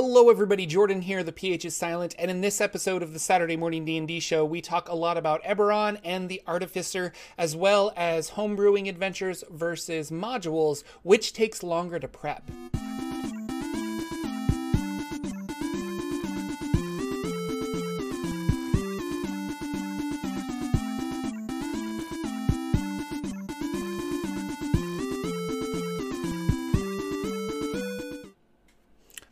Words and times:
Hello 0.00 0.30
everybody, 0.30 0.64
Jorphdan 0.64 1.02
here, 1.02 1.24
the 1.24 1.32
PH 1.32 1.64
is 1.64 1.74
silent, 1.74 2.14
and 2.20 2.30
in 2.30 2.40
this 2.40 2.60
episode 2.60 3.02
of 3.02 3.12
the 3.12 3.18
Saturday 3.18 3.56
Morning 3.56 3.84
D&D 3.84 4.20
show, 4.20 4.44
we 4.44 4.60
talk 4.60 4.88
a 4.88 4.94
lot 4.94 5.16
about 5.16 5.42
Eberron 5.42 5.98
and 6.04 6.28
the 6.28 6.40
Artificer, 6.46 7.12
as 7.36 7.56
well 7.56 7.92
as 7.96 8.30
homebrewing 8.30 8.88
adventures 8.88 9.42
versus 9.50 10.12
modules, 10.12 10.84
which 11.02 11.32
takes 11.32 11.64
longer 11.64 11.98
to 11.98 12.06
prep. 12.06 12.48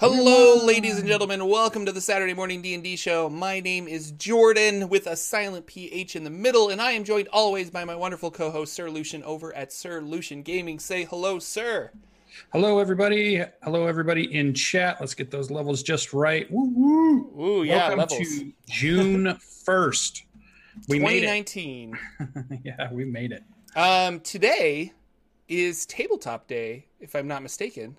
Hello, 0.09 0.65
ladies 0.65 1.01
and 1.01 1.09
gentlemen. 1.09 1.49
Welcome 1.49 1.85
to 1.85 1.91
the 1.91 2.01
Saturday 2.01 2.33
Morning 2.33 2.63
D&D 2.63 2.95
show. 2.95 3.29
My 3.29 3.59
name 3.59 3.89
is 3.89 4.13
Jorphdan 4.13 4.89
with 4.89 5.09
a 5.09 5.17
silent 5.17 5.67
PH 5.67 6.15
in 6.15 6.23
the 6.23 6.31
middle, 6.31 6.69
and 6.69 6.81
I 6.81 6.93
am 6.93 7.03
joined 7.03 7.27
always 7.33 7.73
by 7.73 7.85
my 7.85 7.97
wonderful 7.97 8.31
co-host 8.31 8.73
Sir 8.73 8.89
Lucien 8.89 9.25
over 9.25 9.53
at 9.57 9.73
Sir 9.73 10.01
Lucien 10.01 10.43
Gaming. 10.43 10.79
Say 10.79 11.03
hello, 11.07 11.41
sir. 11.41 11.91
Hello, 12.53 12.79
everybody. 12.79 13.43
Hello, 13.65 13.89
everybody 13.89 14.33
in 14.33 14.55
chat. 14.55 14.99
Let's 15.01 15.13
get 15.13 15.33
those 15.33 15.51
levels 15.51 15.83
just 15.83 16.13
right. 16.13 16.49
Woo 16.53 16.71
woo. 16.73 17.43
Ooh, 17.45 17.63
yeah, 17.65 17.89
Welcome 17.89 17.99
levels. 17.99 18.19
to 18.39 18.53
June 18.69 19.25
1st. 19.67 20.23
We 20.87 21.01
made 21.01 21.25
it. 21.25 21.47
2019. 21.47 21.99
yeah, 22.65 22.93
we 22.93 23.05
made 23.05 23.33
it. 23.33 23.43
Um, 23.75 24.21
today 24.21 24.93
is 25.49 25.85
tabletop 25.85 26.47
day, 26.47 26.87
if 27.01 27.17
I'm 27.17 27.27
not 27.27 27.43
mistaken. 27.43 27.97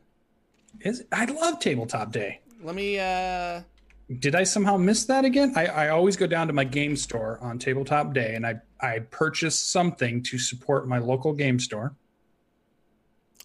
Is 0.81 1.03
I 1.11 1.25
love 1.25 1.59
tabletop 1.59 2.11
day. 2.11 2.41
Let 2.61 2.75
me 2.75 2.99
uh 2.99 3.61
Did 4.19 4.35
I 4.35 4.43
somehow 4.43 4.77
miss 4.77 5.05
that 5.05 5.25
again? 5.25 5.53
I, 5.55 5.65
I 5.67 5.89
always 5.89 6.15
go 6.17 6.27
down 6.27 6.47
to 6.47 6.53
my 6.53 6.63
game 6.63 6.95
store 6.95 7.39
on 7.41 7.59
tabletop 7.59 8.13
day 8.13 8.35
and 8.35 8.45
I, 8.45 8.55
I 8.81 8.99
purchase 8.99 9.59
something 9.59 10.23
to 10.23 10.37
support 10.37 10.87
my 10.87 10.97
local 10.99 11.33
game 11.33 11.59
store. 11.59 11.95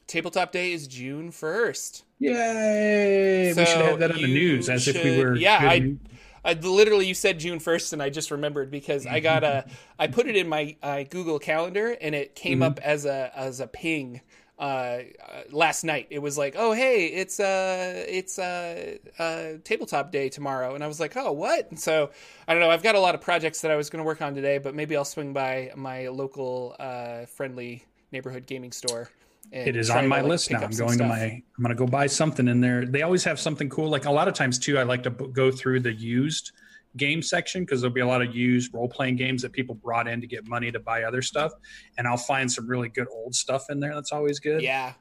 tabletop 0.06 0.52
day 0.52 0.72
is 0.72 0.86
June 0.86 1.30
1st. 1.32 2.02
Yay! 2.18 3.52
we 3.56 3.64
should 3.64 3.80
have 3.80 3.98
that 3.98 4.12
on 4.12 4.20
the 4.22 4.26
news 4.32 4.68
as 4.68 4.86
if 4.88 5.02
we 5.02 5.18
were. 5.22 5.34
yeah, 5.34 5.58
I- 5.60 5.96
I 6.44 6.54
literally 6.54 7.06
you 7.06 7.14
said 7.14 7.38
June 7.38 7.60
first, 7.60 7.92
and 7.92 8.02
I 8.02 8.10
just 8.10 8.32
remembered 8.32 8.68
because 8.68 9.06
I 9.06 9.20
got 9.20 9.44
a 9.44 9.64
I 9.96 10.08
put 10.08 10.26
it 10.26 10.34
in 10.36 10.48
my 10.48 10.76
uh, 10.82 11.04
Google 11.08 11.38
Calendar, 11.38 11.96
and 12.00 12.16
it 12.16 12.34
came 12.34 12.58
Mhm. 12.58 12.64
up 12.64 12.80
as 12.80 13.04
a 13.04 13.30
as 13.32 13.60
a 13.60 13.68
ping 13.68 14.22
uh, 14.62 15.02
last 15.50 15.82
night. 15.82 16.06
It 16.10 16.20
was 16.20 16.38
like, 16.38 16.54
oh 16.56 16.72
hey, 16.72 17.06
it's 17.06 17.40
uh 17.40 18.04
it's 18.08 18.38
uh, 18.38 18.96
uh 19.18 19.58
tabletop 19.64 20.12
day 20.12 20.28
tomorrow, 20.28 20.76
and 20.76 20.84
I 20.84 20.86
was 20.86 21.00
like, 21.00 21.16
oh 21.16 21.32
what? 21.32 21.68
And 21.70 21.78
so 21.78 22.10
I 22.46 22.54
don't 22.54 22.62
know. 22.62 22.70
I've 22.70 22.82
got 22.82 22.94
a 22.94 23.00
lot 23.00 23.16
of 23.16 23.20
projects 23.20 23.60
that 23.62 23.72
I 23.72 23.76
was 23.76 23.90
going 23.90 23.98
to 23.98 24.06
work 24.06 24.22
on 24.22 24.36
today, 24.36 24.58
but 24.58 24.74
maybe 24.74 24.96
I'll 24.96 25.04
swing 25.04 25.32
by 25.32 25.72
my 25.74 26.08
local 26.08 26.76
uh, 26.78 27.26
friendly 27.26 27.84
neighborhood 28.12 28.46
gaming 28.46 28.70
store. 28.70 29.10
and 29.52 29.66
It 29.66 29.74
is 29.74 29.90
on 29.90 30.04
to, 30.04 30.08
my 30.08 30.20
like, 30.20 30.30
list 30.30 30.50
now. 30.52 30.60
I'm 30.60 30.70
going 30.70 30.98
to 30.98 31.06
my. 31.06 31.22
I'm 31.24 31.42
going 31.60 31.70
to 31.70 31.74
go 31.74 31.86
buy 31.86 32.06
something 32.06 32.46
in 32.46 32.60
there. 32.60 32.86
They 32.86 33.02
always 33.02 33.24
have 33.24 33.40
something 33.40 33.68
cool. 33.68 33.88
Like 33.88 34.04
a 34.04 34.12
lot 34.12 34.28
of 34.28 34.34
times 34.34 34.60
too, 34.60 34.78
I 34.78 34.84
like 34.84 35.02
to 35.02 35.10
go 35.10 35.50
through 35.50 35.80
the 35.80 35.92
used 35.92 36.52
game 36.96 37.22
section 37.22 37.62
because 37.64 37.80
there'll 37.80 37.94
be 37.94 38.00
a 38.00 38.06
lot 38.06 38.22
of 38.22 38.34
used 38.34 38.72
role 38.74 38.88
playing 38.88 39.16
games 39.16 39.42
that 39.42 39.52
people 39.52 39.74
brought 39.74 40.06
in 40.08 40.20
to 40.20 40.26
get 40.26 40.46
money 40.46 40.70
to 40.70 40.78
buy 40.80 41.04
other 41.04 41.22
stuff, 41.22 41.52
and 41.98 42.06
I'll 42.06 42.16
find 42.16 42.50
some 42.50 42.66
really 42.66 42.88
good 42.88 43.08
old 43.10 43.34
stuff 43.34 43.70
in 43.70 43.80
there. 43.80 43.94
That's 43.94 44.12
always 44.12 44.38
good. 44.40 44.62
Yeah. 44.62 44.92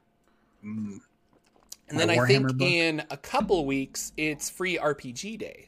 Mm. 0.63 0.99
And 1.89 1.97
My 1.99 2.05
then 2.05 2.09
I 2.19 2.25
think 2.25 2.47
book. 2.57 2.61
in 2.67 3.03
a 3.09 3.17
couple 3.17 3.65
weeks 3.65 4.13
it's 4.15 4.49
free 4.49 4.77
RPG 4.77 5.37
day, 5.37 5.67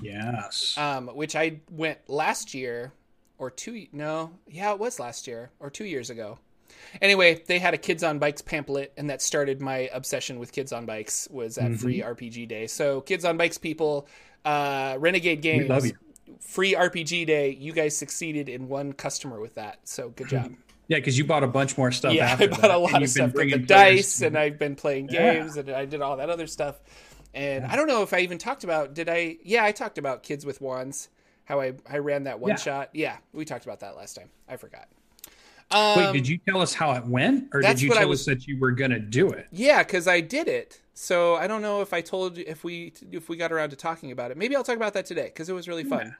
Yes. 0.00 0.76
um, 0.76 1.08
which 1.08 1.36
I 1.36 1.60
went 1.70 1.98
last 2.08 2.54
year 2.54 2.92
or 3.38 3.50
two. 3.50 3.86
No, 3.92 4.32
yeah, 4.48 4.72
it 4.72 4.78
was 4.78 4.98
last 4.98 5.26
year 5.26 5.50
or 5.60 5.70
two 5.70 5.84
years 5.84 6.10
ago. 6.10 6.38
Anyway, 7.00 7.42
they 7.46 7.58
had 7.58 7.74
a 7.74 7.78
Kids 7.78 8.02
on 8.02 8.18
Bikes 8.18 8.40
pamphlet, 8.42 8.92
and 8.96 9.08
that 9.10 9.20
started 9.22 9.60
my 9.60 9.90
obsession 9.92 10.38
with 10.38 10.50
Kids 10.52 10.72
on 10.72 10.86
Bikes. 10.86 11.28
Was 11.30 11.58
at 11.58 11.70
Mhm. 11.72 11.78
free 11.80 12.02
RPG 12.02 12.46
day. 12.46 12.66
So 12.66 13.02
Kids 13.02 13.24
on 13.24 13.36
Bikes 13.36 13.58
people, 13.58 14.08
uh, 14.44 14.96
Renegade 14.98 15.42
Games, 15.42 15.92
free 16.40 16.74
RPG 16.74 17.26
day. 17.26 17.50
You 17.58 17.72
guys 17.72 17.96
succeeded 17.96 18.48
in 18.48 18.68
one 18.68 18.92
customer 18.92 19.40
with 19.40 19.54
that. 19.54 19.78
So 19.84 20.10
good 20.10 20.28
job. 20.28 20.52
yeah, 20.88 20.98
because 20.98 21.16
you 21.16 21.24
bought 21.24 21.44
a 21.44 21.48
bunch 21.48 21.78
more 21.78 21.92
stuff. 21.92 22.12
yeah, 22.14 22.26
after 22.32 22.44
I 22.44 22.46
bought 22.48 22.60
that, 22.62 22.70
a 22.70 22.74
and 22.74 22.92
lot 22.92 23.02
of 23.02 23.08
stuff. 23.08 23.32
The 23.32 23.58
dice, 23.58 24.20
and 24.22 24.36
I've 24.36 24.58
been 24.58 24.74
playing 24.76 25.08
Yeah. 25.10 25.34
games, 25.34 25.56
and 25.56 25.70
I 25.70 25.84
did 25.84 26.02
all 26.02 26.16
that 26.18 26.30
other 26.30 26.46
stuff. 26.46 26.80
And 27.34 27.64
I 27.64 27.76
don't 27.76 27.86
know 27.86 28.02
if 28.02 28.12
I 28.12 28.18
even 28.20 28.36
talked 28.38 28.62
about. 28.64 28.92
Did 28.94 29.08
I? 29.08 29.36
Yeah, 29.42 29.64
I 29.64 29.72
talked 29.72 29.96
about 29.96 30.22
kids 30.22 30.44
with 30.44 30.60
wands. 30.60 31.08
How 31.44 31.60
I 31.60 31.72
I 31.90 31.98
ran 31.98 32.24
that 32.24 32.40
one 32.40 32.50
Yeah. 32.50 32.56
shot. 32.56 32.90
Yeah, 32.92 33.16
we 33.32 33.44
talked 33.46 33.64
about 33.64 33.80
that 33.80 33.96
last 33.96 34.14
time. 34.14 34.28
I 34.48 34.56
forgot. 34.56 34.86
Um, 35.70 35.96
Wait, 35.96 36.12
did 36.12 36.28
you 36.28 36.38
tell 36.46 36.60
us 36.60 36.74
how 36.74 36.92
it 36.92 37.06
went, 37.06 37.48
or 37.54 37.62
did 37.62 37.80
you 37.80 37.88
tell 37.94 38.06
was- 38.06 38.20
us 38.20 38.26
that 38.26 38.46
you 38.46 38.58
were 38.60 38.72
going 38.72 38.90
to 38.90 38.98
do 38.98 39.30
it? 39.30 39.46
Yeah, 39.50 39.82
because 39.82 40.06
I 40.06 40.20
did 40.20 40.46
it. 40.46 40.81
So 40.94 41.36
I 41.36 41.46
don't 41.46 41.62
know 41.62 41.80
if 41.80 41.92
I 41.92 42.00
told 42.00 42.36
you 42.36 42.44
if 42.46 42.64
we 42.64 42.92
if 43.10 43.28
we 43.28 43.36
got 43.36 43.52
around 43.52 43.70
to 43.70 43.76
talking 43.76 44.10
about 44.10 44.30
it. 44.30 44.36
Maybe 44.36 44.54
I'll 44.56 44.64
talk 44.64 44.76
about 44.76 44.94
that 44.94 45.06
today 45.06 45.24
because 45.24 45.48
it 45.48 45.54
was 45.54 45.68
really 45.68 45.84
fun. 45.84 46.06
Yeah. 46.06 46.14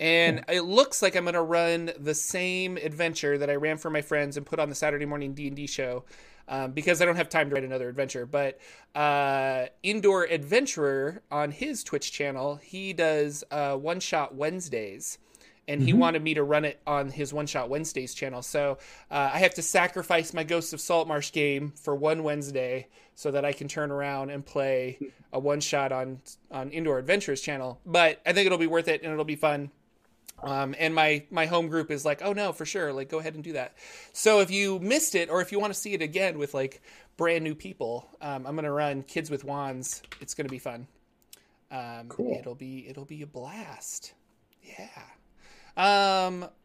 And 0.00 0.44
it 0.48 0.62
looks 0.62 1.00
like 1.00 1.14
I'm 1.14 1.24
going 1.24 1.34
to 1.34 1.42
run 1.42 1.92
the 1.98 2.14
same 2.14 2.76
adventure 2.76 3.38
that 3.38 3.48
I 3.48 3.54
ran 3.54 3.78
for 3.78 3.88
my 3.88 4.02
friends 4.02 4.36
and 4.36 4.44
put 4.44 4.58
on 4.58 4.68
the 4.68 4.74
Saturday 4.74 5.04
morning 5.04 5.32
D 5.32 5.46
and 5.46 5.56
D 5.56 5.66
show 5.66 6.04
um, 6.48 6.72
because 6.72 7.00
I 7.00 7.04
don't 7.04 7.16
have 7.16 7.28
time 7.28 7.48
to 7.48 7.54
write 7.54 7.64
another 7.64 7.88
adventure. 7.88 8.26
But 8.26 8.58
uh, 8.94 9.66
Indoor 9.82 10.24
Adventurer 10.24 11.22
on 11.30 11.52
his 11.52 11.84
Twitch 11.84 12.12
channel, 12.12 12.56
he 12.56 12.92
does 12.92 13.44
uh, 13.50 13.76
one 13.76 14.00
shot 14.00 14.34
Wednesdays. 14.34 15.18
And 15.68 15.80
he 15.82 15.92
Mhm. 15.92 15.98
wanted 15.98 16.22
me 16.22 16.34
to 16.34 16.42
run 16.42 16.64
it 16.64 16.80
on 16.86 17.10
his 17.10 17.32
One 17.32 17.46
Shot 17.46 17.68
Wednesdays 17.70 18.14
channel. 18.14 18.42
So 18.42 18.78
uh, 19.10 19.30
I 19.32 19.38
have 19.38 19.54
to 19.54 19.62
sacrifice 19.62 20.34
my 20.34 20.42
Ghosts 20.42 20.72
of 20.72 20.80
Saltmarsh 20.80 21.30
game 21.32 21.72
for 21.80 21.94
one 21.94 22.24
Wednesday 22.24 22.88
so 23.14 23.30
that 23.30 23.44
I 23.44 23.52
can 23.52 23.68
turn 23.68 23.90
around 23.92 24.30
and 24.30 24.44
play 24.44 24.98
a 25.32 25.38
one 25.38 25.60
shot 25.60 25.92
on 25.92 26.20
on 26.50 26.70
Indoor 26.72 26.98
Adventurers 26.98 27.40
channel. 27.40 27.78
But 27.86 28.20
I 28.26 28.32
think 28.32 28.46
it'll 28.46 28.58
be 28.58 28.66
worth 28.66 28.88
it 28.88 29.02
and 29.02 29.12
it'll 29.12 29.24
be 29.24 29.36
fun. 29.36 29.70
Um, 30.42 30.74
and 30.76 30.92
my 30.96 31.22
my 31.30 31.46
home 31.46 31.68
group 31.68 31.92
is 31.92 32.04
like, 32.04 32.20
oh 32.22 32.32
no, 32.32 32.52
for 32.52 32.64
sure, 32.66 32.92
like 32.92 33.08
go 33.08 33.20
ahead 33.20 33.34
and 33.36 33.44
do 33.44 33.52
that. 33.52 33.74
So 34.12 34.40
if 34.40 34.50
you 34.50 34.80
missed 34.80 35.14
it 35.14 35.30
or 35.30 35.40
if 35.40 35.52
you 35.52 35.60
want 35.60 35.72
to 35.72 35.78
see 35.78 35.92
it 35.92 36.02
again 36.02 36.38
with 36.38 36.54
like 36.54 36.82
brand 37.16 37.44
new 37.44 37.54
people, 37.54 38.08
um, 38.20 38.44
I'm 38.48 38.56
gonna 38.56 38.72
run 38.72 39.04
Kids 39.04 39.30
with 39.30 39.44
Wands. 39.44 40.02
It's 40.20 40.34
gonna 40.34 40.48
be 40.48 40.58
fun. 40.58 40.88
Um, 41.70 42.08
Cool. 42.08 42.36
It'll 42.40 42.56
be 42.56 42.88
it'll 42.88 43.04
be 43.04 43.22
a 43.22 43.26
blast. 43.26 44.14
Yeah. 44.64 44.88
Um. 45.76 46.46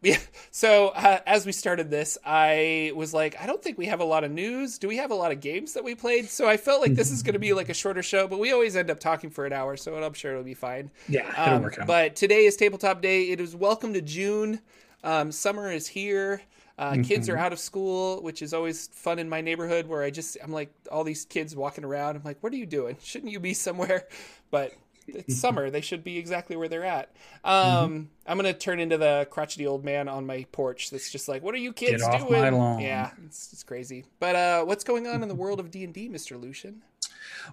Yeah. 0.00 0.18
So 0.52 0.90
uh, 0.90 1.18
as 1.26 1.44
we 1.44 1.50
started 1.50 1.90
this, 1.90 2.16
I 2.24 2.92
was 2.94 3.12
like, 3.12 3.34
I 3.42 3.46
don't 3.46 3.60
think 3.60 3.78
we 3.78 3.86
have 3.86 3.98
a 3.98 4.04
lot 4.04 4.22
of 4.22 4.30
news. 4.30 4.78
Do 4.78 4.86
we 4.86 4.96
have 4.98 5.10
a 5.10 5.14
lot 5.16 5.32
of 5.32 5.40
games 5.40 5.72
that 5.72 5.82
we 5.82 5.96
played? 5.96 6.28
So 6.28 6.48
I 6.48 6.56
felt 6.56 6.80
like 6.80 6.94
this 6.94 7.10
is 7.10 7.24
going 7.24 7.32
to 7.32 7.40
be 7.40 7.52
like 7.52 7.68
a 7.68 7.74
shorter 7.74 8.00
show, 8.04 8.28
but 8.28 8.38
we 8.38 8.52
always 8.52 8.76
end 8.76 8.92
up 8.92 9.00
talking 9.00 9.28
for 9.28 9.44
an 9.44 9.52
hour, 9.52 9.76
so 9.76 9.96
I'm 9.96 10.12
sure 10.12 10.30
it'll 10.30 10.44
be 10.44 10.54
fine. 10.54 10.92
Yeah, 11.08 11.28
it'll 11.32 11.56
Um, 11.56 11.62
work 11.64 11.80
out. 11.80 11.88
But 11.88 12.14
today 12.14 12.44
is 12.44 12.54
tabletop 12.54 13.02
day. 13.02 13.24
It 13.30 13.40
is 13.40 13.56
welcome 13.56 13.92
to 13.94 14.00
June. 14.00 14.60
Um, 15.02 15.32
summer 15.32 15.72
is 15.72 15.88
here. 15.88 16.42
Uh, 16.78 16.98
Kids 17.02 17.26
Mm-hmm. 17.26 17.34
are 17.34 17.38
out 17.40 17.52
of 17.52 17.58
school, 17.58 18.22
which 18.22 18.40
is 18.40 18.54
always 18.54 18.86
fun 18.92 19.18
in 19.18 19.28
my 19.28 19.40
neighborhood. 19.40 19.88
Where 19.88 20.04
I 20.04 20.10
just 20.10 20.36
I'm 20.40 20.52
like 20.52 20.72
all 20.92 21.02
these 21.02 21.24
kids 21.24 21.56
walking 21.56 21.82
around. 21.84 22.14
I'm 22.14 22.22
like, 22.22 22.40
what 22.40 22.52
are 22.52 22.56
you 22.56 22.66
doing? 22.66 22.98
Shouldn't 23.02 23.32
you 23.32 23.40
be 23.40 23.52
somewhere? 23.52 24.06
But 24.52 24.74
it's 25.08 25.40
summer. 25.40 25.70
They 25.70 25.80
should 25.80 26.04
be 26.04 26.18
exactly 26.18 26.56
where 26.56 26.68
they're 26.68 26.84
at. 26.84 27.10
Um, 27.44 27.88
Mm-hmm. 27.88 28.02
I'm 28.26 28.36
gonna 28.36 28.52
turn 28.52 28.80
into 28.80 28.98
the 28.98 29.26
crotchety 29.30 29.66
old 29.66 29.84
man 29.84 30.08
on 30.08 30.26
my 30.26 30.46
porch. 30.52 30.90
That's 30.90 31.10
just 31.10 31.28
like, 31.28 31.42
what 31.42 31.54
are 31.54 31.58
you 31.58 31.72
kids 31.72 32.02
Get 32.06 32.20
doing? 32.28 32.80
Yeah, 32.80 33.10
it's, 33.26 33.52
it's 33.52 33.62
crazy. 33.62 34.04
But 34.20 34.36
uh, 34.36 34.64
what's 34.64 34.84
going 34.84 35.06
on 35.06 35.22
in 35.22 35.28
the 35.28 35.34
world 35.34 35.60
of 35.60 35.70
D 35.70 35.84
and 35.84 35.94
D, 35.94 36.08
Mister 36.08 36.36
Lucien? 36.36 36.82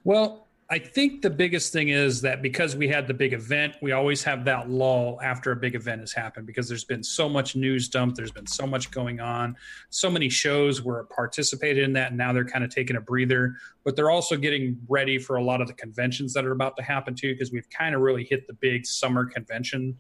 Well, 0.04 0.48
I 0.68 0.80
think 0.80 1.22
the 1.22 1.30
biggest 1.30 1.72
thing 1.72 1.90
is 1.90 2.22
that 2.22 2.42
because 2.42 2.76
we 2.76 2.88
had 2.88 3.08
the 3.08 3.14
big 3.14 3.34
event, 3.34 3.76
we 3.84 3.92
always 3.92 4.24
have 4.24 4.44
that 4.46 4.68
lull 4.68 5.20
after 5.22 5.52
a 5.52 5.56
big 5.56 5.76
event 5.76 6.02
has 6.02 6.12
happened 6.12 6.48
because 6.48 6.68
there's 6.68 6.84
been 6.84 7.04
so 7.04 7.30
much 7.30 7.56
news 7.56 7.88
dump, 7.88 8.16
there's 8.16 8.32
been 8.32 8.48
so 8.48 8.66
much 8.66 8.90
going 8.90 9.20
on, 9.20 9.56
so 9.92 10.10
many 10.10 10.28
shows 10.28 10.82
were 10.82 11.04
participated 11.16 11.84
in 11.84 11.94
that, 11.94 12.10
and 12.10 12.18
now 12.18 12.34
they're 12.34 12.46
kind 12.46 12.64
of 12.64 12.72
taking 12.72 12.96
a 12.96 13.02
breather. 13.02 13.56
But 13.84 13.96
they're 13.96 14.10
also 14.10 14.38
getting 14.38 14.80
ready 14.90 15.20
for 15.20 15.36
a 15.36 15.44
lot 15.44 15.62
of 15.62 15.68
the 15.68 15.74
conventions 15.76 16.34
that 16.34 16.46
are 16.46 16.54
about 16.54 16.76
to 16.78 16.84
happen 16.84 17.14
too, 17.14 17.34
because 17.34 17.52
we've 17.52 17.70
kind 17.70 17.94
of 17.94 18.02
really 18.02 18.24
hit 18.24 18.48
the 18.48 18.54
big 18.54 18.88
summer 18.88 19.26
convention 19.26 19.96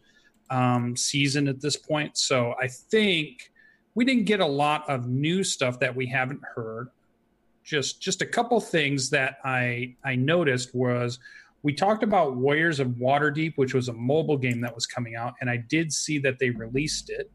um, 0.50 0.96
season 0.96 1.48
at 1.48 1.62
this 1.62 1.78
point. 1.78 2.18
So 2.18 2.56
I 2.60 2.70
think 2.70 3.52
we 3.94 4.04
didn't 4.04 4.26
get 4.26 4.40
a 4.40 4.48
lot 4.48 4.90
of 4.90 5.08
new 5.08 5.44
stuff 5.44 5.80
that 5.82 5.96
we 5.96 6.08
haven't 6.08 6.42
heard 6.56 6.90
just 7.66 8.00
just 8.00 8.22
a 8.22 8.26
couple 8.26 8.60
things 8.62 9.10
that 9.10 9.40
I 9.44 9.96
I 10.04 10.16
noticed 10.16 10.74
was 10.74 11.20
we 11.64 11.74
talked 11.74 12.04
about 12.04 12.36
Warriors 12.36 12.80
of 12.80 12.90
Waterdeep, 12.90 13.54
which 13.58 13.74
was 13.74 13.90
a 13.90 13.94
mobile 13.94 14.38
game 14.38 14.62
that 14.62 14.74
was 14.74 14.86
coming 14.86 15.16
out, 15.16 15.34
and 15.42 15.50
I 15.50 15.58
did 15.58 15.92
see 15.92 16.20
that 16.20 16.38
they 16.40 16.52
released 16.52 17.10
it. 17.10 17.32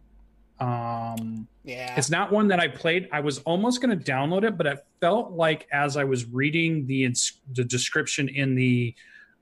Um, 0.61 1.49
yeah, 1.65 1.97
it's 1.97 2.11
not 2.11 2.31
one 2.31 2.47
that 2.49 2.61
I 2.61 2.69
played. 2.69 3.09
I 3.13 3.21
was 3.21 3.39
almost 3.41 3.83
going 3.83 3.99
to 3.99 4.13
download 4.13 4.45
it, 4.45 4.57
but 4.57 4.67
it 4.67 4.79
felt 5.01 5.33
like 5.33 5.67
as 5.73 5.97
I 5.97 6.05
was 6.05 6.27
reading 6.27 6.87
the 6.87 7.13
the 7.55 7.65
description 7.65 8.29
in 8.29 8.55
the 8.55 8.95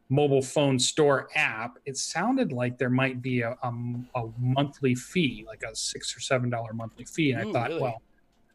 mobile 0.08 0.40
phone 0.40 0.78
store 0.78 1.28
app, 1.34 1.76
it 1.84 1.98
sounded 1.98 2.50
like 2.50 2.78
there 2.78 2.88
might 2.88 3.20
be 3.20 3.42
a, 3.42 3.50
a, 3.62 3.72
a 4.14 4.28
monthly 4.38 4.94
fee, 4.94 5.44
like 5.46 5.62
a 5.62 5.76
six 5.76 6.16
or 6.16 6.20
seven 6.20 6.48
dollar 6.48 6.72
monthly 6.72 7.04
fee. 7.04 7.32
And 7.32 7.44
Ooh, 7.44 7.50
I 7.50 7.52
thought, 7.52 7.68
really? 7.68 7.82
well, 7.82 8.02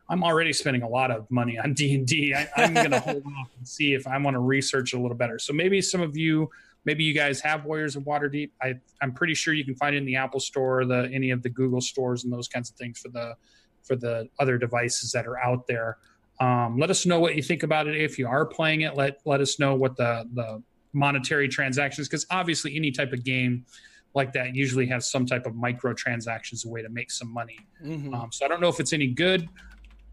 I'm 0.09 0.23
already 0.23 0.53
spending 0.53 0.83
a 0.83 0.88
lot 0.88 1.11
of 1.11 1.29
money 1.31 1.57
on 1.57 1.73
D 1.75 1.95
and 1.95 2.05
D. 2.05 2.35
I'm 2.55 2.73
going 2.73 2.91
to 2.91 3.00
hold 3.00 3.23
off 3.25 3.50
and 3.57 3.67
see 3.67 3.94
if 3.94 4.07
I 4.07 4.17
want 4.17 4.35
to 4.35 4.39
research 4.39 4.94
a 4.94 5.00
little 5.00 5.17
better. 5.17 5.39
So 5.39 5.53
maybe 5.53 5.81
some 5.81 6.01
of 6.01 6.17
you, 6.17 6.50
maybe 6.85 7.03
you 7.03 7.13
guys 7.13 7.39
have 7.41 7.65
Warriors 7.65 7.95
of 7.95 8.03
Waterdeep. 8.03 8.51
I, 8.61 8.75
I'm 9.01 9.13
pretty 9.13 9.33
sure 9.33 9.53
you 9.53 9.65
can 9.65 9.75
find 9.75 9.95
it 9.95 10.00
in 10.00 10.05
the 10.05 10.15
Apple 10.15 10.39
Store, 10.39 10.85
the 10.85 11.09
any 11.11 11.31
of 11.31 11.41
the 11.41 11.50
Google 11.50 11.81
stores, 11.81 12.23
and 12.23 12.33
those 12.33 12.47
kinds 12.47 12.69
of 12.69 12.75
things 12.75 13.00
for 13.00 13.09
the 13.09 13.35
for 13.83 13.95
the 13.95 14.29
other 14.39 14.57
devices 14.57 15.11
that 15.11 15.27
are 15.27 15.38
out 15.39 15.67
there. 15.67 15.97
Um, 16.39 16.77
let 16.77 16.89
us 16.89 17.05
know 17.05 17.19
what 17.19 17.35
you 17.35 17.44
think 17.44 17.63
about 17.63 17.88
it. 17.88 18.00
If 18.00 18.17
you 18.17 18.27
are 18.27 18.45
playing 18.45 18.81
it, 18.81 18.95
let 18.95 19.19
let 19.25 19.41
us 19.41 19.59
know 19.59 19.75
what 19.75 19.95
the 19.97 20.27
the 20.33 20.61
monetary 20.94 21.47
transactions 21.47 22.07
because 22.07 22.25
obviously 22.29 22.75
any 22.75 22.91
type 22.91 23.13
of 23.13 23.23
game 23.23 23.65
like 24.13 24.31
that 24.33 24.55
usually 24.55 24.85
has 24.85 25.09
some 25.09 25.25
type 25.25 25.45
of 25.47 25.53
microtransactions, 25.53 26.65
a 26.65 26.69
way 26.69 26.83
to 26.83 26.89
make 26.89 27.09
some 27.09 27.33
money. 27.33 27.57
Mm-hmm. 27.83 28.13
Um, 28.13 28.31
so 28.31 28.45
I 28.45 28.47
don't 28.47 28.61
know 28.61 28.67
if 28.67 28.79
it's 28.79 28.94
any 28.94 29.07
good 29.07 29.50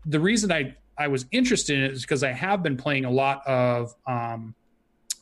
the 0.07 0.21
reason 0.21 0.51
I 0.53 0.77
I 0.99 1.09
was 1.09 1.25
interested 1.33 1.79
in 1.79 1.85
it 1.85 1.93
is 1.93 2.03
because 2.03 2.23
I 2.23 2.33
have 2.33 2.63
been 2.63 2.77
playing 2.77 3.07
a 3.07 3.11
lot 3.11 3.47
of 3.47 3.95
um, 4.07 4.55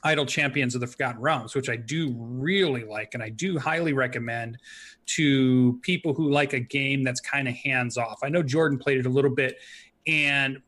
Idle 0.02 0.26
Champions 0.26 0.74
of 0.74 0.80
the 0.80 0.88
Forgotten 0.88 1.20
Realms, 1.20 1.54
which 1.54 1.68
I 1.68 1.76
do 1.76 2.14
really 2.18 2.84
like, 2.84 3.14
and 3.14 3.22
I 3.22 3.28
do 3.28 3.58
highly 3.58 3.92
recommend 3.92 4.58
to 5.06 5.78
people 5.82 6.14
who 6.14 6.30
like 6.30 6.52
a 6.52 6.60
game 6.60 7.04
that's 7.04 7.20
kind 7.20 7.46
of 7.46 7.54
hands 7.54 7.96
off. 7.96 8.18
I 8.24 8.28
know 8.28 8.42
Jorphdan 8.42 8.80
played 8.80 8.98
it 8.98 9.06
a 9.06 9.08
little 9.08 9.34
bit, 9.34 9.58
and 10.06 10.60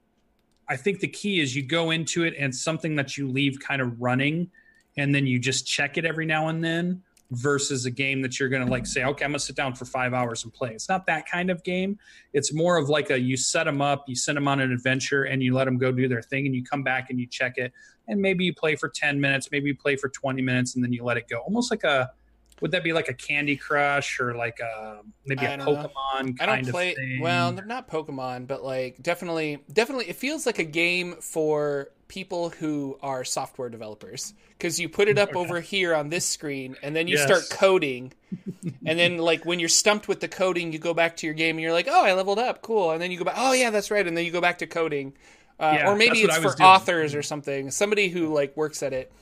I 0.68 0.76
think 0.76 1.00
the 1.00 1.08
key 1.08 1.40
is 1.40 1.56
you 1.56 1.64
go 1.64 1.90
into 1.90 2.22
it 2.22 2.34
and 2.38 2.54
something 2.54 2.94
that 2.94 3.16
you 3.16 3.28
leave 3.28 3.58
kind 3.58 3.82
of 3.82 4.00
running, 4.00 4.48
and 4.96 5.12
then 5.12 5.26
you 5.26 5.40
just 5.40 5.66
check 5.66 5.98
it 5.98 6.04
every 6.04 6.26
now 6.26 6.48
and 6.48 6.62
then 6.62 7.02
versus 7.30 7.86
a 7.86 7.90
game 7.90 8.22
that 8.22 8.40
you're 8.40 8.48
going 8.48 8.64
to 8.64 8.70
like 8.70 8.86
say, 8.86 9.04
okay, 9.04 9.24
I'm 9.24 9.30
going 9.30 9.38
to 9.38 9.44
sit 9.44 9.56
down 9.56 9.74
for 9.74 9.84
five 9.84 10.12
hours 10.12 10.44
and 10.44 10.52
play. 10.52 10.70
It's 10.70 10.88
not 10.88 11.06
that 11.06 11.28
kind 11.28 11.50
of 11.50 11.62
game. 11.62 11.98
It's 12.32 12.52
more 12.52 12.76
of 12.76 12.88
like 12.88 13.10
a 13.10 13.18
you 13.18 13.36
set 13.36 13.64
them 13.64 13.80
up, 13.80 14.04
you 14.08 14.16
send 14.16 14.36
them 14.36 14.48
on 14.48 14.60
an 14.60 14.72
adventure, 14.72 15.24
and 15.24 15.42
you 15.42 15.54
let 15.54 15.64
them 15.64 15.78
go 15.78 15.92
do 15.92 16.08
their 16.08 16.22
thing, 16.22 16.46
and 16.46 16.54
you 16.54 16.64
come 16.64 16.82
back 16.82 17.10
and 17.10 17.20
you 17.20 17.26
check 17.26 17.56
it, 17.56 17.72
and 18.08 18.20
maybe 18.20 18.44
you 18.44 18.54
play 18.54 18.76
for 18.76 18.88
10 18.88 19.20
minutes, 19.20 19.48
maybe 19.52 19.68
you 19.68 19.76
play 19.76 19.96
for 19.96 20.08
20 20.08 20.42
minutes, 20.42 20.74
and 20.74 20.84
then 20.84 20.92
you 20.92 21.04
let 21.04 21.16
it 21.16 21.28
go. 21.28 21.38
Almost 21.38 21.70
like 21.70 21.84
a 21.84 22.10
would 22.60 22.72
that 22.72 22.84
be 22.84 22.92
like 22.92 23.08
a 23.08 23.14
Candy 23.14 23.56
Crush 23.56 24.20
or 24.20 24.34
like 24.34 24.60
a 24.60 25.00
maybe 25.24 25.46
a 25.46 25.56
Pokemon 25.56 26.40
I 26.40 26.46
don't 26.46 26.68
play 26.68 27.18
well, 27.20 27.52
not 27.52 27.88
Pokemon, 27.88 28.46
but 28.46 28.62
like 28.62 29.02
definitely 29.02 29.64
definitely 29.72 30.08
it 30.08 30.16
feels 30.16 30.46
like 30.46 30.58
a 30.58 30.64
game 30.64 31.16
for 31.20 31.88
people 32.10 32.50
who 32.50 32.98
are 33.02 33.22
software 33.22 33.68
developers. 33.68 34.34
Because 34.58 34.80
you 34.80 34.88
put 34.88 35.06
it 35.06 35.16
up 35.16 35.30
okay. 35.30 35.38
over 35.38 35.60
here 35.60 35.94
on 35.94 36.08
this 36.08 36.26
screen 36.26 36.76
and 36.82 36.94
then 36.94 37.06
you 37.06 37.16
yes. 37.16 37.24
start 37.24 37.58
coding. 37.58 38.12
And 38.84 38.98
then 38.98 39.18
like 39.18 39.44
when 39.44 39.58
you're 39.60 39.68
stumped 39.68 40.08
with 40.08 40.20
the 40.20 40.28
coding 40.28 40.72
you 40.72 40.78
go 40.78 40.94
back 40.94 41.16
to 41.18 41.26
your 41.26 41.34
game 41.34 41.56
and 41.56 41.62
you're 41.62 41.72
like 41.72 41.88
oh 41.88 42.04
i 42.04 42.12
leveled 42.12 42.38
up. 42.38 42.62
Cool. 42.62 42.90
And 42.90 43.00
then 43.00 43.10
you 43.10 43.18
go 43.18 43.24
back 43.24 43.34
oh 43.36 43.52
yeah 43.52 43.70
that's 43.70 43.90
right. 43.90 44.06
And 44.06 44.16
then 44.16 44.24
you 44.24 44.32
go 44.32 44.40
back 44.40 44.58
to 44.58 44.66
coding. 44.66 45.14
Uh, 45.58 45.76
yeah, 45.76 45.90
or 45.90 45.96
maybe 45.96 46.18
it's 46.22 46.36
for 46.36 46.54
doing. 46.54 46.62
authors 46.62 47.14
or 47.14 47.22
something. 47.22 47.70
Somebody 47.70 48.08
who 48.08 48.32
like 48.32 48.56
works 48.56 48.82
at 48.82 48.92
it 48.92 49.12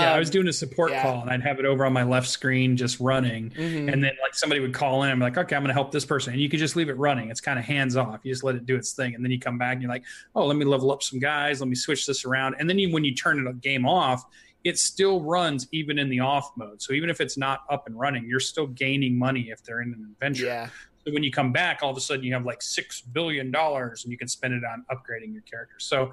yeah, 0.00 0.10
um, 0.10 0.16
I 0.16 0.18
was 0.18 0.30
doing 0.30 0.48
a 0.48 0.52
support 0.52 0.90
yeah. 0.90 1.02
call 1.02 1.22
and 1.22 1.30
I'd 1.30 1.42
have 1.42 1.58
it 1.58 1.64
over 1.64 1.84
on 1.84 1.92
my 1.92 2.02
left 2.02 2.28
screen 2.28 2.76
just 2.76 3.00
running. 3.00 3.50
Mm-hmm. 3.50 3.88
And 3.88 4.02
then 4.02 4.12
like 4.22 4.34
somebody 4.34 4.60
would 4.60 4.74
call 4.74 5.02
in, 5.02 5.10
I'm 5.10 5.20
like, 5.20 5.36
okay, 5.36 5.56
I'm 5.56 5.62
gonna 5.62 5.72
help 5.72 5.92
this 5.92 6.04
person. 6.04 6.32
And 6.32 6.42
you 6.42 6.48
can 6.48 6.58
just 6.58 6.76
leave 6.76 6.88
it 6.88 6.96
running. 6.96 7.30
It's 7.30 7.40
kind 7.40 7.58
of 7.58 7.64
hands 7.64 7.96
off. 7.96 8.20
You 8.22 8.32
just 8.32 8.44
let 8.44 8.54
it 8.54 8.66
do 8.66 8.76
its 8.76 8.92
thing. 8.92 9.14
And 9.14 9.24
then 9.24 9.30
you 9.30 9.38
come 9.38 9.58
back 9.58 9.74
and 9.74 9.82
you're 9.82 9.90
like, 9.90 10.04
oh, 10.34 10.46
let 10.46 10.56
me 10.56 10.64
level 10.64 10.92
up 10.92 11.02
some 11.02 11.18
guys, 11.18 11.60
let 11.60 11.68
me 11.68 11.74
switch 11.74 12.06
this 12.06 12.24
around. 12.24 12.56
And 12.58 12.68
then 12.68 12.78
you, 12.78 12.92
when 12.92 13.04
you 13.04 13.14
turn 13.14 13.42
the 13.44 13.52
game 13.52 13.86
off, 13.86 14.24
it 14.64 14.78
still 14.78 15.20
runs 15.20 15.68
even 15.72 15.98
in 15.98 16.08
the 16.08 16.20
off 16.20 16.50
mode. 16.56 16.80
So 16.80 16.94
even 16.94 17.10
if 17.10 17.20
it's 17.20 17.36
not 17.36 17.60
up 17.70 17.86
and 17.86 17.98
running, 17.98 18.26
you're 18.26 18.40
still 18.40 18.66
gaining 18.66 19.18
money 19.18 19.50
if 19.50 19.62
they're 19.62 19.82
in 19.82 19.92
an 19.92 20.08
adventure. 20.10 20.46
Yeah. 20.46 20.68
So 21.06 21.12
when 21.12 21.22
you 21.22 21.30
come 21.30 21.52
back, 21.52 21.80
all 21.82 21.90
of 21.90 21.96
a 21.96 22.00
sudden 22.00 22.24
you 22.24 22.32
have 22.32 22.46
like 22.46 22.62
six 22.62 23.02
billion 23.02 23.50
dollars 23.50 24.04
and 24.04 24.12
you 24.12 24.16
can 24.16 24.28
spend 24.28 24.54
it 24.54 24.62
on 24.64 24.84
upgrading 24.90 25.34
your 25.34 25.42
character. 25.42 25.76
So 25.78 26.12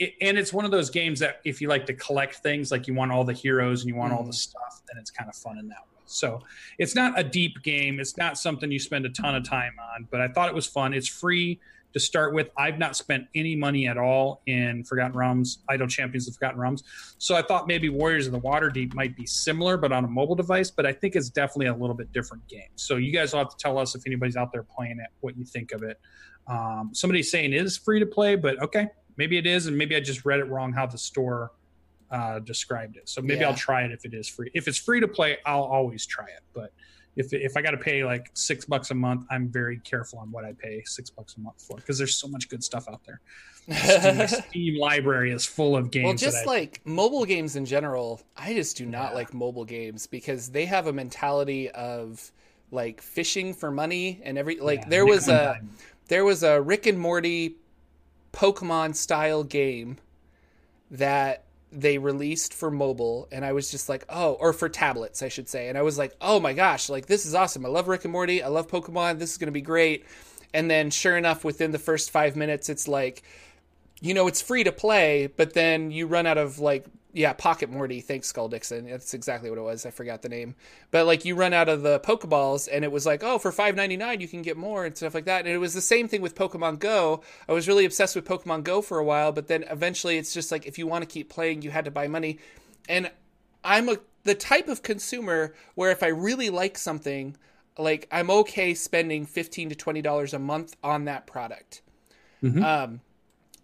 it, 0.00 0.14
and 0.20 0.36
it's 0.36 0.52
one 0.52 0.64
of 0.64 0.72
those 0.72 0.90
games 0.90 1.20
that 1.20 1.40
if 1.44 1.60
you 1.60 1.68
like 1.68 1.86
to 1.86 1.94
collect 1.94 2.36
things, 2.36 2.72
like 2.72 2.88
you 2.88 2.94
want 2.94 3.12
all 3.12 3.22
the 3.22 3.34
heroes 3.34 3.82
and 3.82 3.88
you 3.88 3.94
want 3.94 4.12
mm. 4.12 4.16
all 4.16 4.24
the 4.24 4.30
mm. 4.30 4.34
stuff, 4.34 4.82
then 4.88 4.98
it's 4.98 5.10
kind 5.10 5.28
of 5.28 5.36
fun 5.36 5.58
in 5.58 5.68
that 5.68 5.82
way. 5.92 6.00
So 6.06 6.42
it's 6.78 6.96
not 6.96 7.16
a 7.16 7.22
deep 7.22 7.62
game. 7.62 8.00
It's 8.00 8.16
not 8.16 8.36
something 8.36 8.72
you 8.72 8.80
spend 8.80 9.06
a 9.06 9.10
ton 9.10 9.36
of 9.36 9.48
time 9.48 9.74
on, 9.94 10.08
but 10.10 10.20
I 10.20 10.26
thought 10.26 10.48
it 10.48 10.54
was 10.54 10.66
fun. 10.66 10.92
It's 10.92 11.06
free 11.06 11.60
to 11.92 12.00
start 12.00 12.34
with. 12.34 12.50
I've 12.56 12.78
not 12.78 12.96
spent 12.96 13.26
any 13.34 13.54
money 13.54 13.86
at 13.86 13.96
all 13.98 14.42
in 14.46 14.82
Forgotten 14.84 15.16
Realms, 15.16 15.58
Idle 15.68 15.86
Champions 15.86 16.26
of 16.26 16.34
Forgotten 16.34 16.58
Realms. 16.58 16.82
So 17.18 17.36
I 17.36 17.42
thought 17.42 17.68
maybe 17.68 17.88
Warriors 17.90 18.26
of 18.26 18.32
the 18.32 18.40
Waterdeep 18.40 18.94
might 18.94 19.16
be 19.16 19.26
similar, 19.26 19.76
but 19.76 19.92
on 19.92 20.04
a 20.04 20.08
mobile 20.08 20.34
device. 20.34 20.70
But 20.70 20.86
I 20.86 20.92
think 20.92 21.14
it's 21.14 21.30
definitely 21.30 21.66
a 21.66 21.74
little 21.74 21.94
bit 21.94 22.12
different 22.12 22.46
game. 22.48 22.70
So 22.74 22.96
you 22.96 23.12
guys 23.12 23.32
will 23.32 23.40
have 23.40 23.50
to 23.50 23.56
tell 23.56 23.78
us 23.78 23.94
if 23.94 24.02
anybody's 24.06 24.36
out 24.36 24.50
there 24.52 24.64
playing 24.64 24.98
it, 24.98 25.10
what 25.20 25.36
you 25.36 25.44
think 25.44 25.72
of 25.72 25.82
it. 25.82 26.00
Um, 26.46 26.90
somebody's 26.92 27.30
saying 27.30 27.52
it 27.52 27.64
is 27.64 27.76
free 27.76 28.00
to 28.00 28.06
play, 28.06 28.34
but 28.34 28.60
okay, 28.62 28.88
Maybe 29.20 29.36
it 29.36 29.46
is, 29.46 29.66
and 29.66 29.76
maybe 29.76 29.94
I 29.94 30.00
just 30.00 30.24
read 30.24 30.40
it 30.40 30.44
wrong 30.44 30.72
how 30.72 30.86
the 30.86 30.96
store 30.96 31.52
uh, 32.10 32.38
described 32.38 32.96
it. 32.96 33.06
So 33.06 33.20
maybe 33.20 33.40
yeah. 33.40 33.48
I'll 33.48 33.54
try 33.54 33.82
it 33.82 33.92
if 33.92 34.06
it 34.06 34.14
is 34.14 34.26
free. 34.26 34.50
If 34.54 34.66
it's 34.66 34.78
free 34.78 34.98
to 34.98 35.06
play, 35.06 35.36
I'll 35.44 35.64
always 35.64 36.06
try 36.06 36.24
it. 36.24 36.40
But 36.54 36.72
if 37.16 37.30
if 37.34 37.54
I 37.54 37.60
got 37.60 37.72
to 37.72 37.76
pay 37.76 38.02
like 38.02 38.30
six 38.32 38.64
bucks 38.64 38.92
a 38.92 38.94
month, 38.94 39.26
I'm 39.30 39.50
very 39.50 39.78
careful 39.80 40.20
on 40.20 40.32
what 40.32 40.46
I 40.46 40.54
pay 40.54 40.82
six 40.86 41.10
bucks 41.10 41.36
a 41.36 41.40
month 41.40 41.60
for 41.60 41.76
because 41.76 41.98
there's 41.98 42.16
so 42.16 42.28
much 42.28 42.48
good 42.48 42.64
stuff 42.64 42.88
out 42.88 43.02
there. 43.04 43.20
Steam, 43.76 44.26
Steam 44.26 44.78
library 44.80 45.32
is 45.32 45.44
full 45.44 45.76
of 45.76 45.90
games. 45.90 46.06
Well, 46.06 46.32
just 46.32 46.46
like 46.46 46.80
mobile 46.86 47.26
games 47.26 47.56
in 47.56 47.66
general, 47.66 48.22
I 48.38 48.54
just 48.54 48.78
do 48.78 48.86
not 48.86 49.10
yeah. 49.10 49.16
like 49.16 49.34
mobile 49.34 49.66
games 49.66 50.06
because 50.06 50.48
they 50.48 50.64
have 50.64 50.86
a 50.86 50.94
mentality 50.94 51.68
of 51.72 52.32
like 52.70 53.02
fishing 53.02 53.52
for 53.52 53.70
money 53.70 54.22
and 54.24 54.38
every 54.38 54.58
like 54.60 54.80
yeah, 54.80 54.88
there 54.88 55.04
was 55.04 55.28
a 55.28 55.60
there 56.08 56.24
was 56.24 56.42
a 56.42 56.60
Rick 56.60 56.86
and 56.86 56.98
Morty 56.98 57.56
Pokemon 58.32 58.94
style 58.94 59.44
game 59.44 59.98
that 60.90 61.44
they 61.72 61.98
released 61.98 62.52
for 62.52 62.70
mobile 62.70 63.28
and 63.30 63.44
I 63.44 63.52
was 63.52 63.70
just 63.70 63.88
like, 63.88 64.04
"Oh, 64.08 64.32
or 64.34 64.52
for 64.52 64.68
tablets, 64.68 65.22
I 65.22 65.28
should 65.28 65.48
say." 65.48 65.68
And 65.68 65.78
I 65.78 65.82
was 65.82 65.98
like, 65.98 66.14
"Oh 66.20 66.40
my 66.40 66.52
gosh, 66.52 66.88
like 66.88 67.06
this 67.06 67.26
is 67.26 67.34
awesome. 67.34 67.64
I 67.64 67.68
love 67.68 67.88
Rick 67.88 68.04
and 68.04 68.12
Morty. 68.12 68.42
I 68.42 68.48
love 68.48 68.68
Pokemon. 68.68 69.18
This 69.18 69.32
is 69.32 69.38
going 69.38 69.46
to 69.48 69.52
be 69.52 69.60
great." 69.60 70.04
And 70.52 70.70
then 70.70 70.90
sure 70.90 71.16
enough 71.16 71.44
within 71.44 71.70
the 71.70 71.78
first 71.78 72.10
5 72.10 72.34
minutes 72.34 72.68
it's 72.68 72.88
like 72.88 73.22
you 74.00 74.14
know, 74.14 74.26
it's 74.26 74.40
free 74.40 74.64
to 74.64 74.72
play, 74.72 75.26
but 75.36 75.52
then 75.52 75.90
you 75.90 76.06
run 76.06 76.26
out 76.26 76.38
of 76.38 76.58
like 76.58 76.86
yeah, 77.12 77.32
Pocket 77.32 77.70
Morty. 77.70 78.00
Thanks, 78.00 78.28
Skull 78.28 78.48
Dixon. 78.48 78.88
That's 78.88 79.14
exactly 79.14 79.50
what 79.50 79.58
it 79.58 79.62
was. 79.62 79.84
I 79.84 79.90
forgot 79.90 80.22
the 80.22 80.28
name. 80.28 80.54
But 80.90 81.06
like 81.06 81.24
you 81.24 81.34
run 81.34 81.52
out 81.52 81.68
of 81.68 81.82
the 81.82 82.00
Pokeballs, 82.00 82.68
and 82.70 82.84
it 82.84 82.92
was 82.92 83.06
like, 83.06 83.22
oh, 83.24 83.38
for 83.38 83.52
five 83.52 83.74
ninety 83.74 83.96
nine 83.96 84.20
you 84.20 84.28
can 84.28 84.42
get 84.42 84.56
more 84.56 84.84
and 84.84 84.96
stuff 84.96 85.14
like 85.14 85.24
that. 85.24 85.44
And 85.44 85.54
it 85.54 85.58
was 85.58 85.74
the 85.74 85.80
same 85.80 86.08
thing 86.08 86.22
with 86.22 86.34
Pokemon 86.34 86.78
Go. 86.78 87.22
I 87.48 87.52
was 87.52 87.68
really 87.68 87.84
obsessed 87.84 88.14
with 88.14 88.24
Pokemon 88.24 88.64
Go 88.64 88.82
for 88.82 88.98
a 88.98 89.04
while, 89.04 89.32
but 89.32 89.48
then 89.48 89.64
eventually 89.70 90.18
it's 90.18 90.32
just 90.32 90.52
like 90.52 90.66
if 90.66 90.78
you 90.78 90.86
want 90.86 91.02
to 91.02 91.08
keep 91.08 91.28
playing, 91.28 91.62
you 91.62 91.70
had 91.70 91.84
to 91.84 91.90
buy 91.90 92.08
money. 92.08 92.38
And 92.88 93.10
I'm 93.64 93.88
a 93.88 93.98
the 94.24 94.34
type 94.34 94.68
of 94.68 94.82
consumer 94.82 95.54
where 95.74 95.90
if 95.90 96.02
I 96.02 96.08
really 96.08 96.50
like 96.50 96.76
something, 96.76 97.36
like 97.78 98.06
I'm 98.12 98.30
okay 98.30 98.74
spending 98.74 99.26
fifteen 99.26 99.68
to 99.70 99.74
twenty 99.74 100.02
dollars 100.02 100.34
a 100.34 100.38
month 100.38 100.76
on 100.82 101.06
that 101.06 101.26
product. 101.26 101.82
Mm-hmm. 102.42 102.64
Um, 102.64 103.00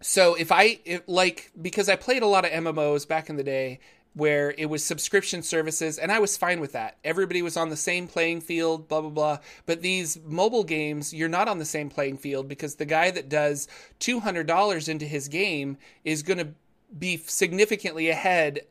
so 0.01 0.35
if 0.35 0.51
I 0.51 0.79
if, 0.85 1.01
like 1.07 1.51
because 1.61 1.89
I 1.89 1.95
played 1.95 2.23
a 2.23 2.27
lot 2.27 2.45
of 2.45 2.51
MMOs 2.51 3.07
back 3.07 3.29
in 3.29 3.35
the 3.35 3.43
day 3.43 3.79
where 4.13 4.55
it 4.57 4.65
was 4.65 4.83
subscription 4.83 5.43
services 5.43 5.99
and 5.99 6.11
I 6.11 6.19
was 6.19 6.37
fine 6.37 6.59
with 6.59 6.71
that. 6.71 6.97
Everybody 7.03 7.43
was 7.43 7.55
on 7.55 7.69
the 7.69 7.77
same 7.77 8.07
playing 8.07 8.41
field, 8.41 8.87
blah 8.87 9.01
blah 9.01 9.09
blah. 9.09 9.37
But 9.65 9.81
these 9.81 10.19
mobile 10.25 10.63
games, 10.63 11.13
you're 11.13 11.29
not 11.29 11.47
on 11.47 11.59
the 11.59 11.65
same 11.65 11.89
playing 11.89 12.17
field 12.17 12.47
because 12.47 12.75
the 12.75 12.85
guy 12.85 13.11
that 13.11 13.29
does 13.29 13.67
$200 13.99 14.89
into 14.89 15.05
his 15.05 15.27
game 15.27 15.77
is 16.03 16.23
going 16.23 16.39
to 16.39 16.49
be 16.97 17.17
significantly 17.17 18.09
ahead 18.09 18.61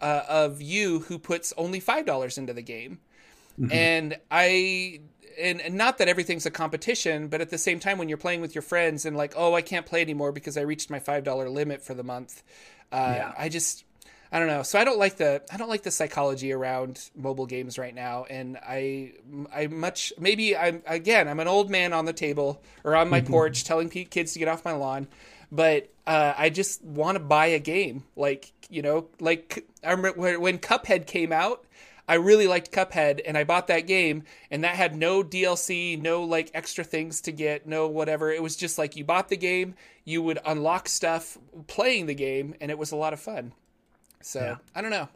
uh, 0.00 0.22
of 0.28 0.62
you 0.62 1.00
who 1.00 1.18
puts 1.18 1.52
only 1.56 1.80
$5 1.80 2.38
into 2.38 2.52
the 2.52 2.62
game. 2.62 3.00
Mm-hmm. 3.58 3.72
And 3.72 4.18
I 4.30 5.00
and, 5.38 5.60
and 5.60 5.74
not 5.74 5.98
that 5.98 6.08
everything's 6.08 6.46
a 6.46 6.50
competition, 6.50 7.28
but 7.28 7.40
at 7.40 7.50
the 7.50 7.58
same 7.58 7.80
time, 7.80 7.98
when 7.98 8.08
you're 8.08 8.18
playing 8.18 8.40
with 8.40 8.54
your 8.54 8.62
friends 8.62 9.04
and 9.04 9.16
like, 9.16 9.34
oh, 9.36 9.54
I 9.54 9.62
can't 9.62 9.86
play 9.86 10.00
anymore 10.00 10.32
because 10.32 10.56
I 10.56 10.62
reached 10.62 10.90
my 10.90 10.98
five 10.98 11.24
dollar 11.24 11.48
limit 11.48 11.82
for 11.82 11.94
the 11.94 12.04
month. 12.04 12.42
Uh, 12.92 13.14
yeah. 13.16 13.32
I 13.36 13.48
just, 13.48 13.84
I 14.34 14.40
don't 14.40 14.48
know. 14.48 14.64
So 14.64 14.80
I 14.80 14.84
don't 14.84 14.98
like 14.98 15.16
the 15.16 15.42
I 15.52 15.56
don't 15.56 15.68
like 15.68 15.84
the 15.84 15.92
psychology 15.92 16.52
around 16.52 17.08
mobile 17.14 17.46
games 17.46 17.78
right 17.78 17.94
now, 17.94 18.24
and 18.28 18.56
I 18.56 19.12
I 19.54 19.68
much 19.68 20.12
maybe 20.18 20.56
I'm 20.56 20.82
again 20.86 21.28
I'm 21.28 21.38
an 21.38 21.46
old 21.46 21.70
man 21.70 21.92
on 21.92 22.04
the 22.04 22.12
table 22.12 22.60
or 22.82 22.96
on 22.96 23.08
my 23.08 23.20
porch 23.20 23.62
telling 23.62 23.88
kids 23.88 24.32
to 24.32 24.40
get 24.40 24.48
off 24.48 24.64
my 24.64 24.72
lawn, 24.72 25.06
but 25.52 25.88
uh, 26.04 26.34
I 26.36 26.50
just 26.50 26.82
want 26.82 27.16
to 27.16 27.22
buy 27.22 27.46
a 27.46 27.60
game 27.60 28.02
like 28.16 28.52
you 28.68 28.82
know 28.82 29.06
like 29.20 29.64
I 29.84 29.92
remember 29.92 30.40
when 30.40 30.58
Cuphead 30.58 31.06
came 31.06 31.32
out. 31.32 31.64
I 32.08 32.14
really 32.14 32.46
liked 32.46 32.70
Cuphead 32.70 33.20
and 33.24 33.38
I 33.38 33.44
bought 33.44 33.68
that 33.68 33.86
game 33.86 34.24
and 34.50 34.64
that 34.64 34.74
had 34.74 34.94
no 34.94 35.22
DLC, 35.22 36.00
no 36.00 36.22
like 36.22 36.50
extra 36.54 36.84
things 36.84 37.20
to 37.22 37.32
get, 37.32 37.66
no 37.66 37.88
whatever. 37.88 38.30
It 38.30 38.42
was 38.42 38.56
just 38.56 38.78
like 38.78 38.96
you 38.96 39.04
bought 39.04 39.28
the 39.28 39.36
game, 39.36 39.74
you 40.04 40.22
would 40.22 40.38
unlock 40.44 40.88
stuff 40.88 41.38
playing 41.66 42.06
the 42.06 42.14
game 42.14 42.54
and 42.60 42.70
it 42.70 42.78
was 42.78 42.92
a 42.92 42.96
lot 42.96 43.12
of 43.12 43.20
fun. 43.20 43.52
So, 44.20 44.40
yeah. 44.40 44.56
I 44.74 44.82
don't 44.82 44.90
know. 44.90 45.08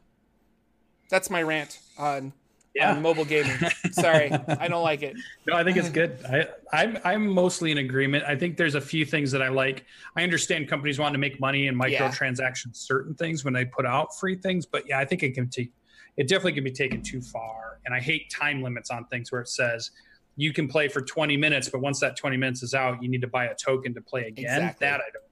That's 1.10 1.30
my 1.30 1.42
rant 1.42 1.78
on 1.98 2.32
yeah. 2.78 2.92
on 2.92 3.02
mobile 3.02 3.24
gaming. 3.24 3.56
Sorry, 3.92 4.30
I 4.48 4.68
don't 4.68 4.82
like 4.82 5.02
it. 5.02 5.16
No, 5.46 5.56
I 5.56 5.64
think 5.64 5.76
it's 5.76 5.90
good. 5.90 6.18
I, 6.24 6.46
I'm 6.72 6.98
I'm 7.04 7.26
mostly 7.26 7.72
in 7.72 7.78
agreement. 7.78 8.24
I 8.24 8.36
think 8.36 8.56
there's 8.56 8.74
a 8.74 8.80
few 8.80 9.04
things 9.04 9.32
that 9.32 9.42
I 9.42 9.48
like. 9.48 9.84
I 10.16 10.22
understand 10.22 10.68
companies 10.68 10.98
want 10.98 11.14
to 11.14 11.18
make 11.18 11.40
money 11.40 11.68
and 11.68 11.78
microtransactions 11.78 12.66
yeah. 12.66 12.72
certain 12.74 13.14
things 13.14 13.44
when 13.44 13.54
they 13.54 13.64
put 13.64 13.86
out 13.86 14.16
free 14.18 14.36
things, 14.36 14.66
but 14.66 14.88
yeah, 14.88 14.98
I 14.98 15.04
think 15.04 15.22
it 15.22 15.34
can 15.34 15.48
take 15.48 15.72
it 16.18 16.28
definitely 16.28 16.52
can 16.52 16.64
be 16.64 16.72
taken 16.72 17.00
too 17.00 17.22
far. 17.22 17.78
And 17.86 17.94
I 17.94 18.00
hate 18.00 18.28
time 18.28 18.62
limits 18.62 18.90
on 18.90 19.06
things 19.06 19.32
where 19.32 19.40
it 19.40 19.48
says 19.48 19.92
you 20.36 20.52
can 20.52 20.68
play 20.68 20.88
for 20.88 21.00
20 21.00 21.36
minutes, 21.36 21.68
but 21.68 21.80
once 21.80 22.00
that 22.00 22.16
20 22.16 22.36
minutes 22.36 22.62
is 22.62 22.74
out, 22.74 23.02
you 23.02 23.08
need 23.08 23.22
to 23.22 23.28
buy 23.28 23.46
a 23.46 23.54
token 23.54 23.94
to 23.94 24.00
play 24.02 24.26
again. 24.26 24.44
Exactly. 24.44 24.86
That 24.86 25.00
I 25.00 25.10
don't 25.12 25.24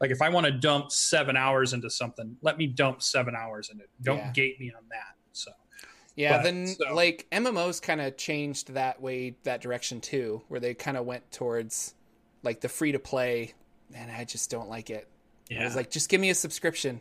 like 0.00 0.10
if 0.10 0.22
I 0.22 0.28
want 0.28 0.46
to 0.46 0.52
dump 0.52 0.92
seven 0.92 1.36
hours 1.36 1.72
into 1.72 1.90
something, 1.90 2.36
let 2.42 2.58
me 2.58 2.66
dump 2.66 3.02
seven 3.02 3.34
hours 3.34 3.70
in 3.72 3.80
it. 3.80 3.88
Don't 4.02 4.18
yeah. 4.18 4.32
gate 4.32 4.60
me 4.60 4.72
on 4.76 4.84
that. 4.90 5.16
So 5.32 5.50
yeah, 6.16 6.38
but, 6.38 6.44
then 6.44 6.66
so. 6.66 6.94
like 6.94 7.26
MMOs 7.32 7.80
kind 7.80 8.00
of 8.00 8.16
changed 8.16 8.74
that 8.74 9.00
way, 9.00 9.36
that 9.44 9.62
direction 9.62 10.00
too, 10.00 10.42
where 10.48 10.60
they 10.60 10.74
kind 10.74 10.98
of 10.98 11.06
went 11.06 11.30
towards 11.32 11.94
like 12.42 12.60
the 12.60 12.68
free 12.68 12.92
to 12.92 12.98
play, 12.98 13.54
and 13.94 14.10
I 14.10 14.24
just 14.24 14.50
don't 14.50 14.68
like 14.68 14.90
it. 14.90 15.08
Yeah. 15.48 15.62
I 15.62 15.64
was 15.64 15.76
like, 15.76 15.90
just 15.90 16.08
give 16.10 16.20
me 16.20 16.28
a 16.30 16.34
subscription. 16.34 17.00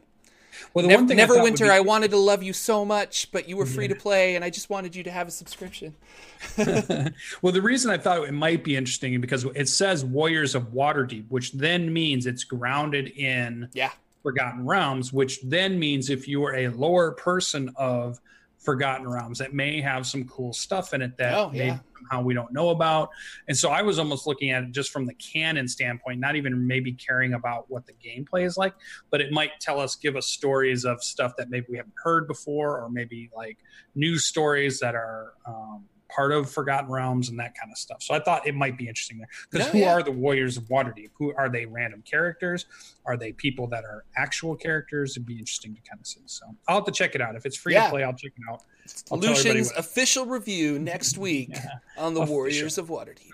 Well, 0.74 0.84
the 0.84 0.90
ne- 0.90 0.96
one 0.96 1.08
thing 1.08 1.18
Neverwinter, 1.18 1.66
I, 1.66 1.76
be... 1.76 1.78
I, 1.78 1.80
wanted 1.82 2.12
to 2.12 2.18
love 2.18 2.44
you 2.44 2.54
so 2.54 2.86
much, 2.86 3.32
but 3.32 3.48
you 3.50 3.58
were 3.58 3.66
free 3.66 3.86
yeah. 3.86 3.94
to 3.94 4.00
play, 4.00 4.36
and 4.36 4.44
I 4.44 4.50
just 4.50 4.70
wanted 4.70 4.96
you 4.96 5.04
to 5.04 5.12
have 5.12 5.28
a 5.28 5.32
subscription. 5.32 5.96
well, 6.58 7.54
the 7.54 7.62
reason 7.62 7.92
I 7.92 7.98
thought 7.98 8.28
it 8.28 8.34
might 8.34 8.64
be 8.64 8.76
interesting 8.76 9.20
because 9.22 9.46
it 9.56 9.70
says 9.70 10.04
Warriors 10.06 10.56
of 10.56 10.74
Waterdeep, 10.74 11.26
which 11.30 11.52
then 11.54 11.92
means 11.92 12.26
it's 12.26 12.44
grounded 12.44 13.08
in 13.10 13.70
yeah. 13.74 13.92
Forgotten 14.24 14.66
Realms, 14.66 15.14
which 15.14 15.42
then 15.44 15.78
means 15.80 16.10
if 16.10 16.28
you 16.28 16.44
are 16.46 16.56
a 16.56 16.70
lower 16.70 17.12
person 17.12 17.72
of 17.76 18.20
Forgotten 18.66 19.08
Realms 19.08 19.38
that 19.40 19.54
may 19.54 19.80
have 19.80 20.06
some 20.06 20.26
cool 20.26 20.52
stuff 20.52 20.94
in 20.94 21.02
it 21.02 21.16
that 21.18 21.34
oh, 21.36 21.52
yeah. 21.54 21.80
somehow 21.98 22.24
we 22.24 22.34
don't 22.34 22.52
know 22.52 22.70
about. 22.70 23.10
And 23.48 23.56
so 23.56 23.70
I 23.70 23.82
was 23.82 24.00
almost 24.00 24.28
looking 24.28 24.52
at 24.52 24.64
it 24.64 24.72
just 24.72 24.92
from 24.92 25.06
the 25.06 25.14
canon 25.14 25.68
standpoint, 25.68 26.20
not 26.20 26.36
even 26.36 26.68
maybe 26.68 26.92
caring 26.92 27.34
about 27.34 27.70
what 27.70 27.86
the 27.86 27.94
gameplay 27.94 28.46
is 28.46 28.58
like, 28.58 28.74
but 29.12 29.22
it 29.22 29.32
might 29.32 29.52
tell 29.62 29.80
us, 29.80 29.96
give 29.96 30.16
us 30.16 30.28
stories 30.28 30.84
of 30.84 31.04
stuff 31.04 31.34
that 31.38 31.50
maybe 31.50 31.68
we 31.70 31.78
haven't 31.78 31.94
heard 32.04 32.28
before, 32.28 32.82
or 32.82 32.90
maybe 32.90 33.30
like 33.36 33.60
news 33.94 34.26
stories 34.26 34.80
that 34.80 34.96
are 34.96 35.34
um, 35.48 35.86
part 36.16 36.32
of 36.32 36.50
Forgotten 36.50 36.90
Realms 36.90 37.30
and 37.30 37.40
that 37.40 37.56
kind 37.58 37.72
of 37.72 37.78
stuff. 37.78 38.02
So 38.02 38.14
I 38.14 38.20
thought 38.20 38.48
it 38.48 38.56
might 38.56 38.78
be 38.78 38.88
interesting 38.88 39.18
there. 39.18 39.28
Because 39.52 39.68
no, 39.68 39.72
who 39.74 39.80
yeah. 39.80 39.94
are 39.94 40.04
the 40.04 40.12
Warriors 40.12 40.58
of 40.58 40.64
Waterdeep? 40.66 41.10
Who 41.16 41.34
are 41.36 41.50
they 41.50 41.66
random 41.66 42.04
characters? 42.10 42.66
Are 43.06 43.18
they 43.18 43.34
people 43.34 43.68
that 43.68 43.84
are 43.84 44.06
actual 44.16 44.56
characters? 44.56 45.12
It'd 45.12 45.26
be 45.26 45.38
interesting 45.38 45.76
to 45.76 45.82
kind 45.82 46.00
of 46.00 46.08
see. 46.08 46.22
So 46.26 46.46
I'll 46.68 46.78
have 46.78 46.86
to 46.86 46.92
check 46.92 47.16
it 47.16 47.22
out. 47.22 47.36
If 47.36 47.46
it's 47.46 47.58
free 47.58 47.74
yeah. 47.74 47.86
to 47.86 47.90
play, 47.90 48.04
I'll 48.04 48.14
check 48.14 48.32
it 48.38 48.44
out. 48.50 48.64
I'll 49.12 49.18
Lucien's 49.18 49.72
official 49.74 50.26
review 50.26 50.80
next 50.80 51.18
week 51.18 51.50
yeah. 51.52 51.66
on 51.98 52.14
the 52.14 52.22
official. 52.22 52.36
Warriors 52.36 52.78
of 52.78 52.88
Waterdeep. 52.88 53.32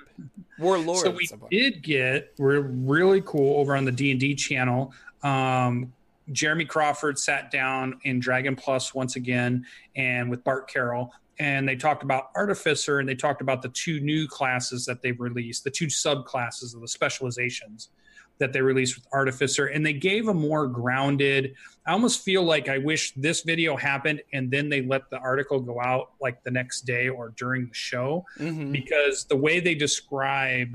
Warlords. 0.59 1.01
So 1.01 1.11
we 1.11 1.27
did 1.49 1.81
get 1.81 2.33
we're 2.37 2.61
really 2.61 3.21
cool 3.21 3.59
over 3.59 3.75
on 3.75 3.85
the 3.85 3.91
D 3.91 4.11
and 4.11 4.19
D 4.19 4.35
channel. 4.35 4.93
Um, 5.23 5.91
Jeremy 6.31 6.65
Crawford 6.65 7.17
sat 7.17 7.51
down 7.51 7.99
in 8.03 8.19
Dragon 8.19 8.55
Plus 8.55 8.93
once 8.93 9.15
again, 9.15 9.65
and 9.95 10.29
with 10.29 10.43
Bart 10.43 10.69
Carroll, 10.69 11.11
and 11.41 11.67
they 11.67 11.75
talked 11.75 12.03
about 12.03 12.29
artificer 12.35 12.99
and 12.99 13.09
they 13.09 13.15
talked 13.15 13.41
about 13.41 13.63
the 13.63 13.69
two 13.69 13.99
new 13.99 14.27
classes 14.27 14.85
that 14.85 15.01
they've 15.01 15.19
released 15.19 15.63
the 15.63 15.71
two 15.71 15.87
subclasses 15.87 16.75
of 16.75 16.81
the 16.81 16.87
specializations 16.87 17.89
that 18.37 18.53
they 18.53 18.61
released 18.61 18.95
with 18.95 19.07
artificer 19.11 19.65
and 19.67 19.83
they 19.83 19.93
gave 19.93 20.27
a 20.27 20.33
more 20.33 20.67
grounded 20.67 21.55
i 21.87 21.91
almost 21.91 22.23
feel 22.23 22.43
like 22.43 22.69
i 22.69 22.77
wish 22.77 23.11
this 23.15 23.41
video 23.41 23.75
happened 23.75 24.21
and 24.33 24.51
then 24.51 24.69
they 24.69 24.83
let 24.83 25.09
the 25.09 25.17
article 25.17 25.59
go 25.59 25.81
out 25.81 26.11
like 26.21 26.43
the 26.43 26.51
next 26.51 26.81
day 26.81 27.09
or 27.09 27.33
during 27.37 27.67
the 27.67 27.73
show 27.73 28.23
mm-hmm. 28.37 28.71
because 28.71 29.25
the 29.25 29.35
way 29.35 29.59
they 29.59 29.75
describe 29.75 30.69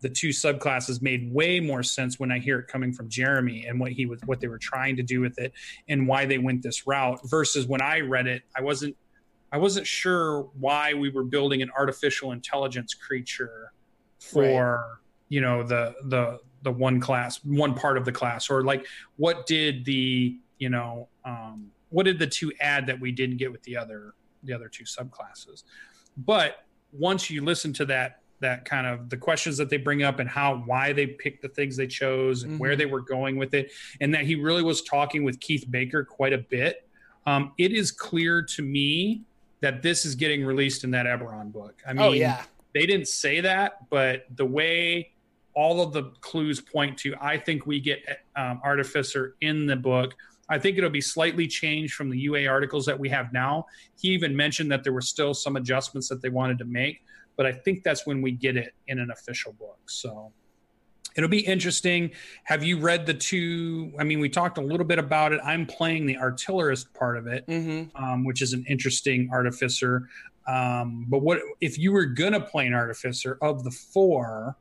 the 0.00 0.08
two 0.10 0.28
subclasses 0.28 1.00
made 1.00 1.32
way 1.32 1.58
more 1.58 1.82
sense 1.82 2.20
when 2.20 2.30
I 2.30 2.38
hear 2.38 2.58
it 2.58 2.68
coming 2.68 2.92
from 2.92 3.08
Jeremy 3.08 3.64
and 3.66 3.80
what 3.80 3.92
he 3.92 4.04
was 4.04 4.20
what 4.26 4.40
they 4.40 4.46
were 4.46 4.58
trying 4.58 4.94
to 4.96 5.02
do 5.02 5.22
with 5.22 5.38
it 5.38 5.54
and 5.88 6.06
why 6.06 6.26
they 6.26 6.36
went 6.36 6.62
this 6.62 6.86
route 6.86 7.18
versus 7.24 7.66
when 7.66 7.80
I 7.80 8.00
read 8.00 8.26
it 8.26 8.42
I 8.54 8.60
wasn't 8.60 8.94
I 9.52 9.58
wasn't 9.58 9.86
sure 9.86 10.48
why 10.58 10.94
we 10.94 11.10
were 11.10 11.24
building 11.24 11.62
an 11.62 11.70
artificial 11.76 12.32
intelligence 12.32 12.94
creature 12.94 13.72
for 14.18 14.42
right. 14.42 14.98
you 15.28 15.40
know 15.40 15.62
the 15.62 15.94
the 16.04 16.38
the 16.62 16.72
one 16.72 17.00
class 17.00 17.40
one 17.44 17.74
part 17.74 17.96
of 17.96 18.04
the 18.04 18.12
class 18.12 18.50
or 18.50 18.64
like 18.64 18.86
what 19.16 19.46
did 19.46 19.84
the 19.84 20.38
you 20.58 20.68
know 20.68 21.08
um, 21.24 21.70
what 21.90 22.04
did 22.04 22.18
the 22.18 22.26
two 22.26 22.52
add 22.60 22.86
that 22.86 22.98
we 22.98 23.12
didn't 23.12 23.36
get 23.36 23.52
with 23.52 23.62
the 23.62 23.76
other 23.76 24.14
the 24.42 24.52
other 24.52 24.68
two 24.68 24.84
subclasses 24.84 25.64
but 26.16 26.66
once 26.92 27.30
you 27.30 27.44
listen 27.44 27.72
to 27.72 27.84
that 27.84 28.22
that 28.40 28.64
kind 28.64 28.86
of 28.86 29.08
the 29.08 29.16
questions 29.16 29.56
that 29.56 29.70
they 29.70 29.76
bring 29.76 30.02
up 30.02 30.18
and 30.18 30.28
how 30.28 30.56
why 30.66 30.92
they 30.92 31.06
picked 31.06 31.40
the 31.40 31.48
things 31.48 31.76
they 31.76 31.86
chose 31.86 32.42
and 32.42 32.52
mm-hmm. 32.52 32.60
where 32.60 32.76
they 32.76 32.86
were 32.86 33.00
going 33.00 33.36
with 33.36 33.54
it 33.54 33.70
and 34.00 34.12
that 34.12 34.24
he 34.24 34.34
really 34.34 34.62
was 34.62 34.82
talking 34.82 35.24
with 35.24 35.38
keith 35.40 35.64
baker 35.70 36.04
quite 36.04 36.32
a 36.32 36.38
bit 36.38 36.88
um, 37.26 37.52
it 37.58 37.72
is 37.72 37.90
clear 37.90 38.40
to 38.40 38.62
me 38.62 39.22
that 39.66 39.82
this 39.82 40.06
is 40.06 40.14
getting 40.14 40.44
released 40.44 40.84
in 40.84 40.92
that 40.92 41.06
Eberron 41.06 41.50
book. 41.50 41.74
I 41.84 41.90
oh, 41.90 41.94
mean, 41.94 42.02
oh, 42.04 42.12
yeah. 42.12 42.44
they 42.72 42.86
didn't 42.86 43.08
say 43.08 43.40
that, 43.40 43.90
but 43.90 44.26
the 44.36 44.46
way 44.46 45.10
all 45.54 45.80
of 45.80 45.92
the 45.92 46.04
clues 46.20 46.60
point 46.60 46.96
to, 46.98 47.16
I 47.20 47.36
think 47.36 47.66
we 47.66 47.80
get 47.80 47.98
um, 48.36 48.60
Artificer 48.62 49.34
in 49.40 49.66
the 49.66 49.74
book. 49.74 50.14
I 50.48 50.60
think 50.60 50.78
it'll 50.78 50.88
be 50.88 51.00
slightly 51.00 51.48
changed 51.48 51.94
from 51.94 52.10
the 52.10 52.16
UA 52.16 52.46
articles 52.46 52.86
that 52.86 52.96
we 52.96 53.08
have 53.08 53.32
now. 53.32 53.66
He 54.00 54.10
even 54.10 54.36
mentioned 54.36 54.70
that 54.70 54.84
there 54.84 54.92
were 54.92 55.00
still 55.00 55.34
some 55.34 55.56
adjustments 55.56 56.08
that 56.10 56.22
they 56.22 56.28
wanted 56.28 56.58
to 56.58 56.64
make, 56.64 57.02
but 57.36 57.44
I 57.44 57.50
think 57.50 57.82
that's 57.82 58.06
when 58.06 58.22
we 58.22 58.30
get 58.30 58.56
it 58.56 58.72
in 58.86 59.00
an 59.00 59.10
official 59.10 59.52
book. 59.54 59.80
So 59.86 60.30
it'll 61.16 61.30
be 61.30 61.40
interesting. 61.40 62.10
Have 62.44 62.62
you 62.62 62.78
read 62.78 63.06
the 63.06 63.14
two? 63.14 63.92
I 63.98 64.04
mean, 64.04 64.20
we 64.20 64.28
talked 64.28 64.58
a 64.58 64.60
little 64.60 64.86
bit 64.86 64.98
about 64.98 65.32
it. 65.32 65.40
I'm 65.44 65.66
playing 65.66 66.06
the 66.06 66.16
artillerist 66.16 66.92
part 66.94 67.16
of 67.16 67.26
it, 67.26 67.46
mm-hmm. 67.46 67.96
um, 68.02 68.24
which 68.24 68.42
is 68.42 68.52
an 68.52 68.64
interesting 68.68 69.28
artificer. 69.32 70.08
Um, 70.46 71.06
but 71.08 71.18
what 71.18 71.40
if 71.60 71.78
you 71.78 71.92
were 71.92 72.06
gonna 72.06 72.40
play 72.40 72.66
an 72.66 72.74
artificer 72.74 73.38
of 73.42 73.64
the 73.64 73.70
four? 73.70 74.56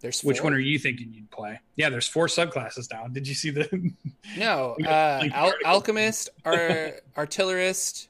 There's 0.00 0.20
four? 0.20 0.28
which 0.28 0.42
one 0.42 0.54
are 0.54 0.58
you 0.58 0.78
thinking 0.78 1.12
you'd 1.12 1.30
play? 1.30 1.60
Yeah, 1.76 1.90
there's 1.90 2.06
four 2.06 2.26
subclasses 2.26 2.90
now. 2.92 3.06
Did 3.08 3.26
you 3.26 3.34
see 3.34 3.50
the? 3.50 3.92
No, 4.36 4.76
uh, 4.84 5.28
Al- 5.32 5.52
alchemist, 5.64 6.30
ar- 6.44 6.94
artillerist, 7.16 8.08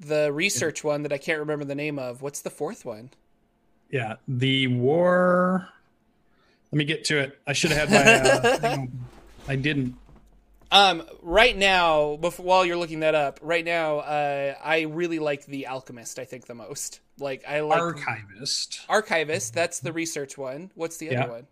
the 0.00 0.32
research 0.32 0.84
yeah. 0.84 0.90
one 0.90 1.02
that 1.02 1.12
I 1.12 1.18
can't 1.18 1.40
remember 1.40 1.64
the 1.64 1.74
name 1.74 1.98
of. 1.98 2.22
What's 2.22 2.42
the 2.42 2.50
fourth 2.50 2.84
one? 2.84 3.10
Yeah, 3.90 4.16
the 4.26 4.68
war. 4.68 5.68
Let 6.74 6.78
me 6.78 6.84
get 6.86 7.04
to 7.04 7.20
it. 7.20 7.38
I 7.46 7.52
should 7.52 7.70
have 7.70 7.88
had 7.88 8.60
my. 8.60 8.68
Uh, 8.68 8.86
I 9.48 9.54
didn't. 9.54 9.94
Um, 10.72 11.04
right 11.22 11.56
now, 11.56 12.16
before, 12.16 12.44
while 12.44 12.66
you're 12.66 12.76
looking 12.76 12.98
that 12.98 13.14
up, 13.14 13.38
right 13.42 13.64
now, 13.64 13.98
uh, 13.98 14.56
I 14.60 14.80
really 14.80 15.20
like 15.20 15.46
the 15.46 15.68
Alchemist. 15.68 16.18
I 16.18 16.24
think 16.24 16.46
the 16.46 16.54
most. 16.56 16.98
Like 17.16 17.44
I 17.46 17.60
like 17.60 17.78
Archivist. 17.78 18.80
Archivist. 18.88 19.54
That's 19.54 19.78
the 19.78 19.92
research 19.92 20.36
one. 20.36 20.72
What's 20.74 20.96
the 20.96 21.16
other 21.16 21.30
one? 21.30 21.46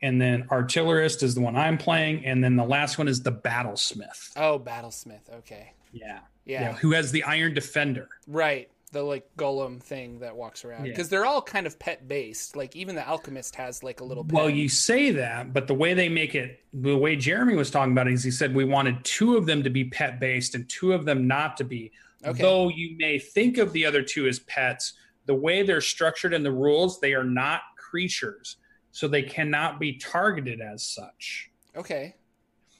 And 0.00 0.20
then 0.20 0.46
Artillerist 0.48 1.24
is 1.24 1.34
the 1.34 1.40
one 1.40 1.56
I'm 1.56 1.76
playing, 1.76 2.24
and 2.24 2.44
then 2.44 2.54
the 2.54 2.64
last 2.64 2.98
one 2.98 3.08
is 3.08 3.20
the 3.20 3.32
Battlesmith. 3.32 4.30
Oh, 4.36 4.60
Battlesmith. 4.60 5.28
Okay. 5.38 5.72
Yeah. 5.90 6.20
Yeah. 6.44 6.60
yeah. 6.60 6.72
Who 6.74 6.92
has 6.92 7.10
the 7.10 7.24
Iron 7.24 7.52
Defender? 7.52 8.08
Right 8.28 8.70
the 8.92 9.02
like 9.02 9.26
golem 9.36 9.82
thing 9.82 10.18
that 10.20 10.36
walks 10.36 10.64
around 10.64 10.84
because 10.84 11.06
yeah. 11.06 11.18
they're 11.18 11.26
all 11.26 11.40
kind 11.42 11.66
of 11.66 11.78
pet 11.78 12.06
based 12.06 12.56
like 12.56 12.76
even 12.76 12.94
the 12.94 13.06
alchemist 13.08 13.56
has 13.56 13.82
like 13.82 14.00
a 14.00 14.04
little 14.04 14.22
pet. 14.22 14.34
well 14.34 14.50
you 14.50 14.68
say 14.68 15.10
that 15.10 15.52
but 15.52 15.66
the 15.66 15.74
way 15.74 15.94
they 15.94 16.08
make 16.08 16.34
it 16.34 16.60
the 16.74 16.96
way 16.96 17.16
jeremy 17.16 17.56
was 17.56 17.70
talking 17.70 17.92
about 17.92 18.06
it 18.06 18.12
is 18.12 18.22
he 18.22 18.30
said 18.30 18.54
we 18.54 18.64
wanted 18.64 19.02
two 19.02 19.36
of 19.36 19.46
them 19.46 19.62
to 19.62 19.70
be 19.70 19.84
pet 19.84 20.20
based 20.20 20.54
and 20.54 20.68
two 20.68 20.92
of 20.92 21.06
them 21.06 21.26
not 21.26 21.56
to 21.56 21.64
be 21.64 21.90
okay. 22.24 22.42
though 22.42 22.68
you 22.68 22.94
may 22.98 23.18
think 23.18 23.56
of 23.56 23.72
the 23.72 23.84
other 23.84 24.02
two 24.02 24.28
as 24.28 24.38
pets 24.40 24.92
the 25.24 25.34
way 25.34 25.62
they're 25.62 25.80
structured 25.80 26.34
in 26.34 26.42
the 26.42 26.52
rules 26.52 27.00
they 27.00 27.14
are 27.14 27.24
not 27.24 27.62
creatures 27.78 28.56
so 28.90 29.08
they 29.08 29.22
cannot 29.22 29.80
be 29.80 29.94
targeted 29.94 30.60
as 30.60 30.84
such 30.84 31.50
okay 31.74 32.14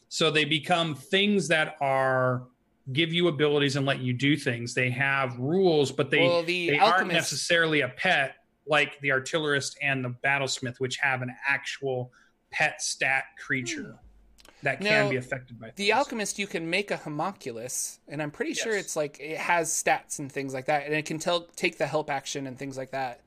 so 0.09 0.31
they 0.31 0.45
become 0.45 0.95
things 0.95 1.49
that 1.49 1.75
are 1.81 2.42
give 2.93 3.12
you 3.12 3.29
abilities 3.29 3.77
and 3.77 3.87
let 3.87 4.01
you 4.01 4.12
do 4.12 4.37
things. 4.37 4.75
They 4.75 4.91
have 4.91 5.39
rules, 5.39 5.93
but 5.93 6.11
they, 6.11 6.21
well, 6.21 6.43
the 6.43 6.71
they 6.71 6.79
alchemist... 6.79 7.01
aren't 7.01 7.12
necessarily 7.12 7.83
a 7.83 7.89
pet 7.89 8.37
like 8.67 9.01
the 9.01 9.11
artillerist 9.11 9.77
and 9.83 10.05
the 10.05 10.15
battlesmith, 10.25 10.81
which 10.81 10.97
have 10.99 11.23
an 11.23 11.35
actual 11.49 12.12
pet 12.51 12.83
stat 12.83 13.25
creature. 13.39 13.99
that 14.62 14.81
can 14.81 15.11
be 15.11 15.17
affected 15.17 15.59
by 15.59 15.73
the 15.75 15.91
alchemist 15.93 16.39
you 16.39 16.47
can 16.47 16.69
make 16.71 16.93
a 16.93 16.97
homunculus 16.99 17.99
and 18.07 18.23
i'm 18.23 18.31
pretty 18.31 18.53
yes. 18.53 18.62
sure 18.62 18.77
it's 18.77 18.95
like 18.95 19.19
it 19.19 19.37
has 19.37 19.71
stats 19.71 20.21
and 20.21 20.31
things 20.31 20.55
like 20.55 20.67
that 20.67 20.85
and 20.85 20.95
it 20.95 21.05
can 21.05 21.19
tell 21.19 21.49
take 21.57 21.79
the 21.79 21.87
help 21.87 22.09
action 22.09 22.47
and 22.47 22.59
things 22.59 22.77
like 22.77 22.93
that 22.93 23.21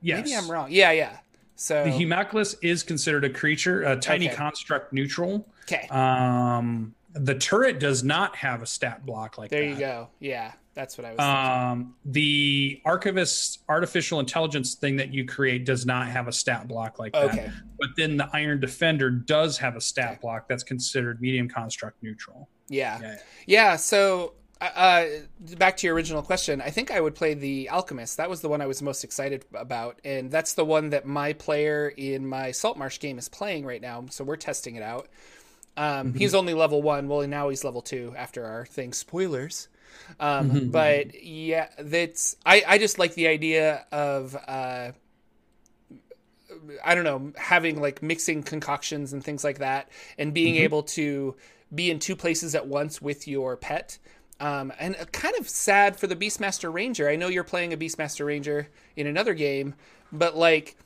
yes. 0.00 0.24
maybe 0.24 0.36
i'm 0.36 0.50
wrong 0.50 0.66
yeah 0.70 0.90
yeah 0.90 1.18
so 1.54 1.84
the 1.84 1.92
homunculus 1.92 2.56
is 2.62 2.82
considered 2.82 3.22
a 3.24 3.30
creature 3.30 3.82
a 3.82 3.94
tiny 3.94 4.26
okay. 4.26 4.34
construct 4.34 4.92
neutral 4.92 5.46
okay 5.62 5.86
um 5.90 6.92
the 7.12 7.34
turret 7.34 7.80
does 7.80 8.04
not 8.04 8.36
have 8.36 8.62
a 8.62 8.66
stat 8.66 9.04
block 9.04 9.36
like 9.38 9.50
there 9.50 9.60
that. 9.60 9.66
There 9.66 9.74
you 9.74 9.80
go 9.80 10.08
yeah 10.20 10.52
that's 10.74 10.96
what 10.96 11.04
I 11.04 11.10
was. 11.10 11.18
Um, 11.18 11.94
the 12.04 12.80
archivist 12.84 13.58
artificial 13.68 14.20
intelligence 14.20 14.74
thing 14.74 14.96
that 14.96 15.12
you 15.12 15.24
create 15.24 15.64
does 15.64 15.84
not 15.84 16.06
have 16.08 16.28
a 16.28 16.32
stat 16.32 16.68
block 16.68 16.98
like 16.98 17.12
that. 17.12 17.24
Okay. 17.24 17.50
But 17.78 17.90
then 17.96 18.16
the 18.16 18.28
Iron 18.32 18.60
Defender 18.60 19.10
does 19.10 19.58
have 19.58 19.76
a 19.76 19.80
stat 19.80 20.12
okay. 20.12 20.18
block 20.22 20.48
that's 20.48 20.62
considered 20.62 21.20
medium 21.20 21.48
construct 21.48 22.02
neutral. 22.02 22.48
Yeah. 22.68 23.00
Yeah. 23.02 23.16
yeah 23.46 23.76
so 23.76 24.34
uh, 24.60 24.64
uh, 24.76 25.06
back 25.56 25.76
to 25.78 25.86
your 25.86 25.96
original 25.96 26.22
question, 26.22 26.60
I 26.60 26.70
think 26.70 26.90
I 26.90 27.00
would 27.00 27.14
play 27.14 27.34
the 27.34 27.68
Alchemist. 27.70 28.18
That 28.18 28.30
was 28.30 28.40
the 28.40 28.48
one 28.48 28.60
I 28.60 28.66
was 28.66 28.80
most 28.80 29.04
excited 29.04 29.44
about, 29.54 30.00
and 30.04 30.30
that's 30.30 30.54
the 30.54 30.64
one 30.64 30.90
that 30.90 31.06
my 31.06 31.32
player 31.32 31.92
in 31.96 32.26
my 32.26 32.52
Saltmarsh 32.52 33.00
game 33.00 33.18
is 33.18 33.28
playing 33.28 33.64
right 33.64 33.80
now. 33.80 34.04
So 34.10 34.22
we're 34.22 34.36
testing 34.36 34.76
it 34.76 34.82
out. 34.82 35.08
Um, 35.76 36.08
mm-hmm. 36.08 36.18
He's 36.18 36.34
only 36.34 36.54
level 36.54 36.82
one. 36.82 37.08
Well, 37.08 37.26
now 37.26 37.48
he's 37.48 37.64
level 37.64 37.82
two 37.82 38.14
after 38.16 38.44
our 38.44 38.66
thing. 38.66 38.92
Spoilers. 38.92 39.68
Um, 40.18 40.50
mm-hmm. 40.50 40.68
But 40.70 41.22
yeah, 41.22 41.68
that's 41.78 42.36
I, 42.44 42.62
I 42.66 42.78
just 42.78 42.98
like 42.98 43.14
the 43.14 43.28
idea 43.28 43.86
of 43.92 44.36
uh, 44.36 44.92
I 46.84 46.94
don't 46.94 47.04
know 47.04 47.32
having 47.36 47.80
like 47.80 48.02
mixing 48.02 48.42
concoctions 48.42 49.12
and 49.12 49.22
things 49.22 49.44
like 49.44 49.58
that, 49.58 49.88
and 50.18 50.34
being 50.34 50.54
mm-hmm. 50.54 50.64
able 50.64 50.82
to 50.84 51.36
be 51.72 51.90
in 51.90 51.98
two 51.98 52.16
places 52.16 52.54
at 52.54 52.66
once 52.66 53.00
with 53.00 53.28
your 53.28 53.56
pet. 53.56 53.98
Um, 54.40 54.72
and 54.80 54.96
kind 55.12 55.34
of 55.38 55.48
sad 55.48 56.00
for 56.00 56.06
the 56.06 56.16
Beastmaster 56.16 56.72
Ranger. 56.72 57.08
I 57.08 57.16
know 57.16 57.28
you're 57.28 57.44
playing 57.44 57.74
a 57.74 57.76
Beastmaster 57.76 58.24
Ranger 58.24 58.68
in 58.96 59.06
another 59.06 59.34
game, 59.34 59.74
but 60.10 60.34
like 60.34 60.76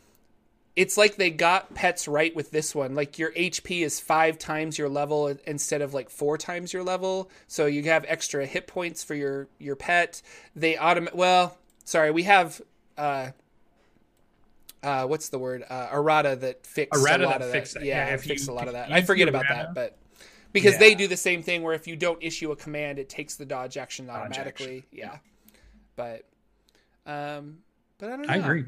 it's 0.76 0.97
like 0.97 1.16
they 1.16 1.31
got 1.31 1.75
pets 1.75 2.09
right 2.09 2.35
with 2.35 2.50
this 2.50 2.75
one. 2.75 2.95
Like 2.95 3.19
your 3.19 3.31
HP 3.33 3.83
is 3.83 4.00
five 4.00 4.38
times 4.38 4.76
your 4.76 4.88
level 4.88 5.28
instead 5.47 5.83
of 5.83 5.95
like 5.95 6.11
four 6.11 6.37
times 6.37 6.73
your 6.73 6.83
level. 6.83 7.31
So 7.47 7.66
you 7.66 7.85
have 7.85 8.04
extra 8.09 8.45
hit 8.45 8.66
points 8.66 9.04
for 9.04 9.14
your 9.14 9.49
your 9.59 9.76
pet. 9.76 10.21
They 10.57 10.75
automate. 10.75 11.14
Well, 11.14 11.57
sorry, 11.85 12.11
we 12.11 12.25
have. 12.25 12.61
uh 12.97 13.31
uh, 14.83 15.07
what's 15.07 15.31
the 15.31 15.38
word? 15.38 15.64
Uh, 15.66 15.88
errata 15.95 16.37
that 16.37 16.66
fix 16.66 16.95
errata 16.95 17.25
a 17.25 17.26
lot 17.26 17.40
of 17.40 17.50
that. 17.50 17.71
that. 17.71 17.85
Yeah, 17.85 18.11
yeah 18.11 18.16
fix 18.19 18.49
a 18.49 18.52
lot 18.52 18.66
of 18.66 18.75
that. 18.75 18.93
I 18.93 19.00
forget 19.00 19.28
about 19.28 19.47
errata, 19.47 19.73
that, 19.73 19.75
but 19.75 19.99
because 20.52 20.75
yeah. 20.75 20.81
they 20.81 20.95
do 20.95 21.09
the 21.09 21.16
same 21.16 21.43
thing 21.43 21.62
where 21.62 21.73
if 21.73 21.87
you 21.87 21.97
don't 21.97 22.23
issue 22.23 22.52
a 22.52 22.57
command, 22.57 22.99
it 22.99 23.09
takes 23.09 23.37
the 23.37 23.47
dodge 23.47 23.78
action 23.78 24.11
automatically. 24.11 24.66
Dodge 24.66 24.85
action. 24.85 24.85
Yeah. 24.93 25.19
yeah. 25.97 26.21
but 27.07 27.11
um, 27.11 27.59
but 27.97 28.09
I 28.09 28.16
don't 28.16 28.26
know. 28.26 28.33
I 28.35 28.37
agree. 28.37 28.64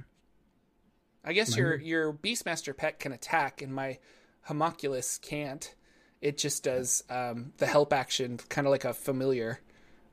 I 1.26 1.32
guess 1.32 1.56
your 1.56 1.76
your 1.76 2.12
Beastmaster 2.12 2.74
pet 2.76 3.00
can 3.00 3.12
attack, 3.12 3.60
and 3.60 3.74
my 3.74 3.98
homunculus 4.42 5.18
can't. 5.18 5.74
It 6.20 6.38
just 6.38 6.64
does 6.64 7.02
um, 7.10 7.52
the 7.58 7.66
help 7.66 7.92
action, 7.92 8.38
kind 8.48 8.66
of 8.66 8.70
like 8.70 8.84
a 8.84 8.94
familiar. 8.94 9.60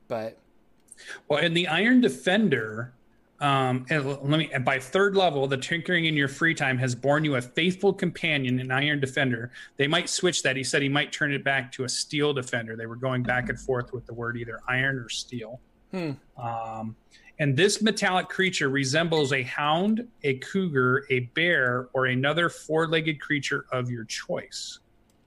But 0.08 0.38
well, 1.28 1.38
in 1.42 1.54
the 1.54 1.68
Iron 1.68 2.00
Defender, 2.00 2.92
um, 3.40 3.86
and 3.90 4.04
let 4.06 4.38
me 4.38 4.50
by 4.64 4.80
third 4.80 5.16
level, 5.16 5.46
the 5.46 5.56
tinkering 5.56 6.06
in 6.06 6.14
your 6.14 6.28
free 6.28 6.54
time 6.54 6.78
has 6.78 6.96
borne 6.96 7.24
you 7.24 7.36
a 7.36 7.42
faithful 7.42 7.92
companion 7.92 8.58
in 8.58 8.72
Iron 8.72 9.00
Defender. 9.00 9.52
They 9.76 9.86
might 9.86 10.08
switch 10.08 10.42
that. 10.42 10.56
He 10.56 10.64
said 10.64 10.82
he 10.82 10.88
might 10.88 11.12
turn 11.12 11.32
it 11.32 11.44
back 11.44 11.70
to 11.72 11.84
a 11.84 11.88
Steel 11.88 12.32
Defender. 12.32 12.74
They 12.76 12.86
were 12.86 12.96
going 12.96 13.22
back 13.22 13.48
and 13.48 13.58
forth 13.58 13.92
with 13.92 14.04
the 14.06 14.14
word 14.14 14.36
either 14.36 14.60
iron 14.66 14.96
or 14.96 15.08
steel. 15.08 15.60
Hmm. 15.92 16.12
Um, 16.36 16.96
and 17.38 17.56
this 17.56 17.82
metallic 17.82 18.28
creature 18.28 18.68
resembles 18.68 19.32
a 19.32 19.42
hound, 19.42 20.06
a 20.22 20.34
cougar, 20.34 21.06
a 21.10 21.20
bear, 21.34 21.88
or 21.92 22.06
another 22.06 22.48
four 22.48 22.86
legged 22.86 23.20
creature 23.20 23.66
of 23.72 23.90
your 23.90 24.04
choice. 24.04 24.78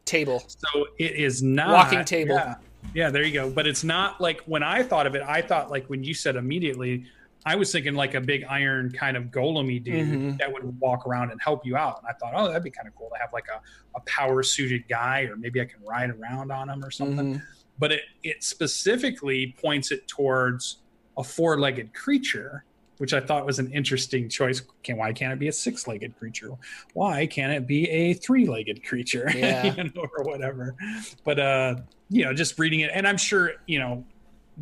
Table. 0.05 0.41
So 0.47 0.87
it 0.97 1.15
is 1.15 1.43
not. 1.43 1.69
Walking 1.69 2.05
table. 2.05 2.35
Yeah, 2.35 2.55
yeah, 2.93 3.09
there 3.09 3.23
you 3.23 3.33
go. 3.33 3.49
But 3.49 3.67
it's 3.67 3.83
not 3.83 4.21
like 4.21 4.41
when 4.45 4.63
I 4.63 4.83
thought 4.83 5.05
of 5.05 5.15
it, 5.15 5.21
I 5.21 5.41
thought 5.41 5.69
like 5.69 5.85
when 5.87 6.03
you 6.03 6.13
said 6.13 6.37
immediately, 6.37 7.05
I 7.45 7.55
was 7.55 7.71
thinking 7.71 7.93
like 7.93 8.13
a 8.13 8.21
big 8.21 8.45
iron 8.49 8.91
kind 8.91 9.15
of 9.17 9.25
golemy 9.25 9.83
dude 9.83 10.07
mm-hmm. 10.07 10.37
that 10.37 10.51
would 10.51 10.79
walk 10.79 11.05
around 11.07 11.31
and 11.31 11.41
help 11.41 11.65
you 11.65 11.77
out. 11.77 11.99
And 11.99 12.07
I 12.07 12.13
thought, 12.13 12.33
oh, 12.35 12.47
that'd 12.47 12.63
be 12.63 12.71
kind 12.71 12.87
of 12.87 12.95
cool 12.95 13.09
to 13.13 13.19
have 13.19 13.31
like 13.33 13.47
a, 13.53 13.61
a 13.95 14.01
power 14.01 14.43
suited 14.43 14.87
guy, 14.87 15.21
or 15.21 15.35
maybe 15.35 15.61
I 15.61 15.65
can 15.65 15.81
ride 15.85 16.09
around 16.09 16.51
on 16.51 16.69
him 16.69 16.83
or 16.83 16.91
something. 16.91 17.35
Mm-hmm. 17.35 17.43
But 17.79 17.91
it, 17.91 18.01
it 18.23 18.43
specifically 18.43 19.55
points 19.61 19.91
it 19.91 20.07
towards 20.07 20.77
a 21.17 21.23
four 21.23 21.59
legged 21.59 21.93
creature, 21.93 22.63
which 22.97 23.13
I 23.13 23.19
thought 23.19 23.45
was 23.45 23.59
an 23.59 23.71
interesting 23.71 24.29
choice. 24.29 24.61
Can, 24.83 24.97
why 24.97 25.13
can't 25.13 25.33
it 25.33 25.39
be 25.39 25.47
a 25.47 25.53
six 25.53 25.87
legged 25.87 26.17
creature? 26.17 26.49
Why 26.93 27.25
can't 27.27 27.51
it 27.51 27.67
be 27.67 27.89
a 27.89 28.13
three 28.13 28.47
legged 28.47 28.83
creature? 28.85 29.29
Yeah. 29.35 29.73
you 29.75 29.83
know, 29.83 30.07
or 30.17 30.23
whatever. 30.23 30.75
But, 31.23 31.39
uh, 31.39 31.75
you 32.09 32.25
know, 32.25 32.33
just 32.33 32.57
reading 32.57 32.81
it, 32.81 32.91
and 32.93 33.07
I'm 33.07 33.17
sure, 33.17 33.53
you 33.67 33.79
know, 33.79 34.03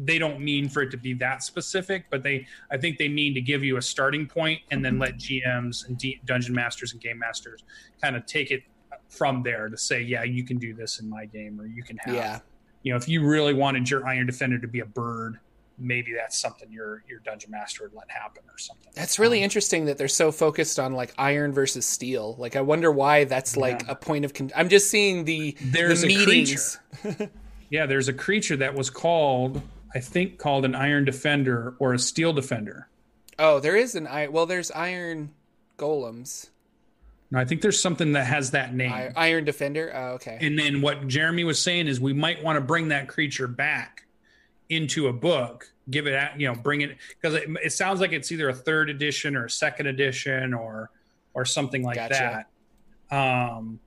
they 0.03 0.19
don't 0.19 0.41
mean 0.41 0.67
for 0.67 0.81
it 0.81 0.91
to 0.91 0.97
be 0.97 1.13
that 1.13 1.41
specific, 1.41 2.05
but 2.09 2.21
they, 2.21 2.45
I 2.69 2.77
think 2.77 2.97
they 2.97 3.07
mean 3.07 3.33
to 3.35 3.41
give 3.41 3.63
you 3.63 3.77
a 3.77 3.81
starting 3.81 4.27
point 4.27 4.59
and 4.71 4.83
then 4.83 4.99
let 4.99 5.17
GMs 5.17 5.87
and 5.87 5.97
D- 5.97 6.19
dungeon 6.25 6.53
masters 6.53 6.91
and 6.91 7.01
game 7.01 7.17
masters 7.17 7.63
kind 8.01 8.15
of 8.15 8.25
take 8.25 8.51
it 8.51 8.63
from 9.07 9.43
there 9.43 9.69
to 9.69 9.77
say, 9.77 10.01
yeah, 10.01 10.23
you 10.23 10.43
can 10.43 10.57
do 10.57 10.73
this 10.73 10.99
in 10.99 11.09
my 11.09 11.25
game, 11.25 11.59
or 11.59 11.65
you 11.65 11.83
can 11.83 11.97
have, 11.97 12.13
yeah. 12.13 12.39
you 12.83 12.91
know, 12.91 12.97
if 12.97 13.07
you 13.07 13.25
really 13.25 13.53
wanted 13.53 13.89
your 13.89 14.05
Iron 14.05 14.25
Defender 14.25 14.59
to 14.59 14.67
be 14.67 14.81
a 14.81 14.85
bird, 14.85 15.39
maybe 15.77 16.13
that's 16.13 16.37
something 16.37 16.71
your 16.71 17.03
your 17.07 17.19
dungeon 17.19 17.51
master 17.51 17.83
would 17.83 17.93
let 17.93 18.09
happen 18.09 18.43
or 18.49 18.57
something. 18.57 18.91
That's 18.95 19.19
really 19.19 19.39
um, 19.39 19.45
interesting 19.45 19.85
that 19.85 19.97
they're 19.97 20.07
so 20.07 20.31
focused 20.31 20.79
on 20.79 20.93
like 20.93 21.13
iron 21.17 21.53
versus 21.53 21.85
steel. 21.85 22.35
Like 22.37 22.55
I 22.55 22.61
wonder 22.61 22.91
why 22.91 23.25
that's 23.25 23.57
like 23.57 23.83
yeah. 23.83 23.91
a 23.91 23.95
point 23.95 24.25
of. 24.25 24.33
Con- 24.33 24.51
I'm 24.55 24.69
just 24.69 24.89
seeing 24.89 25.25
the 25.25 25.55
there's 25.61 26.01
the 26.01 26.13
a 26.13 26.17
meetings. 26.17 26.79
creature. 27.01 27.31
yeah, 27.69 27.85
there's 27.85 28.07
a 28.07 28.13
creature 28.13 28.57
that 28.57 28.75
was 28.75 28.89
called 28.89 29.61
I 29.93 29.99
think 29.99 30.37
called 30.37 30.65
an 30.65 30.75
iron 30.75 31.05
defender 31.05 31.75
or 31.79 31.93
a 31.93 31.99
steel 31.99 32.33
defender. 32.33 32.89
Oh, 33.39 33.59
there 33.59 33.75
is 33.75 33.95
an 33.95 34.07
iron. 34.07 34.31
Well, 34.31 34.45
there's 34.45 34.71
iron 34.71 35.31
golems. 35.77 36.49
No, 37.31 37.39
I 37.39 37.45
think 37.45 37.61
there's 37.61 37.81
something 37.81 38.13
that 38.13 38.25
has 38.25 38.51
that 38.51 38.73
name. 38.73 39.11
Iron 39.15 39.45
Defender. 39.45 39.91
Oh, 39.93 40.07
okay. 40.13 40.37
And 40.41 40.59
then 40.59 40.81
what 40.81 41.07
Jeremy 41.07 41.43
was 41.43 41.59
saying 41.59 41.87
is 41.87 41.99
we 41.99 42.13
might 42.13 42.43
want 42.43 42.57
to 42.57 42.61
bring 42.61 42.89
that 42.89 43.07
creature 43.07 43.47
back 43.47 44.04
into 44.69 45.07
a 45.07 45.13
book 45.13 45.71
give 45.89 46.07
it 46.07 46.19
you 46.37 46.47
know 46.47 46.55
bring 46.55 46.81
it 46.81 46.97
because 47.09 47.35
it, 47.35 47.49
it, 47.63 47.71
sounds 47.71 47.99
like 47.99 48.11
it's 48.11 48.31
either 48.31 48.49
a 48.49 48.53
third 48.53 48.89
edition 48.89 49.35
or 49.35 49.45
a 49.45 49.49
second 49.49 49.87
edition 49.87 50.53
or 50.53 50.89
or 51.33 51.45
something 51.45 51.83
like 51.83 51.95
gotcha. 51.95 52.45
that. 53.11 53.15
Um 53.15 53.79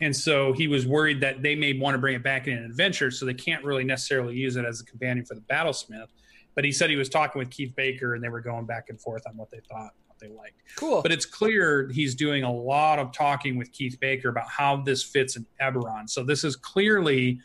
and 0.00 0.14
so 0.14 0.52
he 0.52 0.66
was 0.66 0.86
worried 0.86 1.20
that 1.20 1.42
they 1.42 1.54
may 1.54 1.78
want 1.78 1.94
to 1.94 1.98
bring 1.98 2.16
it 2.16 2.22
back 2.22 2.48
in 2.48 2.58
an 2.58 2.64
adventure 2.64 3.10
so 3.10 3.24
they 3.24 3.34
can't 3.34 3.64
really 3.64 3.84
necessarily 3.84 4.34
use 4.34 4.56
it 4.56 4.64
as 4.64 4.80
a 4.80 4.84
companion 4.84 5.24
for 5.24 5.34
the 5.34 5.40
battlesmith. 5.42 6.08
But 6.54 6.64
he 6.64 6.72
said 6.72 6.90
he 6.90 6.96
was 6.96 7.08
talking 7.08 7.38
with 7.38 7.50
keith 7.50 7.74
baker 7.76 8.14
and 8.14 8.22
they 8.22 8.28
were 8.28 8.40
going 8.40 8.66
back 8.66 8.86
and 8.88 9.00
forth 9.00 9.22
on 9.26 9.36
what 9.36 9.50
they 9.50 9.60
thought 9.70 9.92
what 10.08 10.18
they 10.18 10.28
liked. 10.28 10.60
Cool. 10.76 11.02
But 11.02 11.12
it's 11.12 11.26
clear 11.26 11.88
he's 11.92 12.16
doing 12.16 12.42
a 12.42 12.52
lot 12.52 12.98
of 12.98 13.12
talking 13.12 13.56
with 13.56 13.70
keith 13.70 13.98
baker 14.00 14.28
about 14.28 14.48
how 14.48 14.78
this 14.78 15.02
fits 15.02 15.36
in 15.36 15.46
eberron. 15.62 16.10
So 16.10 16.24
this 16.24 16.42
is 16.42 16.56
clearly 16.56 17.38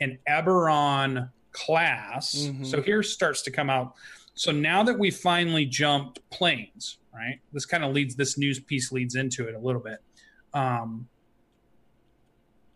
an 0.00 0.18
eberron 0.28 1.30
class. 1.54 2.34
Mm-hmm. 2.34 2.64
So 2.64 2.82
here 2.82 3.02
starts 3.02 3.40
to 3.42 3.50
come 3.50 3.70
out. 3.70 3.94
So 4.34 4.52
now 4.52 4.82
that 4.82 4.98
we 4.98 5.10
finally 5.10 5.64
jumped 5.64 6.18
planes, 6.28 6.98
right? 7.14 7.40
This 7.52 7.64
kind 7.64 7.84
of 7.84 7.94
leads 7.94 8.16
this 8.16 8.36
news 8.36 8.60
piece 8.60 8.92
leads 8.92 9.14
into 9.14 9.48
it 9.48 9.54
a 9.54 9.58
little 9.58 9.80
bit. 9.80 9.98
Um, 10.52 11.08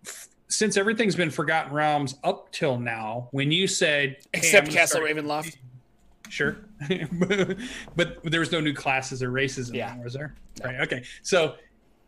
f- 0.07 0.29
since 0.47 0.77
everything's 0.77 1.17
been 1.17 1.31
Forgotten 1.31 1.73
Realms 1.73 2.17
up 2.25 2.51
till 2.53 2.79
now, 2.79 3.29
when 3.33 3.53
you 3.53 3.67
said 3.67 4.17
hey, 4.33 4.39
except 4.39 4.71
Castle 4.71 5.01
start- 5.01 5.11
Ravenloft, 5.11 5.57
sure, 6.29 6.59
but 7.97 8.23
there 8.23 8.41
was 8.41 8.53
no 8.53 8.61
new 8.61 8.73
classes 8.73 9.23
or 9.23 9.31
races, 9.31 9.71
yeah, 9.73 9.95
there, 9.95 10.05
was 10.05 10.15
there? 10.15 10.35
No. 10.61 10.67
Right. 10.67 10.81
Okay. 10.83 11.03
So 11.23 11.57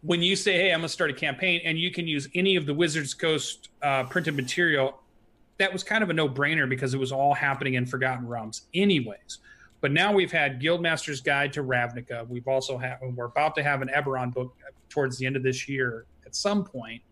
when 0.02 0.22
you 0.22 0.36
say, 0.36 0.52
"Hey, 0.52 0.72
I'm 0.72 0.80
going 0.80 0.82
to 0.82 0.88
start 0.88 1.10
a 1.10 1.14
campaign," 1.14 1.60
and 1.64 1.78
you 1.78 1.90
can 1.90 2.06
use 2.06 2.28
any 2.34 2.54
of 2.56 2.66
the 2.66 2.74
Wizards 2.74 3.14
Coast 3.14 3.68
uh, 3.82 4.04
printed 4.04 4.36
material 4.36 5.00
that 5.60 5.70
was 5.70 5.84
kind 5.84 6.02
of 6.02 6.08
a 6.08 6.12
no 6.14 6.26
brainer 6.26 6.66
because 6.66 6.94
it 6.94 6.98
was 6.98 7.12
all 7.12 7.34
happening 7.34 7.74
in 7.74 7.84
Forgotten 7.84 8.26
Realms, 8.26 8.62
anyways. 8.72 9.38
But 9.82 9.92
now 9.92 10.10
we've 10.10 10.32
had 10.32 10.58
Guildmaster's 10.58 11.20
Guide 11.20 11.52
to 11.52 11.62
Ravnica. 11.62 12.26
We've 12.28 12.48
also 12.48 12.78
had, 12.78 12.96
we're 13.02 13.26
about 13.26 13.54
to 13.56 13.62
have 13.62 13.82
an 13.82 13.90
Eberron 13.94 14.32
book 14.32 14.56
towards 14.88 15.18
the 15.18 15.26
end 15.26 15.36
of 15.36 15.42
this 15.42 15.68
year 15.68 16.06
at 16.24 16.34
some 16.34 16.64
point. 16.64 17.02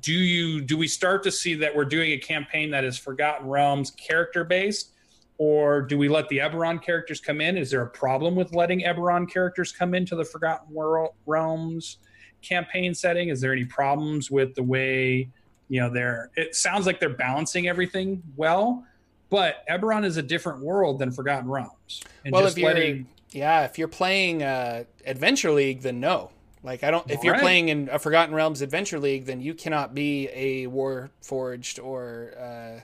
Do 0.00 0.12
you 0.12 0.62
do 0.62 0.78
we 0.78 0.86
start 0.86 1.24
to 1.24 1.30
see 1.32 1.54
that 1.56 1.74
we're 1.74 1.84
doing 1.84 2.12
a 2.12 2.18
campaign 2.18 2.70
that 2.70 2.84
is 2.84 2.96
Forgotten 2.96 3.48
Realms 3.48 3.90
character 3.90 4.42
based, 4.42 4.92
or 5.36 5.82
do 5.82 5.98
we 5.98 6.08
let 6.08 6.28
the 6.28 6.38
Eberron 6.38 6.80
characters 6.80 7.20
come 7.20 7.40
in? 7.40 7.58
Is 7.58 7.70
there 7.70 7.82
a 7.82 7.90
problem 7.90 8.34
with 8.34 8.54
letting 8.54 8.80
Eberron 8.80 9.30
characters 9.30 9.72
come 9.72 9.92
into 9.92 10.16
the 10.16 10.24
Forgotten 10.24 10.72
World 10.72 11.10
Realms 11.26 11.98
campaign 12.40 12.94
setting? 12.94 13.28
Is 13.28 13.42
there 13.42 13.52
any 13.52 13.66
problems 13.66 14.30
with 14.30 14.54
the 14.54 14.62
way 14.62 15.28
You 15.68 15.80
know, 15.80 15.90
they're 15.90 16.30
it 16.36 16.54
sounds 16.54 16.86
like 16.86 17.00
they're 17.00 17.08
balancing 17.08 17.68
everything 17.68 18.22
well, 18.36 18.84
but 19.30 19.64
Eberron 19.68 20.04
is 20.04 20.16
a 20.16 20.22
different 20.22 20.60
world 20.60 20.98
than 20.98 21.10
Forgotten 21.10 21.48
Realms. 21.48 22.02
And 22.24 22.32
well, 22.32 22.46
if 22.46 22.56
you're 22.58 22.72
letting... 22.72 23.06
yeah, 23.30 23.64
if 23.64 23.78
you're 23.78 23.88
playing 23.88 24.42
uh, 24.42 24.84
Adventure 25.06 25.52
League, 25.52 25.82
then 25.82 26.00
no. 26.00 26.30
Like 26.62 26.82
I 26.82 26.90
don't. 26.90 27.08
If 27.10 27.22
you're 27.22 27.34
right. 27.34 27.42
playing 27.42 27.68
in 27.68 27.88
a 27.92 27.98
Forgotten 27.98 28.34
Realms 28.34 28.62
Adventure 28.62 28.98
League, 28.98 29.26
then 29.26 29.40
you 29.42 29.52
cannot 29.52 29.94
be 29.94 30.28
a 30.32 30.66
War 30.66 31.10
Forged 31.20 31.78
or 31.78 32.32
uh, 32.38 32.80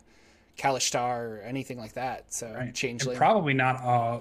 or 0.94 1.42
anything 1.44 1.78
like 1.78 1.94
that. 1.94 2.32
So 2.32 2.52
right. 2.52 2.74
changeling. 2.74 3.16
probably 3.16 3.54
not 3.54 3.76
a 3.82 4.20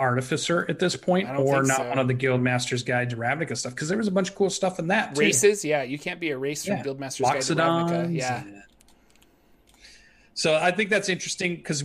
artificer 0.00 0.66
at 0.68 0.78
this 0.78 0.96
point, 0.96 1.28
or 1.28 1.62
not 1.62 1.76
so. 1.76 1.88
one 1.88 1.98
of 1.98 2.08
the 2.08 2.14
Guildmaster's 2.14 2.82
Guide 2.82 3.10
to 3.10 3.16
Ravnica 3.16 3.56
stuff 3.56 3.74
because 3.74 3.88
there 3.88 3.98
was 3.98 4.08
a 4.08 4.10
bunch 4.10 4.30
of 4.30 4.34
cool 4.34 4.50
stuff 4.50 4.78
in 4.78 4.88
that. 4.88 5.14
Too. 5.14 5.20
Races, 5.20 5.64
yeah, 5.64 5.82
you 5.82 5.98
can't 5.98 6.18
be 6.18 6.30
a 6.30 6.38
race 6.38 6.64
from 6.64 6.78
yeah. 6.78 6.82
Guildmaster's 6.82 7.20
Guide 7.20 7.42
to 7.42 7.54
Ravnica. 7.54 8.14
Yeah. 8.14 8.44
So 10.34 10.56
I 10.56 10.70
think 10.70 10.88
that's 10.88 11.10
interesting 11.10 11.56
because 11.56 11.84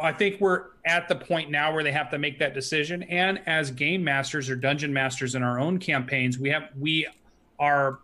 I 0.00 0.12
think 0.12 0.40
we're 0.40 0.66
at 0.84 1.08
the 1.08 1.16
point 1.16 1.50
now 1.50 1.72
where 1.72 1.82
they 1.82 1.92
have 1.92 2.10
to 2.10 2.18
make 2.18 2.38
that 2.38 2.52
decision. 2.52 3.02
And 3.04 3.40
as 3.46 3.70
game 3.70 4.04
masters 4.04 4.50
or 4.50 4.56
dungeon 4.56 4.92
masters 4.92 5.34
in 5.34 5.42
our 5.42 5.58
own 5.58 5.78
campaigns, 5.78 6.38
we 6.38 6.50
have 6.50 6.68
we 6.78 7.06
are 7.58 8.00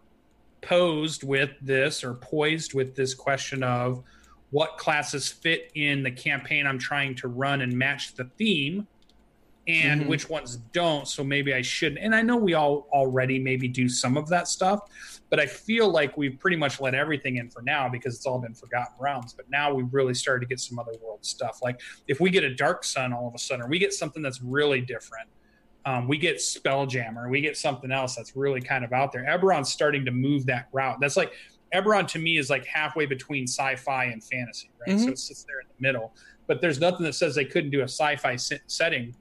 posed 0.62 1.22
with 1.25 1.51
this 1.61 2.03
or 2.03 2.14
poised 2.14 2.75
with 2.75 2.96
this 2.96 3.14
question 3.14 3.62
of 3.62 4.03
what 4.51 4.79
classes 4.79 5.29
fit 5.29 5.70
in 5.75 6.03
the 6.03 6.11
campaign 6.11 6.66
I'm 6.66 6.79
trying 6.79 7.14
to 7.16 7.29
run 7.29 7.61
and 7.61 7.77
match 7.77 8.14
the 8.14 8.25
theme 8.25 8.87
and 9.69 10.03
mm-hmm. 10.03 10.11
which 10.11 10.29
ones 10.29 10.57
don't 10.73 11.09
so 11.09 11.25
maybe 11.25 11.53
I 11.53 11.63
shouldn't 11.63 12.01
and 12.01 12.15
I 12.15 12.23
know 12.23 12.37
we 12.37 12.55
all 12.55 12.87
already 12.93 13.39
maybe 13.39 13.67
do 13.67 13.89
some 13.89 14.17
of 14.17 14.29
that 14.29 14.47
stuff 14.47 14.81
but 15.31 15.41
I 15.41 15.47
feel 15.47 15.89
like 15.89 16.17
we've 16.17 16.39
pretty 16.39 16.57
much 16.57 16.81
let 16.81 16.95
everything 16.95 17.37
in 17.37 17.51
for 17.51 17.63
now 17.63 17.89
because 17.89 18.15
it's 18.15 18.27
all 18.27 18.39
been 18.39 18.55
forgotten 18.55 18.95
realms. 18.99 19.33
But 19.33 19.51
now 19.51 19.75
we've 19.75 19.93
really 19.93 20.15
started 20.15 20.41
to 20.41 20.47
get 20.47 20.61
some 20.61 20.79
other 20.79 20.93
world 21.03 21.25
stuff. 21.25 21.61
Like 21.63 21.81
if 22.07 22.21
we 22.21 22.31
get 22.31 22.45
a 22.45 22.55
Dark 22.55 22.85
Sun 22.85 23.13
all 23.13 23.27
of 23.27 23.35
a 23.35 23.39
sudden, 23.39 23.65
or 23.65 23.69
we 23.69 23.79
get 23.79 23.93
something 23.93 24.23
that's 24.23 24.41
really 24.41 24.81
different, 24.81 25.29
um, 25.85 26.09
we 26.09 26.19
get 26.19 26.37
Spelljammer, 26.37 27.31
we 27.31 27.41
get 27.41 27.57
something 27.57 27.93
else 27.93 28.17
that's 28.17 28.37
really 28.37 28.61
kind 28.61 28.85
of 28.85 28.93
out 28.93 29.13
there. 29.13 29.25
Eberron's 29.25 29.69
starting 29.69 30.05
to 30.05 30.11
move 30.11 30.47
that 30.47 30.69
route. 30.73 30.99
That's 31.01 31.17
like 31.17 31.33
Eberron 31.75 32.07
to 32.09 32.19
me 32.19 32.39
is 32.39 32.51
like 32.51 32.65
halfway 32.65 33.07
between 33.07 33.45
sci-fi 33.45 34.05
and 34.05 34.23
fantasy, 34.23 34.71
right? 34.81 34.97
Mm-hmm. 34.97 35.05
So 35.05 35.11
it 35.11 35.19
sits 35.19 35.45
there 35.45 35.61
in 35.61 35.67
the 35.69 35.83
middle. 35.83 36.15
But 36.47 36.61
there's 36.61 36.81
nothing 36.81 37.05
that 37.05 37.15
says 37.15 37.35
they 37.35 37.45
couldn't 37.45 37.71
do 37.71 37.81
a 37.81 37.89
sci-fi 37.89 38.37
setting 38.37 39.15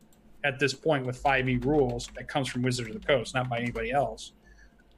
at 0.46 0.60
this 0.60 0.74
point 0.74 1.06
with 1.06 1.22
5e 1.22 1.66
rules 1.66 2.08
that 2.16 2.28
comes 2.28 2.48
from 2.48 2.62
Wizards 2.62 2.96
of 2.96 3.02
the 3.02 3.06
Coast, 3.06 3.34
not 3.34 3.50
by 3.50 3.60
anybody 3.60 3.92
else 3.92 4.32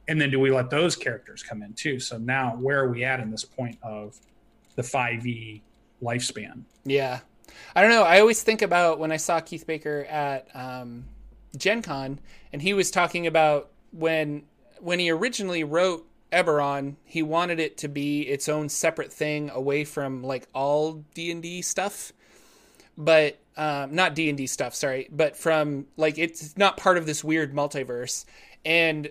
and 0.08 0.18
then 0.18 0.30
do 0.30 0.40
we 0.40 0.50
let 0.50 0.70
those 0.70 0.96
characters 0.96 1.42
come 1.42 1.62
in 1.62 1.74
too? 1.74 2.00
So 2.00 2.16
now 2.16 2.56
where 2.56 2.80
are 2.80 2.88
we 2.88 3.04
at 3.04 3.20
in 3.20 3.30
this 3.30 3.44
point 3.44 3.78
of 3.82 4.18
the 4.74 4.82
5e 4.82 5.60
lifespan? 6.02 6.62
Yeah. 6.84 7.20
I 7.76 7.82
don't 7.82 7.90
know. 7.90 8.02
I 8.02 8.20
always 8.20 8.42
think 8.42 8.62
about 8.62 8.98
when 8.98 9.12
I 9.12 9.18
saw 9.18 9.40
Keith 9.40 9.66
Baker 9.66 10.06
at 10.08 10.48
um, 10.54 11.04
Gen 11.56 11.82
Con, 11.82 12.18
and 12.52 12.62
he 12.62 12.72
was 12.72 12.90
talking 12.90 13.26
about 13.26 13.70
when 13.92 14.44
when 14.80 14.98
he 14.98 15.10
originally 15.10 15.64
wrote 15.64 16.06
Eberron, 16.30 16.96
he 17.04 17.22
wanted 17.22 17.58
it 17.58 17.78
to 17.78 17.88
be 17.88 18.20
its 18.20 18.48
own 18.48 18.68
separate 18.68 19.12
thing 19.12 19.50
away 19.50 19.84
from 19.84 20.22
like 20.22 20.46
all 20.54 21.04
D 21.14 21.30
and 21.30 21.42
D 21.42 21.62
stuff, 21.62 22.12
but 22.96 23.38
um, 23.58 23.94
not 23.94 24.14
D 24.14 24.28
and 24.28 24.38
D 24.38 24.46
stuff. 24.46 24.74
Sorry, 24.74 25.08
but 25.10 25.36
from 25.36 25.86
like 25.96 26.16
it's 26.16 26.56
not 26.56 26.76
part 26.76 26.96
of 26.96 27.04
this 27.04 27.22
weird 27.24 27.52
multiverse. 27.52 28.24
And 28.64 29.10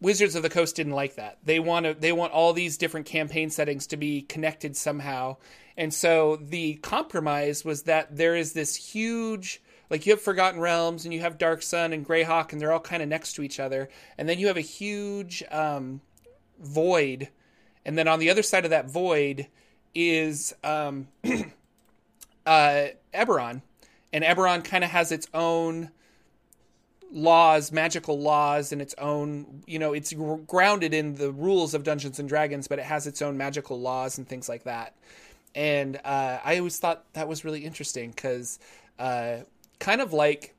Wizards 0.00 0.34
of 0.34 0.42
the 0.42 0.48
Coast 0.48 0.76
didn't 0.76 0.92
like 0.92 1.16
that. 1.16 1.38
They 1.44 1.58
want 1.58 1.86
to 1.86 1.94
they 1.94 2.12
want 2.12 2.32
all 2.32 2.52
these 2.52 2.78
different 2.78 3.06
campaign 3.06 3.50
settings 3.50 3.88
to 3.88 3.96
be 3.96 4.22
connected 4.22 4.76
somehow. 4.76 5.36
And 5.76 5.92
so 5.92 6.36
the 6.36 6.74
compromise 6.76 7.64
was 7.64 7.82
that 7.82 8.16
there 8.16 8.36
is 8.36 8.52
this 8.52 8.76
huge 8.76 9.60
like 9.90 10.06
you 10.06 10.12
have 10.12 10.22
Forgotten 10.22 10.60
Realms 10.60 11.04
and 11.04 11.12
you 11.12 11.20
have 11.20 11.36
Dark 11.36 11.60
Sun 11.60 11.92
and 11.92 12.06
Greyhawk 12.06 12.52
and 12.52 12.60
they're 12.60 12.72
all 12.72 12.80
kind 12.80 13.02
of 13.02 13.08
next 13.08 13.34
to 13.34 13.42
each 13.42 13.60
other. 13.60 13.90
And 14.16 14.28
then 14.28 14.38
you 14.38 14.46
have 14.46 14.56
a 14.56 14.62
huge 14.62 15.42
um, 15.50 16.00
void. 16.60 17.28
And 17.84 17.98
then 17.98 18.08
on 18.08 18.20
the 18.20 18.30
other 18.30 18.42
side 18.42 18.64
of 18.64 18.70
that 18.70 18.88
void 18.88 19.48
is 19.94 20.54
um, 20.64 21.08
uh, 22.46 22.86
Eberron. 23.12 23.62
And 24.12 24.24
Eberron 24.24 24.62
kind 24.64 24.84
of 24.84 24.90
has 24.90 25.12
its 25.12 25.26
own 25.32 25.90
laws, 27.10 27.72
magical 27.72 28.18
laws, 28.18 28.72
and 28.72 28.82
its 28.82 28.94
own. 28.98 29.62
You 29.66 29.78
know, 29.78 29.92
it's 29.92 30.12
grounded 30.46 30.94
in 30.94 31.14
the 31.14 31.32
rules 31.32 31.74
of 31.74 31.84
Dungeons 31.84 32.18
and 32.18 32.28
Dragons, 32.28 32.68
but 32.68 32.78
it 32.78 32.84
has 32.84 33.06
its 33.06 33.22
own 33.22 33.36
magical 33.36 33.80
laws 33.80 34.18
and 34.18 34.28
things 34.28 34.48
like 34.48 34.64
that. 34.64 34.94
And 35.54 35.96
uh, 36.04 36.38
I 36.44 36.58
always 36.58 36.78
thought 36.78 37.04
that 37.12 37.28
was 37.28 37.44
really 37.44 37.64
interesting 37.64 38.10
because, 38.10 38.58
uh, 38.98 39.38
kind 39.78 40.00
of 40.00 40.12
like 40.12 40.54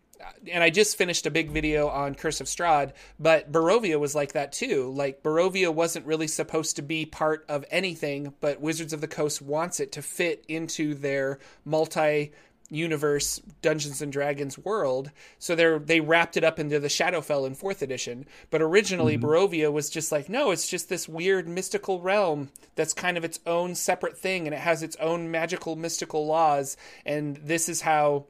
and 0.52 0.64
I 0.64 0.70
just 0.70 0.98
finished 0.98 1.26
a 1.26 1.32
big 1.32 1.50
video 1.50 1.88
on 1.88 2.16
Curse 2.16 2.42
of 2.42 2.48
Strahd, 2.48 2.94
but 3.20 3.52
Barovia 3.52 4.00
was 4.00 4.16
like 4.16 4.34
that 4.34 4.52
too. 4.52 4.92
Like 4.92 5.24
Barovia 5.24 5.74
wasn't 5.74 6.06
really 6.06 6.28
supposed 6.28 6.76
to 6.78 6.82
be 6.82 7.06
part 7.06 7.46
of 7.50 7.66
anything, 7.70 8.34
but 8.40 8.62
Wizards 8.62 8.94
of 8.94 9.02
the 9.02 9.08
Coast 9.08 9.42
wants 9.42 9.80
it 9.80 9.92
to 9.94 10.02
fit 10.02 10.46
into 10.48 10.94
their 10.96 11.40
multi 11.66 12.32
universe 12.74 13.40
Dungeons 13.62 14.02
and 14.02 14.12
Dragons 14.12 14.58
world. 14.58 15.12
So 15.40 15.56
they 15.56 15.78
they 15.78 16.00
wrapped 16.00 16.38
it 16.38 16.44
up 16.44 16.60
into 16.60 16.80
the 16.80 16.88
Shadowfell 16.88 17.48
in 17.48 17.56
fourth 17.56 17.82
edition. 17.82 18.26
But 18.50 18.62
originally, 18.62 19.18
mm-hmm. 19.18 19.26
Barovia 19.26 19.72
was 19.72 19.90
just 19.90 20.12
like, 20.12 20.30
no, 20.30 20.52
it's 20.52 20.68
just 20.68 20.90
this 20.90 21.08
weird 21.08 21.48
mystical 21.48 22.02
realm 22.02 22.50
that's 22.76 22.94
kind 22.94 23.18
of 23.18 23.24
its 23.24 23.40
own 23.46 23.76
separate 23.76 24.18
thing, 24.18 24.48
and 24.48 24.54
it 24.54 24.62
has 24.62 24.84
its 24.84 24.96
own 24.98 25.30
magical 25.32 25.76
mystical 25.76 26.26
laws. 26.26 26.78
And 27.06 27.38
this 27.38 27.70
is 27.70 27.82
how 27.82 28.26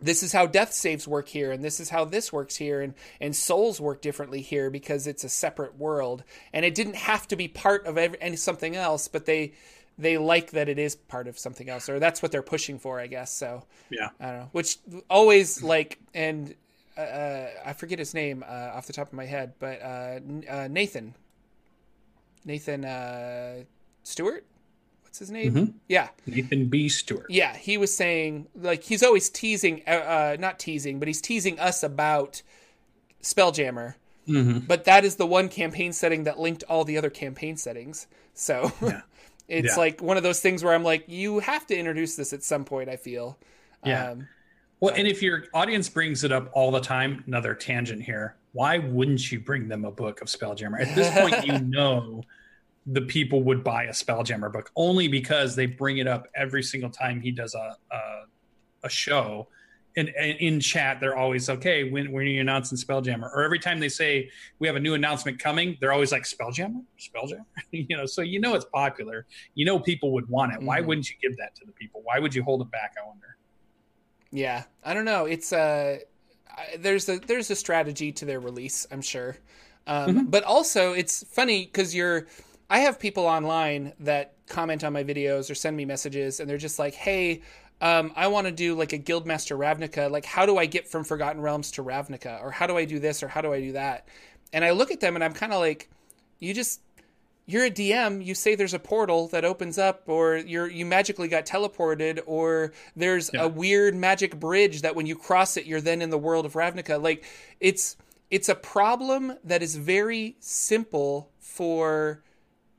this 0.00 0.22
is 0.22 0.32
how 0.32 0.46
death 0.46 0.72
saves 0.72 1.08
work 1.08 1.28
here 1.28 1.50
and 1.52 1.64
this 1.64 1.80
is 1.80 1.88
how 1.88 2.04
this 2.04 2.32
works 2.32 2.56
here 2.56 2.82
and 2.82 2.94
and 3.20 3.34
souls 3.34 3.80
work 3.80 4.02
differently 4.02 4.42
here 4.42 4.68
because 4.68 5.06
it's 5.06 5.24
a 5.24 5.28
separate 5.28 5.78
world 5.78 6.22
and 6.52 6.64
it 6.64 6.74
didn't 6.74 6.96
have 6.96 7.26
to 7.26 7.36
be 7.36 7.48
part 7.48 7.86
of 7.86 7.96
every, 7.96 8.36
something 8.36 8.76
else 8.76 9.08
but 9.08 9.24
they 9.24 9.52
they 9.98 10.18
like 10.18 10.50
that 10.50 10.68
it 10.68 10.78
is 10.78 10.94
part 10.94 11.26
of 11.26 11.38
something 11.38 11.68
else, 11.68 11.88
or 11.88 11.98
that's 11.98 12.22
what 12.22 12.32
they're 12.32 12.42
pushing 12.42 12.78
for, 12.78 13.00
I 13.00 13.06
guess. 13.06 13.32
So 13.32 13.64
yeah, 13.90 14.08
I 14.20 14.26
don't 14.26 14.38
know. 14.40 14.48
Which 14.52 14.78
always 15.08 15.62
like, 15.62 15.98
and 16.14 16.54
uh, 16.96 17.00
uh, 17.00 17.48
I 17.64 17.72
forget 17.72 17.98
his 17.98 18.14
name 18.14 18.44
uh, 18.46 18.72
off 18.74 18.86
the 18.86 18.92
top 18.92 19.08
of 19.08 19.12
my 19.14 19.26
head, 19.26 19.54
but 19.58 19.80
uh, 19.82 20.20
uh 20.50 20.68
Nathan, 20.70 21.14
Nathan 22.44 22.84
uh, 22.84 23.64
Stewart. 24.02 24.44
What's 25.02 25.18
his 25.18 25.30
name? 25.30 25.54
Mm-hmm. 25.54 25.76
Yeah, 25.88 26.08
Nathan 26.26 26.66
B. 26.66 26.90
Stewart. 26.90 27.26
Yeah, 27.30 27.56
he 27.56 27.78
was 27.78 27.96
saying 27.96 28.48
like 28.54 28.84
he's 28.84 29.02
always 29.02 29.30
teasing, 29.30 29.82
not 29.86 30.58
teasing, 30.58 30.98
but 30.98 31.08
he's 31.08 31.22
teasing 31.22 31.58
us 31.58 31.82
about 31.82 32.42
Spelljammer. 33.22 33.94
Mm-hmm. 34.28 34.60
But 34.66 34.84
that 34.84 35.04
is 35.04 35.16
the 35.16 35.26
one 35.26 35.48
campaign 35.48 35.92
setting 35.92 36.24
that 36.24 36.38
linked 36.38 36.64
all 36.64 36.84
the 36.84 36.98
other 36.98 37.10
campaign 37.10 37.56
settings. 37.56 38.08
So 38.34 38.72
yeah. 38.82 39.02
It's 39.48 39.70
yeah. 39.70 39.76
like 39.76 40.02
one 40.02 40.16
of 40.16 40.22
those 40.22 40.40
things 40.40 40.64
where 40.64 40.74
I'm 40.74 40.82
like, 40.82 41.04
you 41.08 41.38
have 41.38 41.66
to 41.68 41.76
introduce 41.76 42.16
this 42.16 42.32
at 42.32 42.42
some 42.42 42.64
point. 42.64 42.88
I 42.88 42.96
feel. 42.96 43.38
Yeah. 43.84 44.10
Um, 44.10 44.28
well, 44.80 44.94
and 44.94 45.08
if 45.08 45.22
your 45.22 45.44
audience 45.54 45.88
brings 45.88 46.24
it 46.24 46.32
up 46.32 46.50
all 46.52 46.70
the 46.70 46.80
time, 46.80 47.24
another 47.26 47.54
tangent 47.54 48.02
here. 48.02 48.36
Why 48.52 48.78
wouldn't 48.78 49.30
you 49.30 49.40
bring 49.40 49.68
them 49.68 49.84
a 49.84 49.90
book 49.90 50.20
of 50.22 50.28
Spelljammer? 50.28 50.80
At 50.80 50.94
this 50.94 51.10
point, 51.18 51.46
you 51.46 51.58
know 51.66 52.22
the 52.86 53.02
people 53.02 53.42
would 53.42 53.64
buy 53.64 53.84
a 53.84 53.90
Spelljammer 53.90 54.52
book 54.52 54.70
only 54.76 55.08
because 55.08 55.56
they 55.56 55.66
bring 55.66 55.98
it 55.98 56.06
up 56.06 56.28
every 56.34 56.62
single 56.62 56.90
time 56.90 57.20
he 57.20 57.30
does 57.30 57.54
a 57.54 57.76
a, 57.90 58.00
a 58.84 58.88
show 58.88 59.48
in, 59.96 60.08
in 60.08 60.60
chat, 60.60 61.00
they're 61.00 61.16
always 61.16 61.48
okay. 61.48 61.90
When 61.90 62.12
when 62.12 62.24
are 62.24 62.28
you 62.28 62.42
announcing 62.42 62.76
Spelljammer? 62.76 63.30
Or 63.32 63.42
every 63.42 63.58
time 63.58 63.80
they 63.80 63.88
say 63.88 64.30
we 64.58 64.66
have 64.66 64.76
a 64.76 64.80
new 64.80 64.94
announcement 64.94 65.38
coming, 65.38 65.76
they're 65.80 65.92
always 65.92 66.12
like 66.12 66.24
Spelljammer, 66.24 66.84
Spelljammer. 67.00 67.46
you 67.70 67.96
know, 67.96 68.04
so 68.04 68.20
you 68.20 68.38
know 68.38 68.54
it's 68.54 68.66
popular. 68.66 69.26
You 69.54 69.64
know 69.64 69.78
people 69.78 70.12
would 70.12 70.28
want 70.28 70.52
it. 70.52 70.60
Why 70.60 70.78
mm-hmm. 70.78 70.88
wouldn't 70.88 71.10
you 71.10 71.16
give 71.22 71.36
that 71.38 71.54
to 71.56 71.64
the 71.64 71.72
people? 71.72 72.02
Why 72.04 72.18
would 72.18 72.34
you 72.34 72.42
hold 72.42 72.60
it 72.60 72.70
back? 72.70 72.94
I 73.02 73.06
wonder. 73.06 73.36
Yeah, 74.30 74.64
I 74.84 74.92
don't 74.92 75.06
know. 75.06 75.24
It's 75.24 75.52
uh, 75.52 75.98
there's 76.78 77.08
a 77.08 77.18
there's 77.18 77.50
a 77.50 77.56
strategy 77.56 78.12
to 78.12 78.26
their 78.26 78.40
release. 78.40 78.86
I'm 78.90 79.00
sure, 79.00 79.38
um, 79.86 80.08
mm-hmm. 80.10 80.24
but 80.26 80.44
also 80.44 80.92
it's 80.92 81.24
funny 81.24 81.64
because 81.64 81.94
you're. 81.94 82.26
I 82.68 82.80
have 82.80 82.98
people 82.98 83.24
online 83.24 83.92
that 84.00 84.34
comment 84.48 84.82
on 84.84 84.92
my 84.92 85.04
videos 85.04 85.50
or 85.50 85.54
send 85.54 85.76
me 85.76 85.86
messages, 85.86 86.40
and 86.40 86.50
they're 86.50 86.58
just 86.58 86.78
like, 86.78 86.94
"Hey." 86.94 87.40
Um, 87.80 88.12
I 88.16 88.28
want 88.28 88.46
to 88.46 88.52
do 88.52 88.74
like 88.74 88.92
a 88.92 88.98
Guildmaster 88.98 89.56
Ravnica. 89.58 90.10
Like, 90.10 90.24
how 90.24 90.46
do 90.46 90.56
I 90.56 90.66
get 90.66 90.88
from 90.88 91.04
Forgotten 91.04 91.40
Realms 91.42 91.70
to 91.72 91.84
Ravnica? 91.84 92.42
Or 92.42 92.50
how 92.50 92.66
do 92.66 92.76
I 92.76 92.84
do 92.84 92.98
this? 92.98 93.22
Or 93.22 93.28
how 93.28 93.40
do 93.40 93.52
I 93.52 93.60
do 93.60 93.72
that? 93.72 94.08
And 94.52 94.64
I 94.64 94.70
look 94.70 94.90
at 94.90 95.00
them 95.00 95.14
and 95.14 95.22
I'm 95.24 95.34
kind 95.34 95.52
of 95.52 95.60
like, 95.60 95.90
you 96.38 96.54
just, 96.54 96.80
you're 97.46 97.66
a 97.66 97.70
DM. 97.70 98.24
You 98.24 98.34
say 98.34 98.54
there's 98.54 98.74
a 98.74 98.78
portal 98.78 99.28
that 99.28 99.44
opens 99.44 99.78
up, 99.78 100.02
or 100.06 100.36
you're 100.36 100.68
you 100.68 100.84
magically 100.84 101.28
got 101.28 101.46
teleported, 101.46 102.20
or 102.26 102.72
there's 102.96 103.30
yeah. 103.32 103.44
a 103.44 103.48
weird 103.48 103.94
magic 103.94 104.38
bridge 104.38 104.82
that 104.82 104.96
when 104.96 105.06
you 105.06 105.14
cross 105.14 105.56
it, 105.56 105.64
you're 105.64 105.80
then 105.80 106.02
in 106.02 106.10
the 106.10 106.18
world 106.18 106.44
of 106.44 106.54
Ravnica. 106.54 107.00
Like, 107.00 107.24
it's 107.60 107.96
it's 108.30 108.48
a 108.48 108.54
problem 108.56 109.34
that 109.44 109.62
is 109.62 109.76
very 109.76 110.36
simple 110.40 111.30
for 111.38 112.22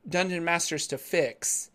dungeon 0.08 0.44
masters 0.44 0.88
to 0.88 0.98
fix. 0.98 1.70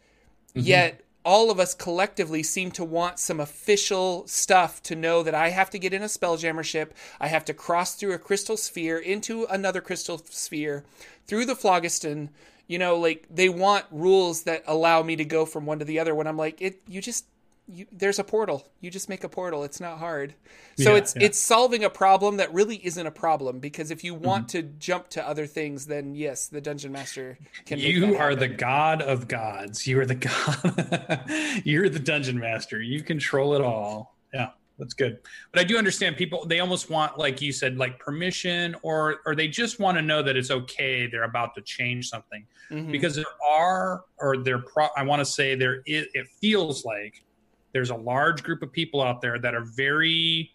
Mm-hmm. 0.51 0.67
Yet 0.67 1.01
all 1.25 1.51
of 1.51 1.61
us 1.61 1.75
collectively 1.75 2.43
seem 2.43 2.71
to 2.73 2.85
want 2.85 3.19
some 3.19 3.41
official 3.41 4.27
stuff 4.27 4.83
to 4.85 4.97
know 4.97 5.23
that 5.23 5.35
I 5.35 5.51
have 5.51 5.71
to 5.71 5.79
get 5.79 5.93
in 5.93 6.03
a 6.03 6.07
spelljammer 6.07 6.65
ship, 6.65 6.95
I 7.21 7.29
have 7.29 7.45
to 7.47 7.55
cross 7.55 7.95
through 7.95 8.13
a 8.13 8.19
crystal 8.19 8.57
sphere 8.57 8.99
into 8.99 9.45
another 9.45 9.81
crystal 9.81 10.19
sphere, 10.19 10.85
through 11.27 11.47
the 11.47 11.57
phlogiston. 11.57 12.31
You 12.67 12.79
know, 12.79 12.97
like 12.97 13.27
they 13.31 13.49
want 13.49 13.85
rules 13.91 14.45
that 14.45 14.63
allow 14.67 15.03
me 15.03 15.17
to 15.17 15.25
go 15.25 15.45
from 15.45 15.67
one 15.67 15.79
to 15.81 15.85
the 15.85 15.99
other 15.99 16.15
when 16.15 16.27
I'm 16.27 16.37
like, 16.37 16.61
it 16.63 16.81
you 16.89 17.01
just 17.01 17.27
you, 17.69 17.87
there's 17.93 18.19
a 18.19 18.25
portal. 18.25 18.69
You 18.81 18.91
just 18.91 19.09
make 19.09 19.25
a 19.25 19.29
portal. 19.29 19.63
It's 19.65 19.81
not 19.81 19.99
hard. 19.99 20.35
So 20.79 20.93
yeah, 20.93 20.99
it's 20.99 21.15
yeah. 21.17 21.27
it's 21.27 21.39
solving 21.39 21.85
a 21.85 21.91
problem 21.91 22.39
that 22.39 22.53
really 22.53 22.85
isn't 22.85 23.07
a 23.07 23.11
problem 23.11 23.61
because 23.61 23.91
if 23.91 24.03
you 24.03 24.15
want 24.15 24.49
mm-hmm. 24.49 24.69
to 24.69 24.75
jump 24.79 25.09
to 25.11 25.27
other 25.27 25.47
things, 25.47 25.87
then 25.87 26.15
yes, 26.15 26.49
the 26.49 26.61
dungeon 26.61 26.93
master 26.93 27.39
can. 27.65 27.79
You 27.79 28.17
are 28.17 28.35
the 28.35 28.49
god 28.49 29.01
of 29.03 29.29
gods. 29.29 29.87
You 29.87 30.01
are 30.01 30.07
the 30.07 30.15
god. 31.61 31.63
You're 31.65 31.89
the 31.89 32.01
dungeon 32.01 32.39
master. 32.39 32.83
You 32.83 33.03
control 33.03 33.55
it 33.55 33.61
all. 33.61 34.17
Yeah, 34.35 34.51
that's 34.79 34.95
good. 34.95 35.19
But 35.53 35.61
I 35.61 35.65
do 35.65 35.79
understand 35.79 36.17
people. 36.17 36.45
They 36.45 36.61
almost 36.61 36.91
want, 36.91 37.17
like 37.17 37.41
you 37.41 37.53
said, 37.53 37.79
like 37.79 37.99
permission, 38.01 38.75
or 38.83 39.21
or 39.25 39.37
they 39.37 39.47
just 39.47 39.79
want 39.79 39.97
to 39.99 40.03
know 40.03 40.21
that 40.23 40.37
it's 40.37 40.51
okay. 40.51 41.07
They're 41.07 41.25
about 41.25 41.55
to 41.55 41.63
change 41.63 42.09
something 42.09 42.45
mm-hmm. 42.71 42.91
because 42.91 43.15
there 43.15 43.25
are, 43.49 44.05
or 44.19 44.39
there. 44.39 44.59
Pro- 44.59 44.89
I 44.97 45.05
want 45.05 45.21
to 45.21 45.27
say 45.27 45.55
there 45.55 45.83
is. 45.87 46.07
It 46.13 46.27
feels 46.41 46.85
like 46.85 47.23
there's 47.73 47.91
a 47.91 47.97
large 47.97 48.43
group 48.43 48.63
of 48.63 48.73
people 48.73 49.01
out 49.01 49.21
there 49.21 49.39
that 49.39 49.55
are 49.55 49.65
very 49.65 50.53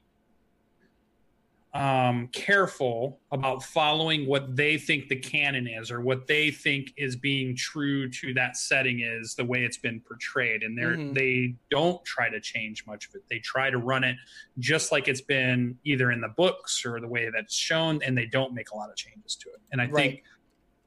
um, 1.78 2.30
careful 2.30 3.20
about 3.32 3.62
following 3.62 4.26
what 4.26 4.56
they 4.56 4.78
think 4.78 5.10
the 5.10 5.16
canon 5.16 5.68
is 5.68 5.92
or 5.92 6.02
what 6.02 6.26
they 6.26 6.50
think 6.50 6.92
is 6.98 7.16
being 7.16 7.56
true 7.56 8.10
to 8.10 8.34
that 8.34 8.58
setting 8.58 9.02
is 9.02 9.36
the 9.36 9.46
way 9.46 9.64
it's 9.64 9.78
been 9.78 10.00
portrayed 10.00 10.64
and 10.64 10.76
they 10.76 10.82
mm-hmm. 10.82 11.14
they 11.14 11.56
don't 11.70 12.04
try 12.04 12.30
to 12.30 12.40
change 12.40 12.88
much 12.88 13.08
of 13.08 13.16
it 13.16 13.22
they 13.30 13.38
try 13.40 13.70
to 13.70 13.78
run 13.78 14.04
it 14.04 14.16
just 14.58 14.92
like 14.92 15.08
it's 15.08 15.22
been 15.22 15.78
either 15.84 16.12
in 16.12 16.20
the 16.20 16.30
books 16.30 16.84
or 16.84 17.00
the 17.00 17.08
way 17.08 17.30
that's 17.30 17.54
shown 17.54 18.02
and 18.04 18.18
they 18.18 18.26
don't 18.26 18.54
make 18.54 18.72
a 18.72 18.76
lot 18.76 18.90
of 18.90 18.96
changes 18.96 19.36
to 19.36 19.50
it 19.50 19.62
and 19.72 19.80
i 19.80 19.86
right. 19.86 19.94
think 19.94 20.24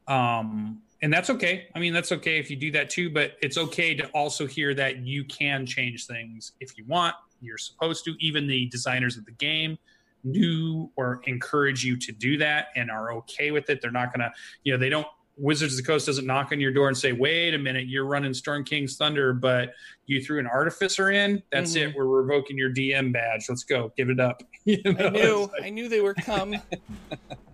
um 0.09 0.83
and 1.03 1.13
that's 1.13 1.31
okay. 1.31 1.69
I 1.75 1.79
mean, 1.79 1.93
that's 1.93 2.13
okay 2.13 2.39
if 2.39 2.51
you 2.51 2.57
do 2.57 2.71
that 2.73 2.91
too, 2.91 3.11
but 3.11 3.33
it's 3.43 3.57
okay 3.57 3.95
to 3.95 4.07
also 4.09 4.47
hear 4.47 4.75
that 4.75 4.99
you 4.99 5.25
can 5.25 5.65
change 5.65 6.07
things 6.07 6.53
if 6.61 6.77
you 6.77 6.85
want. 6.87 7.15
You're 7.41 7.59
supposed 7.59 8.05
to. 8.05 8.15
Even 8.21 8.47
the 8.47 8.67
designers 8.67 9.17
of 9.17 9.25
the 9.25 9.33
game 9.33 9.79
knew 10.25 10.91
or 10.97 11.23
encourage 11.27 11.85
you 11.85 11.97
to 11.97 12.13
do 12.13 12.37
that 12.37 12.67
and 12.77 12.91
are 12.91 13.13
okay 13.15 13.51
with 13.51 13.71
it. 13.71 13.81
They're 13.81 13.91
not 13.91 14.13
going 14.15 14.21
to, 14.21 14.33
you 14.65 14.73
know, 14.73 14.79
they 14.79 14.91
don't. 14.91 15.07
Wizards 15.37 15.73
of 15.73 15.79
the 15.79 15.83
Coast 15.85 16.05
doesn't 16.05 16.27
knock 16.27 16.53
on 16.53 16.61
your 16.61 16.73
door 16.73 16.89
and 16.89 16.97
say, 16.97 17.13
"Wait 17.13 17.55
a 17.55 17.59
minute, 17.59 17.87
you're 17.87 18.05
running 18.05 18.35
Storm 18.35 18.63
King's 18.63 18.99
Thunder, 18.99 19.33
but 19.33 19.73
you 20.05 20.23
threw 20.23 20.39
an 20.39 20.47
artificer 20.47 21.13
in. 21.13 21.43
That's 21.51 21.75
mm-hmm. 21.75 21.91
it. 21.91 21.97
We're 21.97 22.05
revoking 22.05 22.59
your 22.59 22.71
DM 22.71 23.11
badge. 23.11 23.47
Let's 23.49 23.65
go, 23.65 23.91
give 23.97 24.11
it 24.11 24.21
up." 24.21 24.43
You 24.67 24.83
know? 24.85 25.07
I 25.07 25.09
knew, 25.09 25.51
like... 25.53 25.63
I 25.65 25.71
knew 25.71 25.89
they 25.89 26.03
were 26.03 26.13
come. 26.13 26.55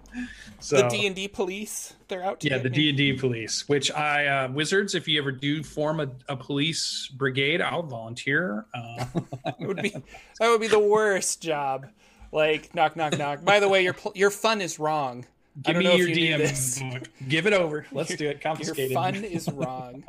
So 0.61 0.77
the 0.77 0.89
D 0.89 1.07
and 1.07 1.15
D 1.15 1.29
police, 1.29 1.95
they're 2.09 2.25
out. 2.25 2.43
yeah, 2.43 2.59
the 2.59 2.71
D 2.71 2.89
and 2.89 2.99
D 2.99 3.13
police. 3.13 3.69
Which 3.69 3.91
I 3.93 4.27
uh, 4.27 4.49
wizards, 4.51 4.95
if 4.95 5.07
you 5.07 5.21
ever 5.21 5.33
do 5.33 5.63
form 5.63 6.01
a, 6.01 6.11
a 6.29 6.37
police 6.37 7.09
brigade, 7.09 7.61
I'll 7.61 7.83
volunteer. 7.83 8.67
Uh, 8.75 9.05
it 9.61 9.67
would 9.67 9.83
be 9.83 9.91
that 9.91 10.49
would 10.49 10.61
be 10.61 10.69
the 10.69 10.79
worst 10.79 11.43
job. 11.43 11.87
Like 12.33 12.75
knock 12.75 12.97
knock 12.97 13.19
knock. 13.19 13.45
By 13.45 13.61
the 13.61 13.69
way, 13.69 13.83
your 13.83 13.97
your 14.15 14.31
fun 14.31 14.61
is 14.61 14.79
wrong. 14.79 15.27
Give 15.63 15.77
me 15.77 15.97
your 15.97 16.09
you 16.09 16.37
DM 16.37 16.93
book. 16.93 17.09
Give 17.29 17.47
it 17.47 17.53
over. 17.53 17.87
Let's 17.93 18.11
your, 18.11 18.17
do 18.19 18.29
it. 18.29 18.41
Confiscated. 18.41 18.91
Your 18.91 19.03
fun 19.03 19.15
is 19.25 19.49
wrong. 19.51 20.05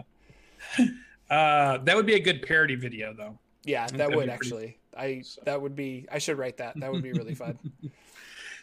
uh, 1.30 1.78
that 1.78 1.96
would 1.96 2.06
be 2.06 2.15
a 2.15 2.20
good 2.20 2.41
parody 2.41 2.76
video, 2.76 3.13
though. 3.13 3.38
Yeah, 3.63 3.88
that 3.88 4.13
would 4.13 4.30
actually. 4.30 4.78
Pretty... 4.93 5.20
I 5.20 5.22
so. 5.22 5.41
that 5.46 5.62
would 5.62 5.76
be. 5.76 6.06
I 6.12 6.17
should 6.17 6.38
write 6.38 6.58
that. 6.58 6.80
That 6.80 6.91
would 6.91 7.04
be 7.04 7.13
really 7.13 7.36
fun. 7.36 7.58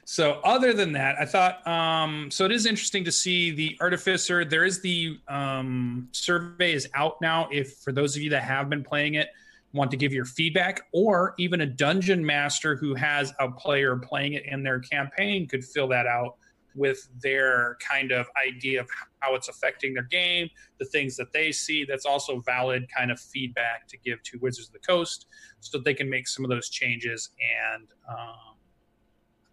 So 0.04 0.40
other 0.44 0.72
than 0.72 0.92
that, 0.92 1.16
I 1.18 1.24
thought 1.24 1.66
um, 1.66 2.30
so. 2.30 2.44
It 2.44 2.52
is 2.52 2.66
interesting 2.66 3.04
to 3.04 3.12
see 3.12 3.50
the 3.50 3.76
artificer. 3.80 4.44
There 4.44 4.64
is 4.64 4.80
the 4.82 5.18
um, 5.28 6.08
survey 6.12 6.74
is 6.74 6.88
out 6.94 7.20
now. 7.22 7.48
If 7.50 7.78
for 7.78 7.92
those 7.92 8.14
of 8.14 8.22
you 8.22 8.30
that 8.30 8.42
have 8.42 8.68
been 8.68 8.84
playing 8.84 9.14
it, 9.14 9.28
want 9.72 9.90
to 9.90 9.96
give 9.96 10.12
your 10.12 10.26
feedback, 10.26 10.82
or 10.92 11.34
even 11.38 11.62
a 11.62 11.66
dungeon 11.66 12.24
master 12.24 12.76
who 12.76 12.94
has 12.94 13.32
a 13.40 13.50
player 13.50 13.96
playing 13.96 14.34
it 14.34 14.44
in 14.46 14.62
their 14.62 14.78
campaign 14.78 15.48
could 15.48 15.64
fill 15.64 15.88
that 15.88 16.06
out 16.06 16.36
with 16.76 17.08
their 17.22 17.76
kind 17.80 18.12
of 18.12 18.26
idea 18.46 18.80
of 18.80 18.88
how 19.20 19.34
it's 19.34 19.48
affecting 19.48 19.94
their 19.94 20.02
game, 20.04 20.48
the 20.78 20.84
things 20.84 21.16
that 21.16 21.32
they 21.32 21.50
see. 21.50 21.84
That's 21.84 22.04
also 22.04 22.40
valid 22.40 22.86
kind 22.94 23.10
of 23.10 23.18
feedback 23.18 23.88
to 23.88 23.96
give 23.96 24.22
to 24.24 24.38
Wizards 24.40 24.68
of 24.68 24.74
the 24.74 24.80
Coast 24.80 25.26
so 25.60 25.78
that 25.78 25.84
they 25.84 25.94
can 25.94 26.10
make 26.10 26.28
some 26.28 26.44
of 26.44 26.50
those 26.50 26.68
changes 26.68 27.30
and. 27.74 27.88
Um, 28.08 28.53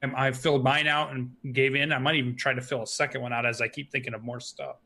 I 0.04 0.32
filled 0.32 0.64
mine 0.64 0.88
out 0.88 1.12
and 1.12 1.32
gave 1.54 1.76
in. 1.76 1.92
I 1.92 2.00
might 2.00 2.16
even 2.16 2.36
try 2.36 2.54
to 2.54 2.62
fill 2.62 2.82
a 2.82 2.88
second 2.88 3.22
one 3.22 3.34
out 3.34 3.46
as 3.46 3.62
I 3.62 3.68
keep 3.68 3.92
thinking 3.92 4.14
of 4.14 4.24
more 4.24 4.40
stuff, 4.40 4.78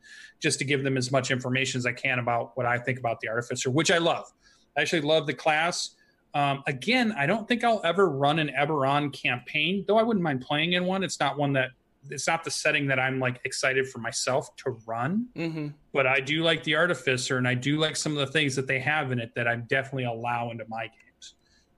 just 0.42 0.60
to 0.60 0.66
give 0.66 0.84
them 0.84 0.98
as 0.98 1.12
much 1.12 1.32
information 1.32 1.80
as 1.80 1.86
I 1.86 1.94
can 1.94 2.20
about 2.20 2.52
what 2.56 2.66
I 2.66 2.78
think 2.78 3.00
about 3.00 3.20
the 3.22 3.30
Artificer, 3.30 3.70
which 3.70 3.92
I 3.92 3.98
love. 3.98 4.32
I 4.78 4.82
actually 4.82 5.02
love 5.02 5.26
the 5.26 5.34
class. 5.34 5.92
Um, 6.34 6.64
again, 6.68 7.14
I 7.18 7.26
don't 7.26 7.48
think 7.48 7.64
I'll 7.64 7.82
ever 7.86 8.10
run 8.10 8.40
an 8.40 8.52
Eberron 8.60 9.14
campaign, 9.14 9.86
though 9.88 9.98
I 9.98 10.04
wouldn't 10.04 10.24
mind 10.24 10.42
playing 10.42 10.74
in 10.74 10.86
one. 10.86 11.02
It's 11.02 11.20
not 11.20 11.38
one 11.38 11.54
that 11.54 11.70
it's 12.10 12.28
not 12.28 12.44
the 12.44 12.52
setting 12.52 12.88
that 12.88 13.00
I'm 13.00 13.20
like 13.20 13.40
excited 13.46 13.88
for 13.88 14.00
myself 14.00 14.56
to 14.58 14.78
run, 14.86 15.28
mm-hmm. 15.36 15.70
but 15.94 16.06
I 16.06 16.20
do 16.20 16.44
like 16.44 16.64
the 16.64 16.76
Artificer, 16.76 17.38
and 17.38 17.48
I 17.48 17.54
do 17.54 17.78
like 17.78 17.96
some 17.96 18.12
of 18.12 18.20
the 18.20 18.28
things 18.28 18.56
that 18.58 18.68
they 18.68 18.80
have 18.80 19.12
in 19.12 19.20
it 19.20 19.34
that 19.36 19.48
I 19.48 19.56
definitely 19.56 20.06
allow 20.06 20.52
into 20.52 20.66
my 20.68 20.84
games. 20.84 21.36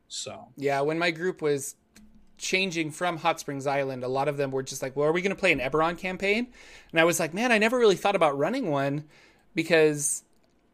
So 0.07 0.47
yeah, 0.55 0.81
when 0.81 0.97
my 0.97 1.11
group 1.11 1.41
was 1.41 1.75
changing 2.37 2.91
from 2.91 3.17
Hot 3.17 3.39
Springs 3.39 3.67
Island, 3.67 4.03
a 4.03 4.07
lot 4.07 4.27
of 4.27 4.37
them 4.37 4.51
were 4.51 4.63
just 4.63 4.81
like, 4.81 4.95
well, 4.95 5.07
are 5.07 5.11
we 5.11 5.21
going 5.21 5.35
to 5.35 5.39
play 5.39 5.51
an 5.51 5.59
Eberron 5.59 5.97
campaign? 5.97 6.47
And 6.91 6.99
I 6.99 7.03
was 7.03 7.19
like, 7.19 7.33
man, 7.33 7.51
I 7.51 7.57
never 7.57 7.77
really 7.77 7.95
thought 7.95 8.15
about 8.15 8.37
running 8.37 8.69
one 8.69 9.05
because 9.55 10.23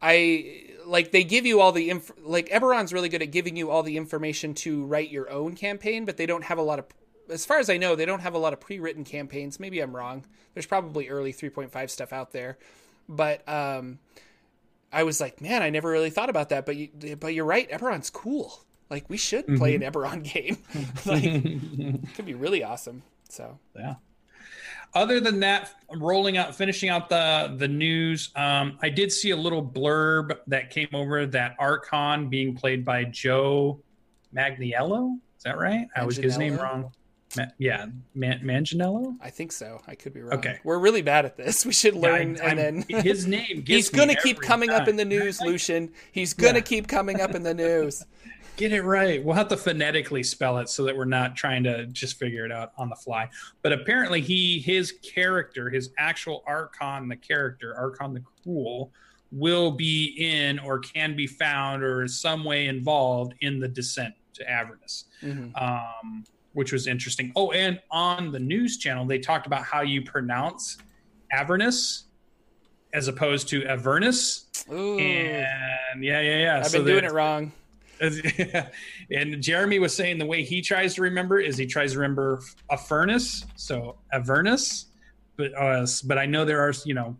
I 0.01 0.65
like 0.85 1.11
they 1.11 1.23
give 1.23 1.45
you 1.45 1.61
all 1.61 1.71
the 1.71 1.89
inf- 1.89 2.11
like 2.21 2.49
Eberron's 2.49 2.91
really 2.91 3.09
good 3.09 3.21
at 3.21 3.31
giving 3.31 3.55
you 3.55 3.71
all 3.71 3.83
the 3.83 3.97
information 3.97 4.53
to 4.55 4.85
write 4.85 5.09
your 5.09 5.29
own 5.29 5.55
campaign, 5.55 6.05
but 6.05 6.17
they 6.17 6.25
don't 6.25 6.43
have 6.43 6.57
a 6.57 6.61
lot 6.61 6.79
of 6.79 6.85
as 7.29 7.45
far 7.45 7.57
as 7.57 7.69
I 7.69 7.77
know, 7.77 7.95
they 7.95 8.05
don't 8.05 8.19
have 8.19 8.33
a 8.33 8.37
lot 8.37 8.51
of 8.51 8.59
pre-written 8.59 9.05
campaigns. 9.05 9.59
Maybe 9.59 9.79
I'm 9.79 9.95
wrong. 9.95 10.25
There's 10.53 10.65
probably 10.65 11.07
early 11.07 11.31
3.5 11.31 11.89
stuff 11.89 12.11
out 12.11 12.33
there. 12.33 12.57
But 13.07 13.47
um 13.47 13.99
I 14.91 15.03
was 15.03 15.19
like, 15.19 15.41
man, 15.41 15.63
I 15.63 15.69
never 15.69 15.89
really 15.89 16.11
thought 16.11 16.29
about 16.29 16.49
that, 16.49 16.65
but 16.65 16.75
you, 16.75 17.15
but 17.19 17.33
you're 17.33 17.45
right, 17.45 17.69
Eberron's 17.71 18.11
cool. 18.11 18.63
Like 18.89 19.09
we 19.09 19.17
should 19.17 19.47
play 19.57 19.77
mm-hmm. 19.77 19.83
an 19.83 19.91
Eberron 19.91 20.23
game. 20.33 20.57
like 21.05 22.15
could 22.15 22.25
be 22.25 22.33
really 22.33 22.63
awesome. 22.63 23.03
So 23.29 23.59
yeah. 23.75 23.95
Other 24.95 25.19
than 25.19 25.39
that, 25.39 25.71
rolling 25.91 26.37
out, 26.37 26.55
finishing 26.55 26.89
out 26.89 27.09
the 27.09 27.55
the 27.57 27.67
news, 27.67 28.29
um, 28.35 28.77
I 28.81 28.89
did 28.89 29.11
see 29.11 29.31
a 29.31 29.35
little 29.35 29.65
blurb 29.65 30.37
that 30.47 30.69
came 30.69 30.89
over 30.93 31.25
that 31.25 31.57
Arkhan 31.57 32.29
being 32.29 32.55
played 32.55 32.85
by 32.85 33.05
Joe 33.05 33.81
Magniello. 34.35 35.15
Is 35.37 35.43
that 35.43 35.57
right? 35.57 35.87
I 35.95 36.01
always 36.01 36.17
get 36.17 36.25
his 36.25 36.37
name 36.37 36.57
wrong. 36.57 36.91
Ma- 37.35 37.45
yeah, 37.57 37.87
Man- 38.13 38.41
Manganiello. 38.43 39.15
I 39.21 39.29
think 39.29 39.51
so. 39.51 39.81
I 39.87 39.95
could 39.95 40.13
be 40.13 40.21
wrong. 40.21 40.37
Okay, 40.37 40.59
we're 40.63 40.77
really 40.77 41.01
bad 41.01 41.25
at 41.25 41.37
this. 41.37 41.65
We 41.73 41.73
should 41.73 41.95
learn. 41.95 42.35
Yeah, 42.35 42.43
I, 42.43 42.49
and 42.49 42.59
then 42.59 43.01
his 43.01 43.25
name. 43.25 43.63
he's 43.65 43.89
going 43.89 44.09
to 44.09 44.15
keep 44.15 44.39
coming 44.41 44.69
time. 44.69 44.81
up 44.81 44.87
in 44.87 44.95
the 44.95 45.05
news, 45.05 45.41
Lucien. 45.41 45.91
He's 46.11 46.33
going 46.33 46.53
to 46.53 46.59
yeah. 46.59 46.65
keep 46.65 46.87
coming 46.87 47.19
up 47.19 47.33
in 47.33 47.43
the 47.43 47.53
news. 47.53 48.05
Get 48.55 48.71
it 48.71 48.83
right. 48.83 49.23
We'll 49.23 49.35
have 49.35 49.47
to 49.47 49.57
phonetically 49.57 50.21
spell 50.21 50.59
it 50.59 50.69
so 50.69 50.83
that 50.83 50.95
we're 50.95 51.05
not 51.05 51.35
trying 51.35 51.63
to 51.63 51.87
just 51.87 52.19
figure 52.19 52.45
it 52.45 52.51
out 52.51 52.71
on 52.77 52.87
the 52.87 52.95
fly. 52.95 53.29
But 53.63 53.73
apparently, 53.73 54.21
he 54.21 54.59
his 54.59 54.93
character, 55.01 55.69
his 55.71 55.89
actual 55.97 56.43
Arkhan, 56.47 57.09
the 57.09 57.15
character 57.15 57.75
Arkhan 57.79 58.13
the 58.13 58.23
Cruel, 58.43 58.91
will 59.31 59.71
be 59.71 60.15
in 60.19 60.59
or 60.59 60.77
can 60.79 61.15
be 61.15 61.25
found 61.25 61.83
or 61.83 62.03
is 62.03 62.21
some 62.21 62.43
way 62.43 62.67
involved 62.67 63.33
in 63.41 63.59
the 63.59 63.67
descent 63.67 64.13
to 64.33 64.47
Avernus, 64.49 65.05
mm-hmm. 65.23 65.55
um, 65.55 66.23
which 66.53 66.71
was 66.71 66.85
interesting. 66.85 67.31
Oh, 67.35 67.51
and 67.51 67.79
on 67.89 68.31
the 68.31 68.39
news 68.39 68.77
channel, 68.77 69.05
they 69.05 69.17
talked 69.17 69.47
about 69.47 69.63
how 69.63 69.81
you 69.81 70.03
pronounce 70.03 70.77
Avernus 71.31 72.05
as 72.93 73.07
opposed 73.07 73.47
to 73.49 73.65
Avernus. 73.65 74.45
Ooh. 74.71 74.99
And 74.99 76.03
yeah, 76.03 76.21
yeah, 76.21 76.37
yeah. 76.37 76.57
I've 76.59 76.67
so 76.67 76.79
been 76.79 76.87
doing 76.87 77.05
it 77.05 77.11
wrong. 77.11 77.51
and 79.11 79.41
Jeremy 79.41 79.79
was 79.79 79.95
saying 79.95 80.17
the 80.17 80.25
way 80.25 80.43
he 80.43 80.61
tries 80.61 80.95
to 80.95 81.01
remember 81.01 81.39
is 81.39 81.57
he 81.57 81.65
tries 81.65 81.93
to 81.93 81.99
remember 81.99 82.41
a 82.69 82.77
furnace, 82.77 83.45
so 83.55 83.97
Avernus, 84.11 84.87
but 85.37 85.53
uh, 85.57 85.85
but 86.05 86.17
I 86.17 86.25
know 86.25 86.45
there 86.45 86.61
are 86.61 86.73
you 86.85 86.93
know 86.93 87.15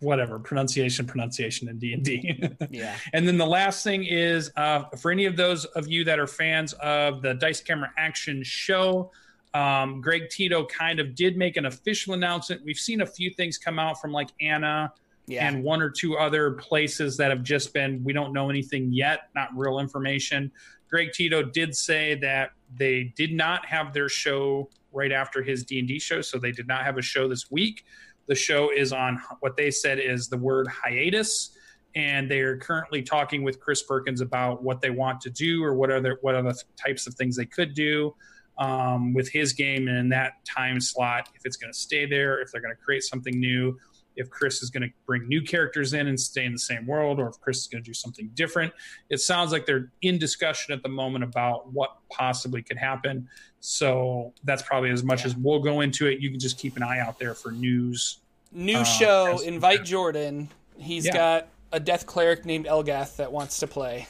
whatever 0.00 0.38
pronunciation 0.38 1.06
pronunciation 1.06 1.68
in 1.68 1.78
d&d 1.78 2.48
yeah. 2.70 2.96
And 3.12 3.26
then 3.26 3.38
the 3.38 3.46
last 3.46 3.84
thing 3.84 4.04
is 4.04 4.50
uh, 4.56 4.84
for 4.98 5.12
any 5.12 5.26
of 5.26 5.36
those 5.36 5.64
of 5.64 5.86
you 5.86 6.02
that 6.04 6.18
are 6.18 6.26
fans 6.26 6.72
of 6.74 7.22
the 7.22 7.34
dice 7.34 7.60
camera 7.60 7.92
action 7.96 8.42
show 8.42 9.12
um, 9.54 10.00
greg 10.00 10.28
tito 10.28 10.64
kind 10.66 10.98
of 10.98 11.14
did 11.14 11.36
make 11.36 11.56
an 11.56 11.66
official 11.66 12.14
announcement. 12.14 12.62
We've 12.64 12.78
seen 12.78 13.02
a 13.02 13.06
few 13.06 13.30
things 13.30 13.58
come 13.58 13.78
out 13.78 14.00
from 14.00 14.10
like 14.12 14.30
anna 14.40 14.92
Yeah. 15.32 15.48
and 15.48 15.62
one 15.62 15.82
or 15.82 15.90
two 15.90 16.16
other 16.16 16.52
places 16.52 17.16
that 17.16 17.30
have 17.30 17.42
just 17.42 17.72
been 17.72 18.02
we 18.04 18.12
don't 18.12 18.32
know 18.32 18.50
anything 18.50 18.92
yet, 18.92 19.28
not 19.34 19.48
real 19.54 19.78
information. 19.78 20.50
Greg 20.90 21.12
Tito 21.12 21.42
did 21.42 21.74
say 21.74 22.14
that 22.16 22.50
they 22.74 23.12
did 23.16 23.32
not 23.32 23.64
have 23.66 23.92
their 23.92 24.08
show 24.08 24.68
right 24.92 25.12
after 25.12 25.42
his 25.42 25.64
D&D 25.64 25.98
show, 25.98 26.20
so 26.20 26.38
they 26.38 26.52
did 26.52 26.68
not 26.68 26.84
have 26.84 26.98
a 26.98 27.02
show 27.02 27.26
this 27.28 27.50
week. 27.50 27.84
The 28.26 28.34
show 28.34 28.70
is 28.70 28.92
on 28.92 29.20
what 29.40 29.56
they 29.56 29.70
said 29.70 29.98
is 29.98 30.28
the 30.28 30.36
word 30.36 30.68
hiatus 30.68 31.56
and 31.94 32.30
they 32.30 32.40
are 32.40 32.56
currently 32.56 33.02
talking 33.02 33.42
with 33.42 33.60
Chris 33.60 33.82
Perkins 33.82 34.20
about 34.20 34.62
what 34.62 34.80
they 34.80 34.90
want 34.90 35.20
to 35.22 35.30
do 35.30 35.62
or 35.62 35.74
what 35.74 35.90
other 35.90 36.18
what 36.22 36.34
other 36.34 36.54
types 36.76 37.06
of 37.06 37.14
things 37.14 37.36
they 37.36 37.44
could 37.44 37.74
do 37.74 38.14
um, 38.58 39.12
with 39.12 39.30
his 39.30 39.52
game 39.52 39.88
and 39.88 39.98
in 39.98 40.08
that 40.10 40.44
time 40.44 40.80
slot. 40.80 41.28
If 41.34 41.42
it's 41.44 41.56
going 41.56 41.72
to 41.72 41.78
stay 41.78 42.06
there, 42.06 42.40
if 42.40 42.50
they're 42.52 42.60
going 42.60 42.74
to 42.74 42.82
create 42.82 43.02
something 43.02 43.38
new, 43.38 43.78
if 44.16 44.30
Chris 44.30 44.62
is 44.62 44.70
going 44.70 44.82
to 44.82 44.90
bring 45.06 45.26
new 45.28 45.42
characters 45.42 45.94
in 45.94 46.06
and 46.06 46.18
stay 46.18 46.44
in 46.44 46.52
the 46.52 46.58
same 46.58 46.86
world, 46.86 47.18
or 47.18 47.28
if 47.28 47.40
Chris 47.40 47.58
is 47.58 47.66
going 47.66 47.82
to 47.82 47.88
do 47.88 47.94
something 47.94 48.30
different. 48.34 48.72
It 49.10 49.18
sounds 49.18 49.52
like 49.52 49.66
they're 49.66 49.90
in 50.02 50.18
discussion 50.18 50.72
at 50.72 50.82
the 50.82 50.88
moment 50.88 51.24
about 51.24 51.72
what 51.72 51.96
possibly 52.10 52.62
could 52.62 52.78
happen. 52.78 53.28
So 53.60 54.32
that's 54.44 54.62
probably 54.62 54.90
as 54.90 55.04
much 55.04 55.20
yeah. 55.20 55.28
as 55.28 55.36
we'll 55.36 55.60
go 55.60 55.80
into 55.80 56.06
it. 56.06 56.20
You 56.20 56.30
can 56.30 56.40
just 56.40 56.58
keep 56.58 56.76
an 56.76 56.82
eye 56.82 56.98
out 56.98 57.18
there 57.18 57.34
for 57.34 57.52
news. 57.52 58.18
New 58.50 58.78
uh, 58.78 58.84
show, 58.84 59.38
invite 59.38 59.84
Jordan. 59.84 60.48
He's 60.78 61.06
yeah. 61.06 61.12
got 61.12 61.48
a 61.72 61.80
death 61.80 62.06
cleric 62.06 62.44
named 62.44 62.66
Elgath 62.66 63.16
that 63.16 63.32
wants 63.32 63.58
to 63.58 63.66
play. 63.66 64.06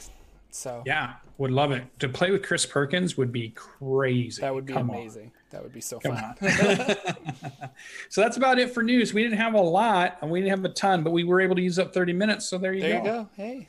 So 0.51 0.83
yeah, 0.85 1.13
would 1.37 1.51
love 1.51 1.71
it 1.71 1.83
to 1.99 2.09
play 2.09 2.31
with 2.31 2.43
Chris 2.43 2.65
Perkins. 2.65 3.17
Would 3.17 3.31
be 3.31 3.49
crazy. 3.49 4.41
That 4.41 4.53
would 4.53 4.65
be 4.65 4.73
Come 4.73 4.89
amazing. 4.89 5.25
On. 5.25 5.31
That 5.51 5.63
would 5.63 5.73
be 5.73 5.81
so 5.81 5.99
Come 5.99 6.15
fun. 6.15 6.35
so 8.09 8.21
that's 8.21 8.37
about 8.37 8.59
it 8.59 8.73
for 8.73 8.81
news. 8.81 9.13
We 9.13 9.23
didn't 9.23 9.37
have 9.37 9.53
a 9.53 9.61
lot, 9.61 10.17
and 10.21 10.31
we 10.31 10.41
didn't 10.41 10.51
have 10.51 10.65
a 10.65 10.73
ton, 10.73 11.03
but 11.03 11.11
we 11.11 11.23
were 11.23 11.41
able 11.41 11.55
to 11.55 11.61
use 11.61 11.77
up 11.79 11.93
thirty 11.93 12.13
minutes. 12.13 12.47
So 12.47 12.57
there 12.57 12.73
you 12.73 12.81
there 12.81 12.97
go. 12.99 13.03
There 13.03 13.13
you 13.13 13.21
go. 13.21 13.29
Hey, 13.35 13.67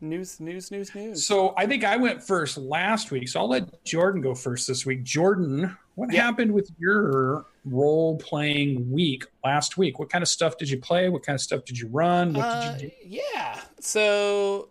news, 0.00 0.40
news, 0.40 0.70
news, 0.70 0.94
news. 0.94 1.26
So 1.26 1.54
I 1.56 1.66
think 1.66 1.84
I 1.84 1.96
went 1.96 2.22
first 2.22 2.56
last 2.58 3.10
week, 3.10 3.28
so 3.28 3.40
I'll 3.40 3.48
let 3.48 3.84
Jordan 3.84 4.20
go 4.20 4.34
first 4.34 4.66
this 4.66 4.84
week. 4.84 5.02
Jordan, 5.04 5.76
what 5.94 6.12
yeah. 6.12 6.22
happened 6.22 6.52
with 6.52 6.70
your 6.78 7.46
role 7.64 8.18
playing 8.18 8.90
week 8.90 9.24
last 9.44 9.76
week? 9.76 9.98
What 9.98 10.10
kind 10.10 10.22
of 10.22 10.28
stuff 10.28 10.56
did 10.56 10.68
you 10.70 10.78
play? 10.78 11.08
What 11.08 11.22
kind 11.24 11.34
of 11.34 11.40
stuff 11.40 11.64
did 11.64 11.78
you 11.78 11.88
run? 11.88 12.32
What 12.32 12.44
uh, 12.44 12.72
did 12.72 12.82
you 12.82 12.88
do? 12.88 12.94
Yeah. 13.06 13.60
So 13.80 14.68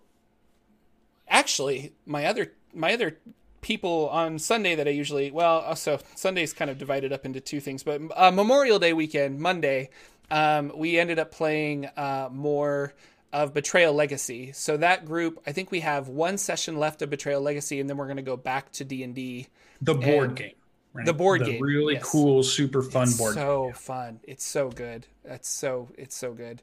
actually, 1.31 1.93
my 2.05 2.25
other 2.25 2.53
my 2.73 2.93
other 2.93 3.17
people 3.61 4.09
on 4.09 4.37
Sunday 4.37 4.75
that 4.75 4.87
I 4.87 4.91
usually 4.91 5.31
well, 5.31 5.75
so 5.75 5.99
Sunday's 6.15 6.53
kind 6.53 6.69
of 6.69 6.77
divided 6.77 7.11
up 7.11 7.25
into 7.25 7.39
two 7.39 7.59
things, 7.59 7.81
but 7.81 8.01
uh, 8.15 8.31
Memorial 8.31 8.77
Day 8.77 8.93
weekend, 8.93 9.39
Monday, 9.39 9.89
um, 10.29 10.71
we 10.75 10.99
ended 10.99 11.17
up 11.17 11.31
playing 11.31 11.87
uh, 11.97 12.29
more 12.31 12.93
of 13.33 13.53
Betrayal 13.53 13.93
Legacy. 13.93 14.51
So 14.51 14.77
that 14.77 15.05
group, 15.05 15.41
I 15.47 15.53
think 15.53 15.71
we 15.71 15.79
have 15.79 16.09
one 16.09 16.37
session 16.37 16.77
left 16.77 17.01
of 17.01 17.09
Betrayal 17.09 17.41
Legacy, 17.41 17.79
and 17.79 17.89
then 17.89 17.97
we're 17.97 18.05
going 18.05 18.17
to 18.17 18.23
go 18.23 18.37
back 18.37 18.71
to 18.73 18.83
D 18.83 19.03
and 19.03 19.15
D. 19.15 19.47
The 19.81 19.95
board 19.95 20.35
game. 20.35 20.51
Right? 20.93 21.05
The 21.05 21.13
board 21.13 21.41
the 21.41 21.53
game, 21.53 21.61
really 21.61 21.93
yes. 21.93 22.03
cool, 22.03 22.43
super 22.43 22.81
fun 22.81 23.03
it's 23.03 23.17
board. 23.17 23.33
So 23.35 23.65
game. 23.67 23.73
fun! 23.73 24.19
It's 24.23 24.43
so 24.43 24.69
good. 24.69 25.07
That's 25.23 25.47
so 25.47 25.89
it's 25.97 26.17
so 26.17 26.33
good. 26.33 26.61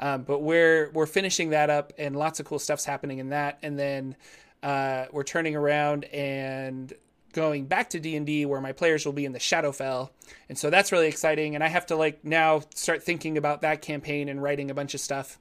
Um, 0.00 0.22
but 0.22 0.40
we're 0.40 0.90
we're 0.90 1.06
finishing 1.06 1.50
that 1.50 1.70
up, 1.70 1.92
and 1.98 2.16
lots 2.16 2.40
of 2.40 2.46
cool 2.46 2.58
stuff's 2.58 2.84
happening 2.84 3.18
in 3.18 3.28
that. 3.28 3.58
And 3.62 3.78
then 3.78 4.16
uh, 4.62 5.06
we're 5.12 5.24
turning 5.24 5.54
around 5.54 6.04
and 6.06 6.92
going 7.32 7.66
back 7.66 7.90
to 7.90 8.00
D&D 8.00 8.44
where 8.46 8.60
my 8.60 8.72
players 8.72 9.06
will 9.06 9.12
be 9.12 9.24
in 9.24 9.32
the 9.32 9.38
Shadowfell. 9.38 10.10
And 10.48 10.58
so 10.58 10.70
that's 10.70 10.90
really 10.92 11.06
exciting 11.06 11.54
and 11.54 11.62
I 11.62 11.68
have 11.68 11.86
to 11.86 11.96
like 11.96 12.24
now 12.24 12.62
start 12.74 13.02
thinking 13.02 13.38
about 13.38 13.62
that 13.62 13.82
campaign 13.82 14.28
and 14.28 14.42
writing 14.42 14.70
a 14.70 14.74
bunch 14.74 14.94
of 14.94 15.00
stuff. 15.00 15.38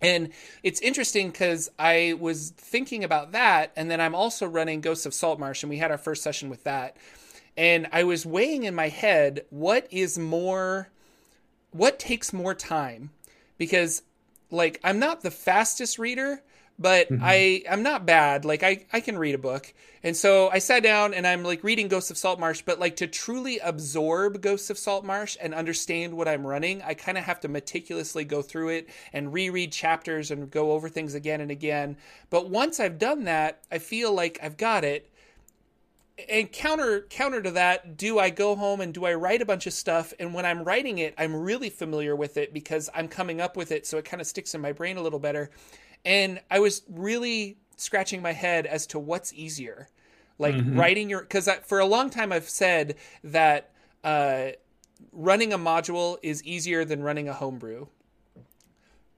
And 0.00 0.30
it's 0.62 0.80
interesting 0.80 1.32
cuz 1.32 1.70
I 1.78 2.14
was 2.20 2.50
thinking 2.56 3.02
about 3.02 3.32
that 3.32 3.72
and 3.76 3.90
then 3.90 4.00
I'm 4.00 4.14
also 4.14 4.46
running 4.46 4.80
Ghosts 4.80 5.06
of 5.06 5.14
Saltmarsh 5.14 5.62
and 5.62 5.70
we 5.70 5.78
had 5.78 5.90
our 5.90 5.98
first 5.98 6.22
session 6.22 6.48
with 6.48 6.64
that 6.64 6.96
and 7.56 7.88
I 7.90 8.04
was 8.04 8.26
weighing 8.26 8.64
in 8.64 8.74
my 8.74 8.88
head 8.88 9.46
what 9.50 9.86
is 9.90 10.18
more 10.18 10.90
what 11.72 11.98
takes 11.98 12.32
more 12.32 12.54
time 12.54 13.10
because 13.58 14.02
like 14.50 14.80
I'm 14.84 14.98
not 14.98 15.22
the 15.22 15.30
fastest 15.30 15.98
reader 15.98 16.42
but 16.78 17.10
mm-hmm. 17.10 17.22
I 17.24 17.62
I'm 17.70 17.82
not 17.82 18.06
bad. 18.06 18.44
Like 18.44 18.62
I 18.62 18.84
I 18.92 19.00
can 19.00 19.18
read 19.18 19.34
a 19.34 19.38
book. 19.38 19.72
And 20.02 20.16
so 20.16 20.48
I 20.50 20.58
sat 20.58 20.82
down 20.82 21.14
and 21.14 21.26
I'm 21.26 21.42
like 21.42 21.64
reading 21.64 21.88
Ghosts 21.88 22.10
of 22.10 22.18
Saltmarsh 22.18 22.62
but 22.62 22.78
like 22.78 22.96
to 22.96 23.06
truly 23.06 23.58
absorb 23.58 24.40
Ghosts 24.40 24.70
of 24.70 24.78
Saltmarsh 24.78 25.36
and 25.40 25.54
understand 25.54 26.14
what 26.14 26.28
I'm 26.28 26.46
running 26.46 26.82
I 26.82 26.94
kind 26.94 27.18
of 27.18 27.24
have 27.24 27.40
to 27.40 27.48
meticulously 27.48 28.24
go 28.24 28.42
through 28.42 28.70
it 28.70 28.88
and 29.12 29.32
reread 29.32 29.72
chapters 29.72 30.30
and 30.30 30.50
go 30.50 30.72
over 30.72 30.88
things 30.88 31.14
again 31.14 31.40
and 31.40 31.50
again. 31.50 31.96
But 32.30 32.50
once 32.50 32.78
I've 32.78 32.98
done 32.98 33.24
that 33.24 33.62
I 33.70 33.78
feel 33.78 34.12
like 34.12 34.38
I've 34.42 34.56
got 34.56 34.84
it 34.84 35.10
and 36.28 36.50
counter 36.50 37.02
counter 37.10 37.42
to 37.42 37.50
that 37.50 37.96
do 37.96 38.18
i 38.18 38.30
go 38.30 38.56
home 38.56 38.80
and 38.80 38.94
do 38.94 39.04
i 39.04 39.12
write 39.12 39.42
a 39.42 39.44
bunch 39.44 39.66
of 39.66 39.72
stuff? 39.72 40.14
And 40.18 40.32
when 40.32 40.46
i'm 40.46 40.64
writing 40.64 40.98
it 40.98 41.14
i'm 41.18 41.34
really 41.34 41.70
familiar 41.70 42.16
with 42.16 42.36
it 42.36 42.54
because 42.54 42.88
i'm 42.94 43.08
coming 43.08 43.40
up 43.40 43.56
with 43.56 43.70
it 43.70 43.86
so 43.86 43.98
it 43.98 44.04
kind 44.04 44.20
of 44.20 44.26
sticks 44.26 44.54
in 44.54 44.60
my 44.60 44.72
brain 44.72 44.96
a 44.96 45.02
little 45.02 45.18
better. 45.18 45.50
And 46.04 46.40
i 46.50 46.58
was 46.58 46.82
really 46.88 47.58
scratching 47.76 48.22
my 48.22 48.32
head 48.32 48.66
as 48.66 48.86
to 48.88 48.98
what's 48.98 49.32
easier 49.34 49.88
like 50.38 50.54
mm-hmm. 50.54 50.78
writing 50.78 51.10
your 51.10 51.20
because 51.20 51.48
for 51.64 51.78
a 51.78 51.86
long 51.86 52.10
time 52.10 52.32
i've 52.32 52.48
said 52.48 52.96
that 53.22 53.70
uh, 54.04 54.50
running 55.12 55.52
a 55.52 55.58
module 55.58 56.16
is 56.22 56.42
easier 56.44 56.84
than 56.84 57.02
running 57.02 57.28
a 57.28 57.32
homebrew 57.32 57.86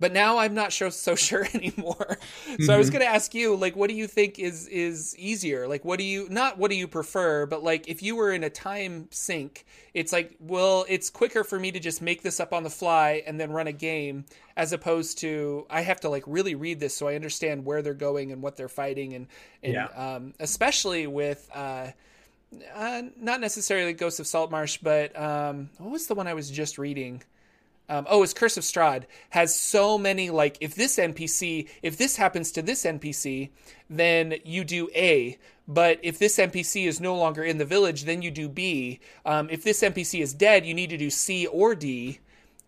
but 0.01 0.13
now 0.13 0.39
I'm 0.39 0.55
not 0.55 0.73
so, 0.73 0.91
so 0.91 1.15
sure 1.17 1.47
anymore. 1.55 2.19
So 2.19 2.53
mm-hmm. 2.53 2.71
I 2.71 2.77
was 2.77 2.89
mm-hmm. 2.89 2.99
going 2.99 3.07
to 3.07 3.13
ask 3.13 3.35
you, 3.35 3.57
like, 3.57 3.77
what 3.77 3.89
do 3.89 3.95
you 3.95 4.07
think 4.07 4.39
is 4.39 4.67
is 4.69 5.17
easier? 5.19 5.67
Like, 5.67 5.85
what 5.85 5.99
do 5.99 6.05
you 6.05 6.29
not 6.31 6.59
what 6.59 6.71
do 6.71 6.77
you 6.77 6.89
prefer, 6.89 7.47
but 7.47 7.63
like, 7.63 7.89
if 7.89 8.03
you 8.03 8.17
were 8.17 8.33
in 8.33 8.45
a 8.45 8.51
time 8.51 9.09
sink, 9.11 9.65
it's 9.95 10.13
like, 10.13 10.37
well, 10.41 10.85
it's 10.89 11.11
quicker 11.11 11.45
for 11.45 11.59
me 11.59 11.73
to 11.73 11.81
just 11.81 12.01
make 12.01 12.23
this 12.23 12.41
up 12.41 12.53
on 12.53 12.63
the 12.63 12.71
fly 12.71 13.23
and 13.27 13.41
then 13.41 13.51
run 13.51 13.67
a 13.67 13.73
game, 13.73 14.25
as 14.57 14.73
opposed 14.73 15.19
to 15.19 15.67
I 15.71 15.83
have 15.83 16.01
to 16.01 16.09
like 16.09 16.25
really 16.27 16.55
read 16.55 16.81
this 16.81 16.97
so 16.97 17.09
I 17.09 17.15
understand 17.15 17.65
where 17.65 17.83
they're 17.83 17.95
going 17.95 18.33
and 18.33 18.43
what 18.43 18.57
they're 18.57 18.69
fighting, 18.69 19.15
and 19.15 19.27
and 19.63 19.75
yeah. 19.75 19.87
um, 19.87 20.35
especially 20.41 21.07
with. 21.07 21.49
Uh, 21.55 21.89
uh, 22.75 23.03
not 23.21 23.43
necessarily 23.43 23.93
Ghost 23.93 24.21
of 24.21 24.27
Saltmarsh, 24.27 24.79
but 24.79 25.15
um, 25.21 25.69
what 25.77 25.91
was 25.91 26.07
the 26.07 26.15
one 26.15 26.27
I 26.27 26.33
was 26.33 26.51
just 26.51 26.79
reading? 26.79 27.23
Um, 27.89 28.07
oh, 28.09 28.23
it's 28.23 28.35
Curse 28.35 28.57
of 28.57 28.65
Strahd 28.65 29.05
has 29.31 29.59
so 29.59 29.97
many 29.97 30.31
like 30.31 30.59
if 30.61 30.75
this 30.75 30.99
NPC, 30.99 31.69
if 31.83 31.97
this 31.97 32.17
happens 32.17 32.53
to 32.53 32.63
this 32.63 32.85
NPC, 32.85 33.51
then 33.89 34.35
you 34.45 34.65
do 34.65 34.89
A. 34.95 35.39
But 35.67 36.01
if 36.03 36.19
this 36.19 36.39
NPC 36.39 36.87
is 36.87 37.01
no 37.01 37.15
longer 37.15 37.43
in 37.43 37.59
the 37.59 37.65
village, 37.65 38.05
then 38.05 38.23
you 38.23 38.31
do 38.31 38.49
B. 38.49 39.01
Um, 39.27 39.49
if 39.51 39.65
this 39.65 39.83
NPC 39.83 40.21
is 40.21 40.33
dead, 40.33 40.65
you 40.65 40.75
need 40.75 40.91
to 40.91 40.97
do 40.97 41.11
C 41.11 41.47
or 41.47 41.75
D. 41.75 42.21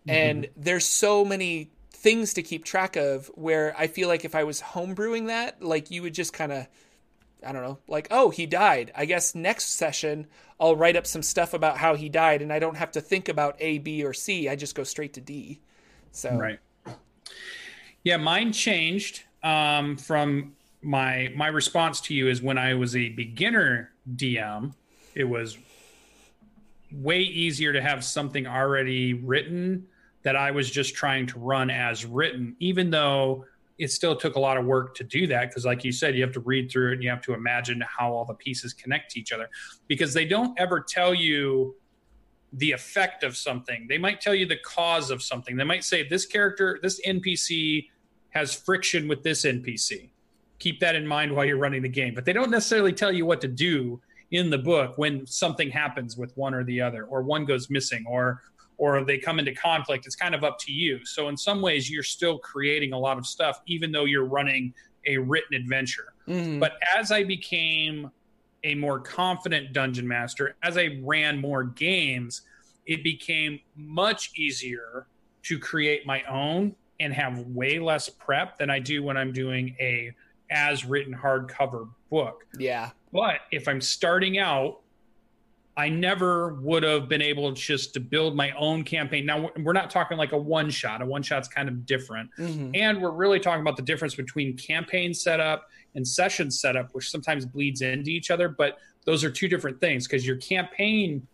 Mm-hmm. 0.07 0.09
And 0.09 0.49
there's 0.55 0.85
so 0.85 1.25
many 1.25 1.71
things 1.91 2.33
to 2.33 2.43
keep 2.43 2.65
track 2.65 2.95
of 2.95 3.27
where 3.35 3.75
I 3.77 3.87
feel 3.87 4.07
like 4.07 4.25
if 4.25 4.33
I 4.33 4.43
was 4.43 4.61
homebrewing 4.61 5.27
that, 5.27 5.61
like 5.61 5.91
you 5.91 6.01
would 6.01 6.13
just 6.13 6.33
kind 6.33 6.51
of 6.51 6.67
I 7.45 7.51
don't 7.51 7.63
know, 7.63 7.79
like, 7.87 8.07
oh, 8.11 8.29
he 8.29 8.45
died. 8.45 8.91
I 8.95 9.05
guess 9.05 9.33
next 9.33 9.75
session 9.75 10.27
I'll 10.59 10.75
write 10.75 10.95
up 10.95 11.07
some 11.07 11.23
stuff 11.23 11.53
about 11.53 11.77
how 11.77 11.95
he 11.95 12.07
died 12.07 12.41
and 12.41 12.53
I 12.53 12.59
don't 12.59 12.77
have 12.77 12.91
to 12.91 13.01
think 13.01 13.29
about 13.29 13.55
A, 13.59 13.79
B, 13.79 14.03
or 14.03 14.13
C. 14.13 14.47
I 14.47 14.55
just 14.55 14.75
go 14.75 14.83
straight 14.83 15.13
to 15.13 15.21
D. 15.21 15.59
So 16.11 16.35
Right. 16.35 16.59
Yeah, 18.03 18.17
mine 18.17 18.51
changed 18.51 19.23
um, 19.43 19.97
from 19.97 20.53
my 20.81 21.31
my 21.35 21.47
response 21.47 22.01
to 22.01 22.13
you 22.13 22.27
is 22.27 22.41
when 22.41 22.57
I 22.57 22.73
was 22.73 22.95
a 22.95 23.09
beginner 23.09 23.91
DM, 24.15 24.73
it 25.13 25.23
was 25.23 25.57
way 26.91 27.19
easier 27.19 27.73
to 27.73 27.81
have 27.81 28.03
something 28.03 28.47
already 28.47 29.13
written 29.13 29.87
that 30.23 30.35
I 30.35 30.51
was 30.51 30.69
just 30.69 30.95
trying 30.95 31.27
to 31.27 31.39
run 31.39 31.69
as 31.69 32.05
written, 32.05 32.55
even 32.59 32.89
though 32.91 33.45
it 33.81 33.91
still 33.91 34.15
took 34.15 34.35
a 34.35 34.39
lot 34.39 34.57
of 34.57 34.65
work 34.65 34.93
to 34.93 35.03
do 35.03 35.25
that 35.25 35.49
because 35.49 35.65
like 35.65 35.83
you 35.83 35.91
said 35.91 36.15
you 36.15 36.21
have 36.21 36.31
to 36.31 36.39
read 36.41 36.71
through 36.71 36.91
it 36.91 36.93
and 36.93 37.03
you 37.03 37.09
have 37.09 37.21
to 37.23 37.33
imagine 37.33 37.81
how 37.81 38.13
all 38.13 38.25
the 38.25 38.35
pieces 38.35 38.73
connect 38.73 39.09
to 39.11 39.19
each 39.19 39.31
other. 39.31 39.49
Because 39.87 40.13
they 40.13 40.23
don't 40.23 40.57
ever 40.59 40.79
tell 40.79 41.15
you 41.15 41.75
the 42.53 42.71
effect 42.71 43.23
of 43.23 43.35
something. 43.35 43.87
They 43.89 43.97
might 43.97 44.21
tell 44.21 44.35
you 44.35 44.45
the 44.45 44.57
cause 44.57 45.09
of 45.09 45.23
something. 45.23 45.57
They 45.57 45.63
might 45.63 45.83
say 45.83 46.07
this 46.07 46.27
character 46.27 46.79
this 46.83 47.01
npc 47.07 47.87
has 48.29 48.53
friction 48.53 49.07
with 49.07 49.23
this 49.23 49.45
npc 49.45 50.11
keep 50.59 50.79
that 50.79 50.95
in 50.95 51.07
mind 51.07 51.35
while 51.35 51.43
you're 51.43 51.57
running 51.57 51.81
the 51.81 51.89
game. 51.89 52.13
But 52.13 52.23
they 52.23 52.33
don't 52.33 52.51
necessarily 52.51 52.93
tell 52.93 53.11
you 53.11 53.25
what 53.25 53.41
to 53.41 53.47
do 53.47 53.99
in 54.29 54.51
the 54.51 54.59
book 54.59 54.97
when 54.97 55.25
something 55.25 55.71
happens 55.71 56.15
with 56.15 56.37
one 56.37 56.53
or 56.53 56.63
the 56.63 56.79
other 56.79 57.05
or 57.05 57.23
one 57.23 57.45
goes 57.45 57.69
missing 57.69 58.05
or 58.07 58.41
or 58.77 59.03
they 59.03 59.17
come 59.17 59.39
into 59.39 59.53
conflict, 59.53 60.05
it's 60.05 60.15
kind 60.15 60.33
of 60.33 60.43
up 60.43 60.57
to 60.59 60.71
you. 60.71 61.05
So 61.05 61.29
in 61.29 61.37
some 61.37 61.61
ways, 61.61 61.89
you're 61.89 62.03
still 62.03 62.39
creating 62.39 62.93
a 62.93 62.97
lot 62.97 63.17
of 63.17 63.27
stuff, 63.27 63.61
even 63.67 63.91
though 63.91 64.05
you're 64.05 64.25
running 64.25 64.73
a 65.05 65.17
written 65.17 65.55
adventure. 65.55 66.13
Mm-hmm. 66.27 66.59
But 66.59 66.73
as 66.97 67.11
I 67.11 67.23
became 67.23 68.09
a 68.63 68.75
more 68.75 68.99
confident 68.99 69.73
dungeon 69.73 70.07
master, 70.07 70.55
as 70.63 70.77
I 70.77 70.99
ran 71.03 71.39
more 71.39 71.63
games, 71.63 72.41
it 72.85 73.03
became 73.03 73.59
much 73.75 74.31
easier 74.35 75.07
to 75.43 75.59
create 75.59 76.05
my 76.05 76.23
own 76.23 76.75
and 76.99 77.13
have 77.13 77.39
way 77.47 77.79
less 77.79 78.09
prep 78.09 78.57
than 78.59 78.69
I 78.69 78.79
do 78.79 79.03
when 79.03 79.17
I'm 79.17 79.33
doing 79.33 79.75
a 79.79 80.11
as 80.51 80.85
written 80.85 81.13
hardcover 81.13 81.89
book. 82.09 82.45
Yeah. 82.57 82.91
But 83.11 83.41
if 83.51 83.67
I'm 83.67 83.81
starting 83.81 84.37
out, 84.37 84.81
I 85.81 85.89
never 85.89 86.53
would 86.61 86.83
have 86.83 87.09
been 87.09 87.23
able 87.23 87.51
just 87.53 87.95
to 87.95 87.99
build 87.99 88.35
my 88.35 88.51
own 88.51 88.83
campaign. 88.83 89.25
Now 89.25 89.49
we're 89.57 89.73
not 89.73 89.89
talking 89.89 90.15
like 90.15 90.31
a 90.31 90.37
one 90.37 90.69
shot. 90.69 91.01
A 91.01 91.05
one 91.07 91.23
shot's 91.23 91.47
kind 91.47 91.67
of 91.67 91.87
different. 91.87 92.29
Mm-hmm. 92.37 92.75
And 92.75 93.01
we're 93.01 93.09
really 93.09 93.39
talking 93.39 93.61
about 93.61 93.77
the 93.77 93.81
difference 93.81 94.13
between 94.13 94.55
campaign 94.55 95.11
setup 95.11 95.67
and 95.95 96.07
session 96.07 96.51
setup, 96.51 96.93
which 96.93 97.09
sometimes 97.09 97.47
bleeds 97.47 97.81
into 97.81 98.11
each 98.11 98.29
other, 98.29 98.47
but 98.47 98.77
those 99.05 99.23
are 99.23 99.31
two 99.31 99.47
different 99.47 99.81
things 99.81 100.07
because 100.07 100.25
your 100.25 100.35
campaign 100.35 101.25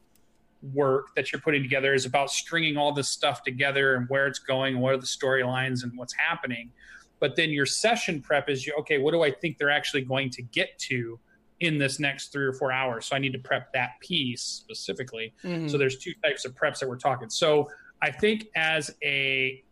work 0.74 1.14
that 1.18 1.34
you're 1.34 1.42
putting 1.42 1.62
together 1.62 1.94
is 1.94 2.06
about 2.06 2.32
stringing 2.32 2.78
all 2.78 2.94
this 2.94 3.10
stuff 3.10 3.44
together 3.44 3.96
and 3.96 4.08
where 4.08 4.28
it's 4.28 4.40
going 4.40 4.76
and 4.76 4.82
what 4.82 4.94
are 4.94 4.98
the 4.98 5.06
storylines 5.06 5.84
and 5.84 5.92
what's 5.96 6.14
happening 6.14 6.72
but 7.20 7.36
then 7.36 7.52
your 7.52 7.66
session 7.66 8.20
prep 8.20 8.50
is 8.50 8.66
you 8.66 8.74
okay 8.74 8.98
what 8.98 9.12
do 9.12 9.22
i 9.22 9.30
think 9.30 9.60
they're 9.60 9.70
actually 9.70 10.02
going 10.02 10.32
to 10.32 10.42
get 10.42 10.76
to 10.80 11.20
in 11.60 11.78
this 11.78 12.00
next 12.00 12.32
three 12.32 12.46
or 12.46 12.54
four 12.54 12.72
hours. 12.72 13.06
So 13.06 13.16
i 13.16 13.20
need 13.20 13.34
to 13.34 13.40
prep 13.40 13.74
that 13.74 14.00
piece 14.00 14.42
specifically. 14.42 15.34
Mm-hmm. 15.44 15.68
so 15.68 15.78
there's 15.78 15.98
two 15.98 16.14
types 16.24 16.46
of 16.46 16.56
preps 16.56 16.80
that 16.80 16.90
we're 16.90 16.98
talking. 16.98 17.30
So 17.30 17.70
i 18.02 18.12
think 18.12 18.48
as 18.56 18.96
a 19.04 19.64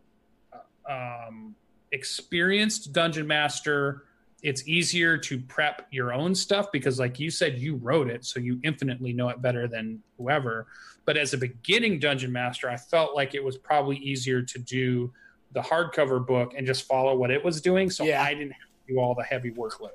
um, 0.88 1.54
experienced 1.92 2.92
dungeon 2.92 3.26
master 3.26 4.04
it's 4.42 4.68
easier 4.68 5.16
to 5.16 5.38
prep 5.40 5.86
your 5.90 6.12
own 6.12 6.34
stuff 6.34 6.70
because 6.70 7.00
like 7.00 7.18
you 7.18 7.30
said 7.30 7.58
you 7.58 7.76
wrote 7.76 8.08
it 8.08 8.24
so 8.24 8.38
you 8.38 8.60
infinitely 8.62 9.12
know 9.12 9.28
it 9.28 9.40
better 9.40 9.66
than 9.66 10.02
whoever. 10.18 10.66
But 11.04 11.16
as 11.16 11.32
a 11.32 11.38
beginning 11.38 12.00
dungeon 12.00 12.32
master 12.32 12.68
i 12.68 12.76
felt 12.76 13.14
like 13.14 13.34
it 13.34 13.44
was 13.44 13.56
probably 13.56 13.96
easier 13.98 14.42
to 14.42 14.58
do 14.58 15.12
the 15.52 15.60
hardcover 15.60 16.24
book 16.24 16.52
and 16.56 16.66
just 16.66 16.86
follow 16.86 17.16
what 17.16 17.30
it 17.30 17.44
was 17.44 17.60
doing. 17.60 17.90
So 17.90 18.04
yeah. 18.04 18.22
i 18.22 18.34
didn't 18.34 18.52
have 18.52 18.86
to 18.86 18.94
do 18.94 18.98
all 18.98 19.14
the 19.14 19.22
heavy 19.22 19.52
workload 19.52 19.90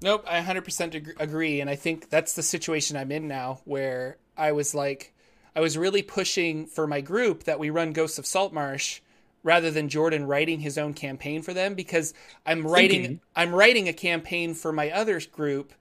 nope 0.00 0.24
i 0.28 0.40
100% 0.40 1.14
agree 1.18 1.60
and 1.60 1.70
i 1.70 1.76
think 1.76 2.10
that's 2.10 2.34
the 2.34 2.42
situation 2.42 2.96
i'm 2.96 3.12
in 3.12 3.28
now 3.28 3.60
where 3.64 4.16
i 4.36 4.52
was 4.52 4.74
like 4.74 5.14
i 5.54 5.60
was 5.60 5.78
really 5.78 6.02
pushing 6.02 6.66
for 6.66 6.86
my 6.86 7.00
group 7.00 7.44
that 7.44 7.58
we 7.58 7.70
run 7.70 7.92
ghosts 7.92 8.18
of 8.18 8.26
saltmarsh 8.26 9.00
rather 9.46 9.70
than 9.70 9.88
Jordan 9.88 10.26
writing 10.26 10.58
his 10.58 10.76
own 10.76 10.92
campaign 10.92 11.40
for 11.40 11.54
them 11.54 11.74
because 11.74 12.12
I'm 12.44 12.66
writing 12.66 13.02
Thinking. 13.02 13.20
I'm 13.36 13.54
writing 13.54 13.88
a 13.88 13.92
campaign 13.92 14.54
for 14.54 14.72
my 14.72 14.90
other 14.90 15.20
group. 15.30 15.72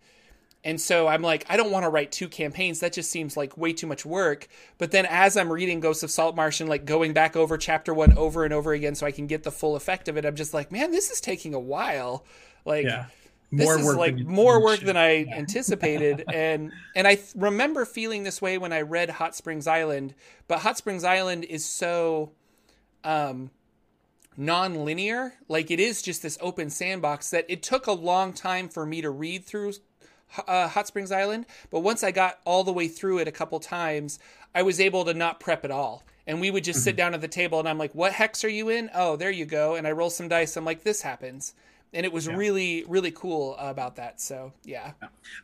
And 0.64 0.80
so 0.80 1.08
I'm 1.08 1.24
like, 1.24 1.46
I 1.50 1.58
don't 1.58 1.72
want 1.72 1.84
to 1.84 1.90
write 1.90 2.12
two 2.12 2.30
campaigns. 2.30 2.80
That 2.80 2.94
just 2.94 3.10
seems 3.10 3.36
like 3.36 3.58
way 3.58 3.74
too 3.74 3.88
much 3.88 4.06
work. 4.06 4.48
But 4.78 4.92
then 4.92 5.08
as 5.08 5.36
I'm 5.36 5.52
reading 5.52 5.80
Ghosts 5.80 6.04
of 6.04 6.12
Saltmarsh 6.12 6.62
and 6.62 6.70
like 6.70 6.86
going 6.86 7.14
back 7.14 7.36
over 7.36 7.58
chapter 7.58 7.92
one 7.92 8.16
over 8.16 8.46
and 8.46 8.54
over 8.54 8.72
again 8.72 8.94
so 8.94 9.08
I 9.08 9.12
can 9.12 9.26
get 9.26 9.42
the 9.42 9.52
full 9.52 9.76
effect 9.76 10.08
of 10.08 10.16
it, 10.16 10.26
I'm 10.26 10.36
just 10.36 10.54
like, 10.54 10.72
man, 10.72 10.92
this 10.92 11.10
is 11.10 11.20
taking 11.20 11.56
a 11.56 11.60
while. 11.60 12.24
Like 12.66 12.86
yeah. 12.86 13.06
More 13.52 13.78
this 13.78 13.88
is 13.88 13.96
like 13.96 14.18
more 14.18 14.62
work 14.62 14.82
than 14.82 14.98
I 14.98 15.26
yeah. 15.26 15.36
anticipated, 15.36 16.26
and 16.34 16.72
and 16.96 17.08
I 17.08 17.16
th- 17.16 17.34
remember 17.36 17.86
feeling 17.86 18.24
this 18.24 18.42
way 18.42 18.58
when 18.58 18.74
I 18.74 18.82
read 18.82 19.10
Hot 19.12 19.36
Springs 19.36 19.68
Island. 19.68 20.14
But 20.48 20.60
Hot 20.60 20.78
Springs 20.78 21.04
Island 21.04 21.46
is 21.46 21.64
so 21.64 22.32
um, 23.04 23.52
non-linear 24.38 25.34
like 25.48 25.72
it 25.72 25.80
is 25.80 26.02
just 26.02 26.22
this 26.22 26.38
open 26.42 26.70
sandbox 26.70 27.30
that 27.30 27.46
it 27.48 27.64
took 27.64 27.88
a 27.88 27.92
long 27.92 28.34
time 28.34 28.68
for 28.68 28.86
me 28.86 29.02
to 29.02 29.10
read 29.10 29.46
through 29.46 29.72
uh, 30.48 30.68
hot 30.68 30.88
springs 30.88 31.12
island 31.12 31.46
but 31.70 31.80
once 31.80 32.04
i 32.04 32.12
got 32.12 32.40
all 32.44 32.64
the 32.64 32.74
way 32.74 32.88
through 32.88 33.20
it 33.20 33.28
a 33.28 33.32
couple 33.32 33.60
times 33.60 34.20
i 34.54 34.62
was 34.62 34.80
able 34.80 35.06
to 35.06 35.14
not 35.14 35.40
prep 35.40 35.64
at 35.64 35.72
all 35.72 36.04
and 36.28 36.42
we 36.42 36.52
would 36.52 36.64
just 36.64 36.80
mm-hmm. 36.80 36.86
sit 36.86 36.96
down 36.98 37.14
at 37.14 37.22
the 37.22 37.28
table 37.28 37.60
and 37.60 37.70
i'm 37.70 37.78
like 37.78 37.96
what 37.96 38.12
hex 38.12 38.44
are 38.44 38.50
you 38.50 38.68
in 38.68 38.90
oh 38.94 39.16
there 39.16 39.32
you 39.32 39.46
go 39.46 39.76
and 39.76 39.88
i 39.88 39.92
roll 39.92 40.10
some 40.10 40.28
dice 40.28 40.58
i'm 40.58 40.66
like 40.66 40.84
this 40.84 41.02
happens 41.02 41.54
and 41.96 42.06
it 42.06 42.12
was 42.12 42.28
yeah. 42.28 42.36
really 42.36 42.84
really 42.88 43.12
cool 43.12 43.56
about 43.58 43.96
that 43.96 44.22
so 44.22 44.52
yeah 44.64 44.92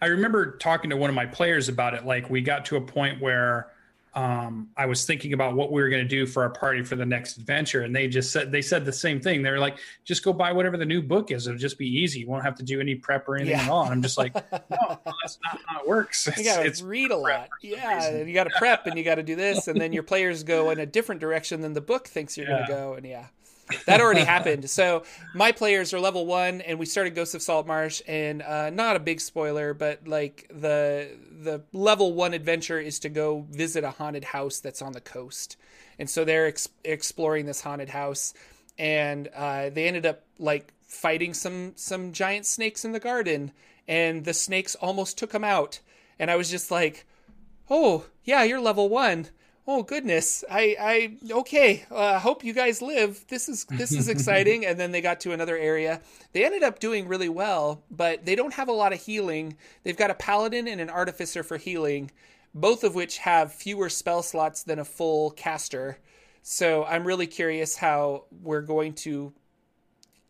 i 0.01 0.05
remember 0.05 0.57
talking 0.57 0.89
to 0.89 0.97
one 0.97 1.09
of 1.09 1.15
my 1.15 1.25
players 1.25 1.69
about 1.69 1.93
it 1.93 2.05
like 2.05 2.29
we 2.29 2.41
got 2.41 2.65
to 2.65 2.75
a 2.75 2.81
point 2.81 3.19
where 3.21 3.71
um, 4.13 4.69
I 4.75 4.87
was 4.87 5.05
thinking 5.05 5.31
about 5.31 5.55
what 5.55 5.71
we 5.71 5.81
were 5.81 5.87
going 5.87 6.03
to 6.03 6.07
do 6.07 6.25
for 6.25 6.43
our 6.43 6.49
party 6.49 6.83
for 6.83 6.97
the 6.97 7.05
next 7.05 7.37
adventure, 7.37 7.83
and 7.83 7.95
they 7.95 8.09
just 8.09 8.31
said 8.31 8.51
they 8.51 8.61
said 8.61 8.83
the 8.83 8.91
same 8.91 9.21
thing. 9.21 9.41
They 9.41 9.49
were 9.49 9.59
like, 9.59 9.77
"Just 10.03 10.21
go 10.21 10.33
buy 10.33 10.51
whatever 10.51 10.75
the 10.75 10.85
new 10.85 11.01
book 11.01 11.31
is; 11.31 11.47
it'll 11.47 11.57
just 11.57 11.77
be 11.77 11.87
easy. 11.87 12.19
You 12.19 12.27
won't 12.27 12.43
have 12.43 12.55
to 12.55 12.63
do 12.63 12.81
any 12.81 12.95
prep 12.95 13.29
or 13.29 13.37
anything 13.37 13.57
yeah. 13.57 13.63
at 13.63 13.69
all." 13.69 13.83
And 13.83 13.93
I'm 13.93 14.01
just 14.01 14.17
like, 14.17 14.33
"No, 14.51 14.99
that's 15.05 15.39
not 15.45 15.61
how 15.65 15.81
it 15.81 15.87
works. 15.87 16.27
It's, 16.27 16.39
you 16.39 16.43
got 16.43 16.75
to 16.75 16.85
read 16.85 17.11
a 17.11 17.15
lot. 17.15 17.47
Yeah, 17.61 18.17
you 18.17 18.33
got 18.33 18.45
to 18.45 18.53
prep, 18.57 18.85
and 18.85 18.97
you 18.97 19.05
got 19.05 19.15
to 19.15 19.23
do 19.23 19.37
this, 19.37 19.69
and 19.69 19.79
then 19.79 19.93
your 19.93 20.03
players 20.03 20.43
go 20.43 20.71
in 20.71 20.79
a 20.79 20.85
different 20.85 21.21
direction 21.21 21.61
than 21.61 21.71
the 21.71 21.81
book 21.81 22.09
thinks 22.09 22.37
you're 22.37 22.49
yeah. 22.49 22.57
going 22.57 22.67
to 22.67 22.73
go, 22.73 22.93
and 22.95 23.05
yeah." 23.05 23.27
That 23.85 24.01
already 24.01 24.21
happened. 24.25 24.69
So 24.69 25.03
my 25.33 25.51
players 25.51 25.93
are 25.93 25.99
level 25.99 26.25
one, 26.25 26.61
and 26.61 26.79
we 26.79 26.85
started 26.85 27.15
Ghosts 27.15 27.35
of 27.35 27.41
Saltmarsh, 27.41 28.01
and 28.07 28.41
uh, 28.41 28.69
not 28.69 28.95
a 28.95 28.99
big 28.99 29.19
spoiler, 29.19 29.73
but 29.73 30.07
like 30.07 30.49
the 30.53 31.09
the 31.31 31.63
level 31.73 32.13
one 32.13 32.33
adventure 32.33 32.79
is 32.79 32.99
to 32.99 33.09
go 33.09 33.45
visit 33.49 33.83
a 33.83 33.91
haunted 33.91 34.23
house 34.23 34.59
that's 34.59 34.81
on 34.81 34.93
the 34.93 35.01
coast, 35.01 35.57
and 35.99 36.09
so 36.09 36.23
they're 36.23 36.47
ex- 36.47 36.69
exploring 36.83 37.45
this 37.45 37.61
haunted 37.61 37.89
house, 37.89 38.33
and 38.77 39.27
uh, 39.35 39.69
they 39.69 39.87
ended 39.87 40.05
up 40.05 40.23
like 40.39 40.73
fighting 40.87 41.33
some 41.33 41.73
some 41.75 42.11
giant 42.11 42.45
snakes 42.45 42.85
in 42.85 42.91
the 42.91 42.99
garden, 42.99 43.51
and 43.87 44.25
the 44.25 44.33
snakes 44.33 44.75
almost 44.75 45.17
took 45.17 45.31
them 45.31 45.43
out, 45.43 45.79
and 46.19 46.29
I 46.29 46.35
was 46.35 46.49
just 46.49 46.71
like, 46.71 47.05
oh 47.69 48.05
yeah, 48.23 48.43
you're 48.43 48.61
level 48.61 48.89
one 48.89 49.27
oh 49.71 49.83
goodness. 49.83 50.43
I 50.51 50.75
i 50.79 51.33
okay. 51.39 51.85
Uh, 51.89 52.19
hope 52.19 52.43
you 52.43 52.51
guys 52.51 52.81
live. 52.81 53.25
This 53.29 53.47
is 53.47 53.65
this 53.65 53.93
is 53.93 54.09
exciting. 54.15 54.65
And 54.65 54.77
then 54.77 54.91
they 54.91 54.99
got 54.99 55.21
to 55.21 55.31
another 55.31 55.57
area. 55.57 56.01
They 56.33 56.43
ended 56.43 56.63
up 56.63 56.79
doing 56.79 57.07
really 57.07 57.29
well 57.29 57.83
but 57.89 58.25
they 58.25 58.35
don't 58.35 58.53
have 58.55 58.67
a 58.67 58.73
lot 58.73 58.91
of 58.91 59.01
healing. 59.01 59.55
They've 59.83 59.97
got 59.97 60.11
a 60.11 60.15
paladin 60.15 60.67
and 60.67 60.81
an 60.81 60.89
artificer 60.89 61.43
for 61.43 61.57
healing 61.57 62.11
both 62.53 62.83
of 62.83 62.95
which 62.95 63.19
have 63.19 63.53
fewer 63.53 63.87
spell 63.87 64.21
slots 64.21 64.63
than 64.63 64.77
a 64.77 64.85
full 64.85 65.31
caster. 65.31 65.99
So 66.43 66.83
i'm 66.83 67.05
really 67.05 67.27
curious 67.27 67.77
how 67.77 68.25
we're 68.41 68.61
going 68.61 68.93
to 68.93 69.31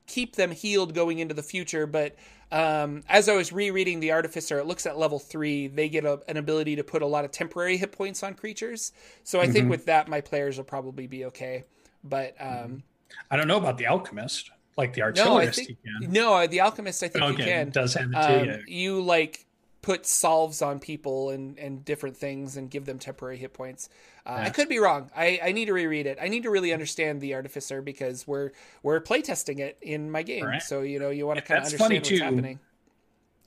keep 0.05 0.35
them 0.35 0.51
healed 0.51 0.93
going 0.93 1.19
into 1.19 1.33
the 1.33 1.41
future 1.41 1.87
but 1.87 2.15
um, 2.51 3.03
as 3.07 3.29
I 3.29 3.35
was 3.35 3.53
rereading 3.53 3.99
the 3.99 4.11
Artificer, 4.11 4.59
it 4.59 4.65
looks 4.65 4.85
at 4.85 4.97
level 4.97 5.19
three. 5.19 5.67
They 5.67 5.89
get 5.89 6.05
a, 6.05 6.21
an 6.27 6.37
ability 6.37 6.75
to 6.75 6.83
put 6.83 7.01
a 7.01 7.05
lot 7.05 7.23
of 7.23 7.31
temporary 7.31 7.77
hit 7.77 7.91
points 7.91 8.23
on 8.23 8.33
creatures. 8.33 8.91
So 9.23 9.39
I 9.39 9.43
mm-hmm. 9.43 9.53
think 9.53 9.69
with 9.69 9.85
that, 9.85 10.07
my 10.07 10.21
players 10.21 10.57
will 10.57 10.65
probably 10.65 11.07
be 11.07 11.25
okay. 11.25 11.63
But 12.03 12.35
um, 12.39 12.83
I 13.29 13.37
don't 13.37 13.47
know 13.47 13.57
about 13.57 13.77
the 13.77 13.87
Alchemist, 13.87 14.51
like 14.77 14.93
the 14.93 15.01
Artillerist. 15.01 15.59
No, 15.59 15.65
think, 15.65 16.11
no 16.11 16.47
the 16.47 16.61
Alchemist, 16.61 17.03
I 17.03 17.07
think 17.07 17.23
okay, 17.23 17.43
you 17.43 17.49
can. 17.49 17.69
does 17.69 17.93
have 17.93 18.11
it 18.11 18.15
um, 18.15 18.63
You 18.67 19.01
like 19.01 19.45
put 19.81 20.05
salves 20.05 20.61
on 20.61 20.79
people 20.79 21.29
and, 21.29 21.57
and 21.57 21.83
different 21.83 22.17
things 22.17 22.57
and 22.57 22.69
give 22.69 22.85
them 22.85 22.99
temporary 22.99 23.37
hit 23.37 23.53
points. 23.53 23.89
Uh, 24.25 24.37
yeah. 24.37 24.45
I 24.45 24.49
could 24.49 24.69
be 24.69 24.79
wrong. 24.79 25.09
I, 25.15 25.39
I 25.43 25.51
need 25.51 25.65
to 25.65 25.73
reread 25.73 26.05
it. 26.05 26.17
I 26.21 26.27
need 26.27 26.43
to 26.43 26.49
really 26.49 26.73
understand 26.73 27.21
the 27.21 27.33
artificer 27.33 27.81
because 27.81 28.27
we're 28.27 28.51
we're 28.83 29.01
playtesting 29.01 29.59
it 29.59 29.77
in 29.81 30.11
my 30.11 30.23
game. 30.23 30.45
Right. 30.45 30.61
So 30.61 30.81
you 30.81 30.99
know 30.99 31.09
you 31.09 31.25
want 31.25 31.39
to 31.39 31.45
kind 31.45 31.59
of 31.59 31.65
understand 31.65 31.93
what's 31.93 32.09
too. 32.09 32.19
happening. 32.19 32.59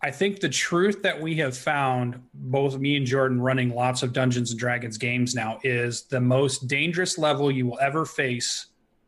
I 0.02 0.10
think 0.10 0.40
the 0.40 0.50
truth 0.50 1.02
that 1.02 1.18
we 1.18 1.36
have 1.36 1.56
found, 1.56 2.20
both 2.34 2.76
me 2.76 2.96
and 2.96 3.06
Jordan 3.06 3.40
running 3.40 3.74
lots 3.74 4.02
of 4.02 4.12
Dungeons 4.12 4.50
and 4.50 4.60
Dragons 4.60 4.98
games 4.98 5.34
now, 5.34 5.58
is 5.64 6.02
the 6.02 6.20
most 6.20 6.68
dangerous 6.68 7.16
level 7.16 7.50
you 7.50 7.66
will 7.66 7.78
ever 7.80 8.04
face 8.04 8.66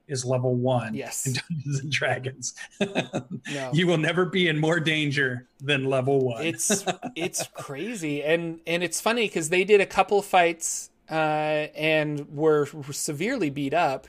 is 0.09 0.25
level 0.25 0.55
one 0.55 0.95
yes. 0.95 1.27
in 1.27 1.35
Dungeons 1.49 1.81
and 1.81 1.93
Dragons. 1.93 2.55
no. 2.81 3.71
You 3.73 3.87
will 3.87 3.99
never 3.99 4.25
be 4.25 4.49
in 4.49 4.59
more 4.59 4.81
danger 4.81 5.49
than 5.61 5.85
level 5.85 6.21
one. 6.21 6.47
it's 6.47 6.85
it's 7.15 7.47
crazy, 7.55 8.23
and 8.23 8.61
and 8.67 8.83
it's 8.83 9.01
funny 9.01 9.27
because 9.27 9.49
they 9.49 9.65
did 9.65 9.81
a 9.81 9.87
couple 9.87 10.23
fights 10.23 10.91
uh, 11.11 11.69
and 11.75 12.29
were 12.35 12.67
severely 12.93 13.51
beat 13.51 13.75
up, 13.75 14.07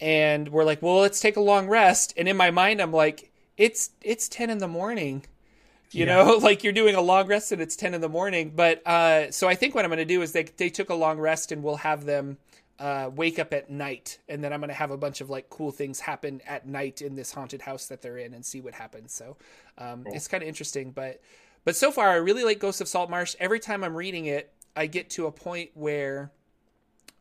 and 0.00 0.48
we're 0.48 0.64
like, 0.64 0.82
well, 0.82 1.00
let's 1.00 1.20
take 1.20 1.36
a 1.36 1.40
long 1.40 1.68
rest. 1.68 2.14
And 2.16 2.28
in 2.28 2.36
my 2.36 2.50
mind, 2.50 2.80
I'm 2.80 2.92
like, 2.92 3.30
it's 3.56 3.90
it's 4.00 4.28
ten 4.28 4.50
in 4.50 4.58
the 4.58 4.68
morning. 4.68 5.24
You 5.90 6.06
yeah. 6.06 6.16
know, 6.16 6.36
like 6.42 6.64
you're 6.64 6.72
doing 6.72 6.94
a 6.94 7.00
long 7.00 7.26
rest 7.26 7.52
and 7.52 7.60
it's 7.60 7.76
ten 7.76 7.94
in 7.94 8.00
the 8.00 8.08
morning. 8.08 8.52
But 8.54 8.86
uh, 8.86 9.30
so 9.30 9.48
I 9.48 9.54
think 9.54 9.74
what 9.74 9.84
I'm 9.84 9.90
going 9.90 9.98
to 9.98 10.04
do 10.04 10.22
is 10.22 10.32
they 10.32 10.44
they 10.44 10.70
took 10.70 10.90
a 10.90 10.94
long 10.94 11.18
rest 11.18 11.52
and 11.52 11.62
we'll 11.62 11.76
have 11.76 12.04
them 12.04 12.38
uh, 12.82 13.10
wake 13.14 13.38
up 13.38 13.52
at 13.52 13.70
night, 13.70 14.18
and 14.28 14.42
then 14.42 14.52
I'm 14.52 14.60
gonna 14.60 14.72
have 14.72 14.90
a 14.90 14.96
bunch 14.96 15.20
of 15.20 15.30
like 15.30 15.48
cool 15.50 15.70
things 15.70 16.00
happen 16.00 16.40
at 16.48 16.66
night 16.66 17.00
in 17.00 17.14
this 17.14 17.32
haunted 17.32 17.62
house 17.62 17.86
that 17.86 18.02
they're 18.02 18.18
in, 18.18 18.34
and 18.34 18.44
see 18.44 18.60
what 18.60 18.74
happens. 18.74 19.14
So 19.14 19.36
um, 19.78 20.02
cool. 20.02 20.12
it's 20.14 20.26
kind 20.26 20.42
of 20.42 20.48
interesting, 20.48 20.90
but 20.90 21.20
but 21.64 21.76
so 21.76 21.92
far 21.92 22.08
I 22.08 22.16
really 22.16 22.42
like 22.42 22.58
Ghosts 22.58 22.80
of 22.80 22.88
salt 22.88 23.08
marsh 23.08 23.36
Every 23.38 23.60
time 23.60 23.84
I'm 23.84 23.94
reading 23.94 24.26
it, 24.26 24.52
I 24.76 24.86
get 24.86 25.10
to 25.10 25.26
a 25.26 25.32
point 25.32 25.70
where. 25.74 26.32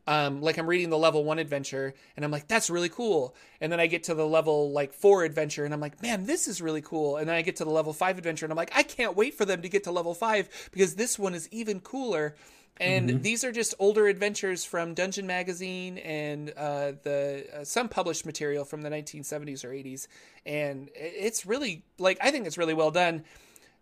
Um, 0.08 0.42
like 0.42 0.58
I'm 0.58 0.66
reading 0.66 0.90
the 0.90 0.98
level 0.98 1.24
one 1.24 1.38
adventure 1.38 1.94
and 2.16 2.26
I'm 2.26 2.32
like, 2.32 2.48
that's 2.48 2.72
really 2.72 2.90
cool. 2.90 3.36
And 3.62 3.72
then 3.72 3.80
I 3.80 3.86
get 3.86 4.06
to 4.06 4.16
the 4.16 4.26
level 4.26 4.72
like 4.72 4.94
four 4.94 5.24
adventure 5.24 5.64
and 5.64 5.72
I'm 5.72 5.80
like, 5.80 6.02
man, 6.02 6.26
this 6.26 6.48
is 6.48 6.60
really 6.60 6.82
cool. 6.82 7.18
And 7.18 7.30
then 7.30 7.36
I 7.36 7.44
get 7.44 7.58
to 7.58 7.64
the 7.64 7.70
level 7.70 7.94
five 7.94 8.18
adventure 8.18 8.44
and 8.44 8.52
I'm 8.52 8.58
like, 8.58 8.72
I 8.76 8.82
can't 8.82 9.16
wait 9.16 9.36
for 9.36 9.46
them 9.46 9.62
to 9.62 9.70
get 9.70 9.84
to 9.84 9.92
level 9.92 10.16
five 10.16 10.50
because 10.72 10.96
this 10.96 11.20
one 11.20 11.36
is 11.36 11.48
even 11.52 11.82
cooler 11.82 12.36
and 12.82 13.10
mm-hmm. 13.10 13.22
these 13.22 13.44
are 13.44 13.52
just 13.52 13.76
older 13.80 14.08
adventures 14.08 14.66
from 14.66 14.94
Dungeon 14.94 15.28
Magazine 15.28 15.98
and 16.00 16.52
uh, 16.58 16.94
the 17.04 17.46
uh, 17.54 17.64
some 17.64 17.90
published 17.90 18.26
material 18.26 18.66
from 18.66 18.82
the 18.82 18.90
1970s 18.90 19.64
or 19.64 19.70
80s, 19.70 20.08
and 20.46 20.90
it's 20.96 21.46
really 21.46 21.84
like 22.00 22.18
I 22.22 22.32
think 22.32 22.48
it's 22.48 22.58
really 22.58 22.74
well 22.74 22.92
done. 22.92 23.24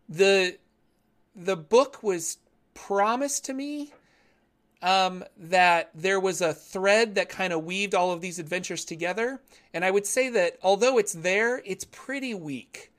the 0.09 0.57
The 1.36 1.55
book 1.55 2.03
was 2.03 2.38
promised 2.88 3.45
to 3.45 3.53
me 3.53 3.93
um, 4.82 5.23
that 5.38 5.91
there 5.93 6.19
was 6.19 6.41
a 6.41 6.53
thread 6.53 7.15
that 7.15 7.30
kind 7.30 7.51
of 7.53 7.63
weaved 7.63 7.93
all 7.93 8.11
of 8.11 8.21
these 8.21 8.39
adventures 8.39 8.86
together, 8.86 9.41
and 9.73 9.84
I 9.84 9.91
would 9.91 10.05
say 10.05 10.30
that 10.30 10.57
although 10.63 10.97
it's 10.97 11.13
there, 11.13 11.61
it's 11.65 11.86
pretty 11.86 12.34
weak. 12.34 12.91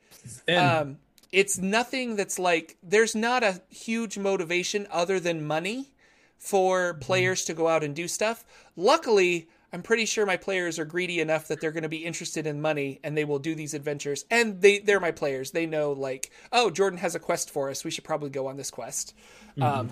Um, 0.49 0.99
it's 1.33 1.59
nothing 1.59 2.17
that's 2.17 2.39
like 2.39 2.77
there's 2.83 3.15
not 3.15 3.43
a 3.43 3.63
huge 3.71 4.19
motivation 4.19 4.87
other 4.91 5.19
than 5.21 5.47
money 5.47 5.93
for 6.37 6.93
mm-hmm. 6.93 7.01
players 7.01 7.45
to 7.47 7.55
go 7.55 7.69
out 7.69 7.85
and 7.85 7.95
do 7.95 8.09
stuff. 8.09 8.45
Luckily, 8.77 9.49
I'm 9.73 9.83
pretty 9.83 10.05
sure 10.05 10.27
my 10.27 10.37
players 10.37 10.79
are 10.79 10.85
greedy 10.85 11.21
enough 11.21 11.49
that 11.49 11.61
they're 11.61 11.71
going 11.71 11.85
to 11.85 11.89
be 11.89 12.05
interested 12.05 12.47
in 12.47 12.61
money 12.61 13.01
and 13.05 13.17
they 13.17 13.25
will 13.25 13.39
do 13.39 13.55
these 13.55 13.75
adventures. 13.75 14.25
And 14.31 14.61
they 14.61 14.81
they're 14.81 15.01
my 15.01 15.13
players. 15.13 15.53
They 15.53 15.67
know 15.67 15.93
like, 15.93 16.31
oh, 16.53 16.71
Jordan 16.71 16.99
has 16.99 17.15
a 17.15 17.19
quest 17.21 17.51
for 17.51 17.71
us. 17.71 17.85
We 17.85 17.91
should 17.91 18.05
probably 18.05 18.31
go 18.31 18.49
on 18.49 18.57
this 18.57 18.71
quest. 18.71 19.15
Mm-hmm. 19.57 19.63
Um, 19.63 19.91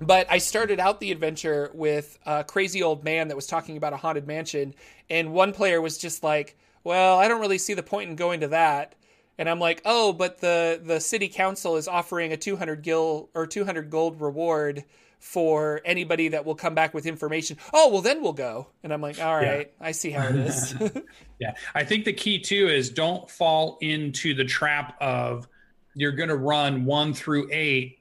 but 0.00 0.26
I 0.30 0.38
started 0.38 0.80
out 0.80 1.00
the 1.00 1.12
adventure 1.12 1.70
with 1.74 2.18
a 2.26 2.44
crazy 2.44 2.82
old 2.82 3.04
man 3.04 3.28
that 3.28 3.36
was 3.36 3.46
talking 3.46 3.76
about 3.76 3.92
a 3.92 3.96
haunted 3.96 4.26
mansion, 4.26 4.74
and 5.08 5.32
one 5.32 5.52
player 5.52 5.80
was 5.80 5.98
just 5.98 6.22
like, 6.22 6.56
"Well, 6.84 7.18
I 7.18 7.28
don't 7.28 7.40
really 7.40 7.58
see 7.58 7.74
the 7.74 7.82
point 7.82 8.10
in 8.10 8.16
going 8.16 8.40
to 8.40 8.48
that." 8.48 8.94
And 9.42 9.50
I'm 9.50 9.58
like, 9.58 9.82
oh, 9.84 10.12
but 10.12 10.38
the 10.38 10.80
the 10.80 11.00
city 11.00 11.26
council 11.26 11.74
is 11.74 11.88
offering 11.88 12.32
a 12.32 12.36
200 12.36 12.80
gil 12.80 13.28
or 13.34 13.44
200 13.44 13.90
gold 13.90 14.20
reward 14.20 14.84
for 15.18 15.80
anybody 15.84 16.28
that 16.28 16.46
will 16.46 16.54
come 16.54 16.76
back 16.76 16.94
with 16.94 17.06
information. 17.06 17.56
Oh, 17.72 17.88
well, 17.88 18.02
then 18.02 18.22
we'll 18.22 18.34
go. 18.34 18.68
And 18.84 18.92
I'm 18.92 19.02
like, 19.02 19.20
all 19.20 19.34
right, 19.34 19.72
yeah. 19.80 19.86
I 19.88 19.90
see 19.90 20.10
how 20.10 20.28
it 20.28 20.36
is. 20.36 20.76
yeah, 21.40 21.54
I 21.74 21.82
think 21.82 22.04
the 22.04 22.12
key 22.12 22.38
too 22.38 22.68
is 22.68 22.88
don't 22.88 23.28
fall 23.28 23.78
into 23.80 24.32
the 24.32 24.44
trap 24.44 24.96
of 25.00 25.48
you're 25.96 26.12
going 26.12 26.28
to 26.28 26.36
run 26.36 26.84
one 26.84 27.12
through 27.12 27.48
eight 27.50 27.98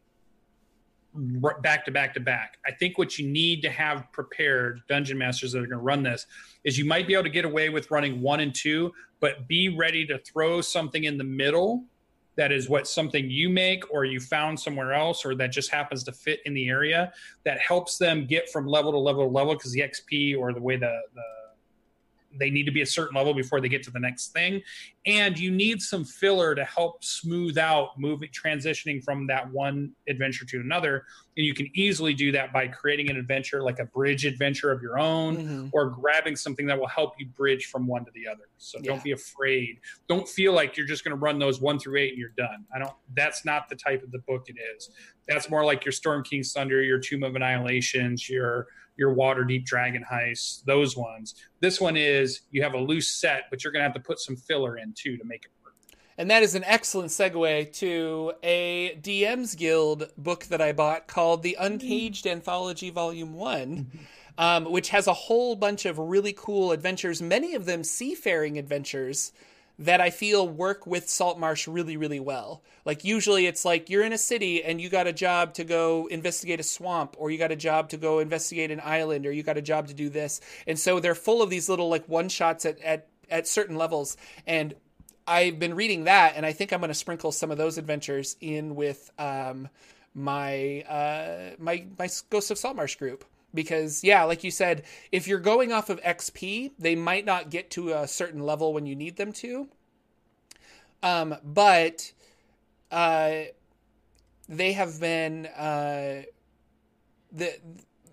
back 1.15 1.85
to 1.85 1.91
back 1.91 2.13
to 2.13 2.19
back. 2.19 2.59
I 2.67 2.71
think 2.71 2.99
what 2.99 3.17
you 3.17 3.27
need 3.27 3.63
to 3.63 3.69
have 3.71 4.11
prepared, 4.11 4.83
dungeon 4.87 5.17
masters 5.17 5.53
that 5.53 5.57
are 5.57 5.65
going 5.65 5.71
to 5.71 5.77
run 5.77 6.03
this, 6.03 6.27
is 6.63 6.77
you 6.77 6.85
might 6.85 7.07
be 7.07 7.13
able 7.13 7.23
to 7.23 7.29
get 7.29 7.45
away 7.45 7.69
with 7.69 7.89
running 7.89 8.21
one 8.21 8.41
and 8.41 8.53
two, 8.53 8.93
but 9.21 9.47
be 9.47 9.69
ready 9.69 10.05
to 10.05 10.17
throw 10.19 10.59
something 10.59 11.05
in 11.05 11.17
the 11.17 11.23
middle 11.23 11.85
that 12.35 12.51
is 12.51 12.67
what 12.67 12.87
something 12.87 13.29
you 13.29 13.49
make 13.49 13.83
or 13.93 14.03
you 14.03 14.19
found 14.19 14.59
somewhere 14.59 14.93
else 14.93 15.25
or 15.25 15.35
that 15.35 15.51
just 15.51 15.71
happens 15.71 16.03
to 16.03 16.11
fit 16.11 16.39
in 16.45 16.53
the 16.53 16.67
area 16.67 17.13
that 17.45 17.59
helps 17.59 17.97
them 17.97 18.25
get 18.25 18.49
from 18.49 18.65
level 18.65 18.91
to 18.91 18.97
level 18.97 19.25
to 19.25 19.31
level 19.31 19.53
because 19.53 19.71
the 19.71 19.81
XP 19.81 20.37
or 20.37 20.53
the 20.53 20.61
way 20.61 20.75
the, 20.75 20.99
the 21.13 21.21
they 22.39 22.49
need 22.49 22.65
to 22.65 22.71
be 22.71 22.81
a 22.81 22.85
certain 22.85 23.15
level 23.15 23.33
before 23.33 23.61
they 23.61 23.69
get 23.69 23.83
to 23.83 23.91
the 23.91 23.99
next 23.99 24.33
thing. 24.33 24.61
And 25.05 25.37
you 25.37 25.51
need 25.51 25.81
some 25.81 26.03
filler 26.03 26.53
to 26.55 26.63
help 26.63 27.03
smooth 27.03 27.57
out 27.57 27.99
moving 27.99 28.29
transitioning 28.29 29.03
from 29.03 29.27
that 29.27 29.51
one 29.51 29.91
adventure 30.07 30.45
to 30.45 30.59
another. 30.59 31.05
And 31.37 31.45
you 31.45 31.53
can 31.53 31.69
easily 31.73 32.13
do 32.13 32.31
that 32.33 32.53
by 32.53 32.67
creating 32.67 33.09
an 33.09 33.17
adventure 33.17 33.63
like 33.63 33.79
a 33.79 33.85
bridge 33.85 34.25
adventure 34.25 34.71
of 34.71 34.81
your 34.81 34.99
own 34.99 35.37
mm-hmm. 35.37 35.67
or 35.71 35.89
grabbing 35.89 36.35
something 36.35 36.67
that 36.67 36.79
will 36.79 36.87
help 36.87 37.13
you 37.17 37.25
bridge 37.27 37.67
from 37.67 37.87
one 37.87 38.05
to 38.05 38.11
the 38.13 38.27
other. 38.27 38.49
So 38.57 38.79
yeah. 38.79 38.91
don't 38.91 39.03
be 39.03 39.11
afraid. 39.11 39.79
Don't 40.07 40.27
feel 40.27 40.53
like 40.53 40.77
you're 40.77 40.87
just 40.87 41.03
going 41.03 41.17
to 41.17 41.21
run 41.21 41.39
those 41.39 41.61
one 41.61 41.79
through 41.79 41.99
eight 41.99 42.09
and 42.09 42.19
you're 42.19 42.29
done. 42.37 42.65
I 42.73 42.79
don't 42.79 42.93
that's 43.15 43.43
not 43.45 43.69
the 43.69 43.75
type 43.75 44.03
of 44.03 44.11
the 44.11 44.19
book 44.19 44.45
it 44.47 44.57
is. 44.75 44.89
That's 45.27 45.49
more 45.49 45.65
like 45.65 45.85
your 45.85 45.91
storm 45.93 46.23
king's 46.23 46.51
thunder 46.51 46.81
your 46.81 46.99
tomb 46.99 47.23
of 47.23 47.35
annihilations 47.35 48.29
your 48.29 48.67
your 48.97 49.15
Waterdeep 49.15 49.65
dragon 49.65 50.03
heist, 50.09 50.63
those 50.65 50.95
ones. 50.95 51.35
This 51.59 51.79
one 51.79 51.97
is 51.97 52.41
you 52.51 52.61
have 52.63 52.73
a 52.73 52.79
loose 52.79 53.07
set, 53.07 53.43
but 53.49 53.63
you're 53.63 53.73
going 53.73 53.81
to 53.81 53.87
have 53.87 53.93
to 53.93 53.99
put 53.99 54.19
some 54.19 54.35
filler 54.35 54.77
in 54.77 54.93
too 54.93 55.17
to 55.17 55.23
make 55.23 55.45
it 55.45 55.51
work. 55.63 55.73
And 56.17 56.29
that 56.29 56.43
is 56.43 56.55
an 56.55 56.63
excellent 56.65 57.09
segue 57.09 57.73
to 57.73 58.33
a 58.43 58.97
DM's 59.01 59.55
Guild 59.55 60.09
book 60.17 60.45
that 60.45 60.61
I 60.61 60.71
bought 60.71 61.07
called 61.07 61.41
The 61.41 61.57
Uncaged 61.59 62.27
Anthology 62.27 62.89
Volume 62.89 63.33
One. 63.33 63.91
Um, 64.37 64.71
which 64.71 64.89
has 64.89 65.07
a 65.07 65.13
whole 65.13 65.55
bunch 65.57 65.85
of 65.85 65.99
really 65.99 66.31
cool 66.31 66.71
adventures, 66.71 67.21
many 67.21 67.53
of 67.53 67.65
them 67.65 67.83
seafaring 67.83 68.57
adventures 68.57 69.33
that 69.81 69.99
I 69.99 70.11
feel 70.11 70.47
work 70.47 70.85
with 70.85 71.09
Saltmarsh 71.09 71.67
really, 71.67 71.97
really 71.97 72.19
well. 72.19 72.61
Like 72.85 73.03
usually 73.03 73.47
it's 73.47 73.65
like 73.65 73.89
you're 73.89 74.03
in 74.03 74.13
a 74.13 74.17
city 74.17 74.63
and 74.63 74.79
you 74.79 74.89
got 74.89 75.07
a 75.07 75.13
job 75.13 75.55
to 75.55 75.63
go 75.63 76.05
investigate 76.11 76.59
a 76.59 76.63
swamp 76.63 77.15
or 77.17 77.31
you 77.31 77.39
got 77.39 77.51
a 77.51 77.55
job 77.55 77.89
to 77.89 77.97
go 77.97 78.19
investigate 78.19 78.69
an 78.69 78.79
island 78.83 79.25
or 79.25 79.31
you 79.31 79.41
got 79.41 79.57
a 79.57 79.61
job 79.61 79.87
to 79.87 79.95
do 79.95 80.07
this. 80.07 80.39
And 80.67 80.77
so 80.77 80.99
they're 80.99 81.15
full 81.15 81.41
of 81.41 81.49
these 81.49 81.67
little 81.67 81.89
like 81.89 82.07
one 82.07 82.29
shots 82.29 82.63
at, 82.63 82.79
at, 82.81 83.07
at 83.31 83.47
certain 83.47 83.75
levels. 83.75 84.17
And 84.45 84.75
I've 85.27 85.57
been 85.57 85.73
reading 85.73 86.03
that 86.03 86.33
and 86.35 86.45
I 86.45 86.53
think 86.53 86.71
I'm 86.71 86.79
going 86.79 86.89
to 86.89 86.93
sprinkle 86.93 87.31
some 87.31 87.49
of 87.49 87.57
those 87.57 87.79
adventures 87.79 88.35
in 88.39 88.75
with, 88.75 89.09
um, 89.17 89.67
my, 90.13 90.81
uh, 90.81 91.55
my, 91.57 91.85
my 91.97 92.07
Ghost 92.29 92.51
of 92.51 92.59
Saltmarsh 92.59 92.97
group 92.97 93.25
because 93.53 94.03
yeah 94.03 94.23
like 94.23 94.43
you 94.43 94.51
said 94.51 94.83
if 95.11 95.27
you're 95.27 95.39
going 95.39 95.71
off 95.71 95.89
of 95.89 96.01
xp 96.01 96.71
they 96.79 96.95
might 96.95 97.25
not 97.25 97.49
get 97.49 97.69
to 97.69 97.91
a 97.91 98.07
certain 98.07 98.41
level 98.41 98.73
when 98.73 98.85
you 98.85 98.95
need 98.95 99.17
them 99.17 99.31
to. 99.33 99.67
Um, 101.03 101.35
but 101.43 102.11
uh, 102.91 103.43
they 104.47 104.73
have 104.73 104.99
been 104.99 105.47
uh, 105.47 106.23
the 107.31 107.59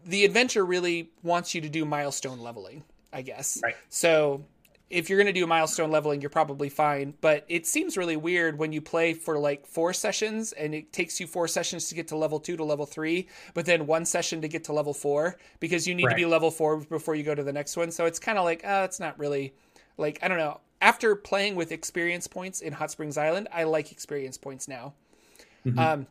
the 0.07 0.25
adventure 0.25 0.65
really 0.65 1.11
wants 1.23 1.55
you 1.55 1.61
to 1.61 1.69
do 1.69 1.85
milestone 1.85 2.41
leveling 2.41 2.85
i 3.13 3.23
guess. 3.23 3.61
Right. 3.63 3.77
So 3.89 4.45
if 4.91 5.11
you're 5.11 5.19
going 5.19 5.33
to 5.33 5.39
do 5.39 5.47
milestone 5.47 5.91
leveling, 5.91 6.21
you're 6.21 6.31
probably 6.31 6.69
fine. 6.69 7.15
But 7.21 7.45
it 7.49 7.67
seems 7.67 7.97
really 7.97 8.17
weird 8.17 8.59
when 8.59 8.73
you 8.73 8.81
play 8.81 9.13
for 9.15 9.39
like 9.39 9.67
four 9.67 9.93
sessions 9.93 10.53
and 10.53 10.75
it 10.75 10.93
takes 10.93 11.21
you 11.21 11.27
four 11.27 11.47
sessions 11.47 11.89
to 11.89 11.95
get 11.95 12.09
to 12.09 12.17
level 12.17 12.41
two 12.41 12.57
to 12.57 12.65
level 12.65 12.87
three, 12.87 13.29
but 13.55 13.67
then 13.67 13.87
one 13.87 14.05
session 14.05 14.41
to 14.41 14.49
get 14.49 14.65
to 14.65 14.73
level 14.73 14.95
four 14.95 15.37
because 15.61 15.87
you 15.87 15.95
need 15.95 16.07
right. 16.07 16.13
to 16.13 16.17
be 16.17 16.25
level 16.25 16.51
four 16.51 16.79
before 16.79 17.15
you 17.15 17.23
go 17.23 17.35
to 17.35 17.43
the 17.43 17.53
next 17.53 17.77
one. 17.77 17.91
So 17.91 18.07
it's 18.07 18.19
kind 18.19 18.39
of 18.39 18.45
like, 18.45 18.63
oh, 18.65 18.85
it's 18.85 19.01
not 19.01 19.19
really 19.19 19.55
like, 19.99 20.19
I 20.23 20.29
don't 20.29 20.39
know. 20.39 20.61
After 20.81 21.17
playing 21.17 21.57
with 21.57 21.73
experience 21.73 22.27
points 22.27 22.61
in 22.61 22.73
Hot 22.73 22.91
Springs 22.91 23.19
Island, 23.19 23.49
I 23.53 23.65
like 23.65 23.93
experience 23.93 24.39
points 24.39 24.69
now. 24.69 24.95
Mm-hmm. 25.67 25.79
Um, 25.79 26.07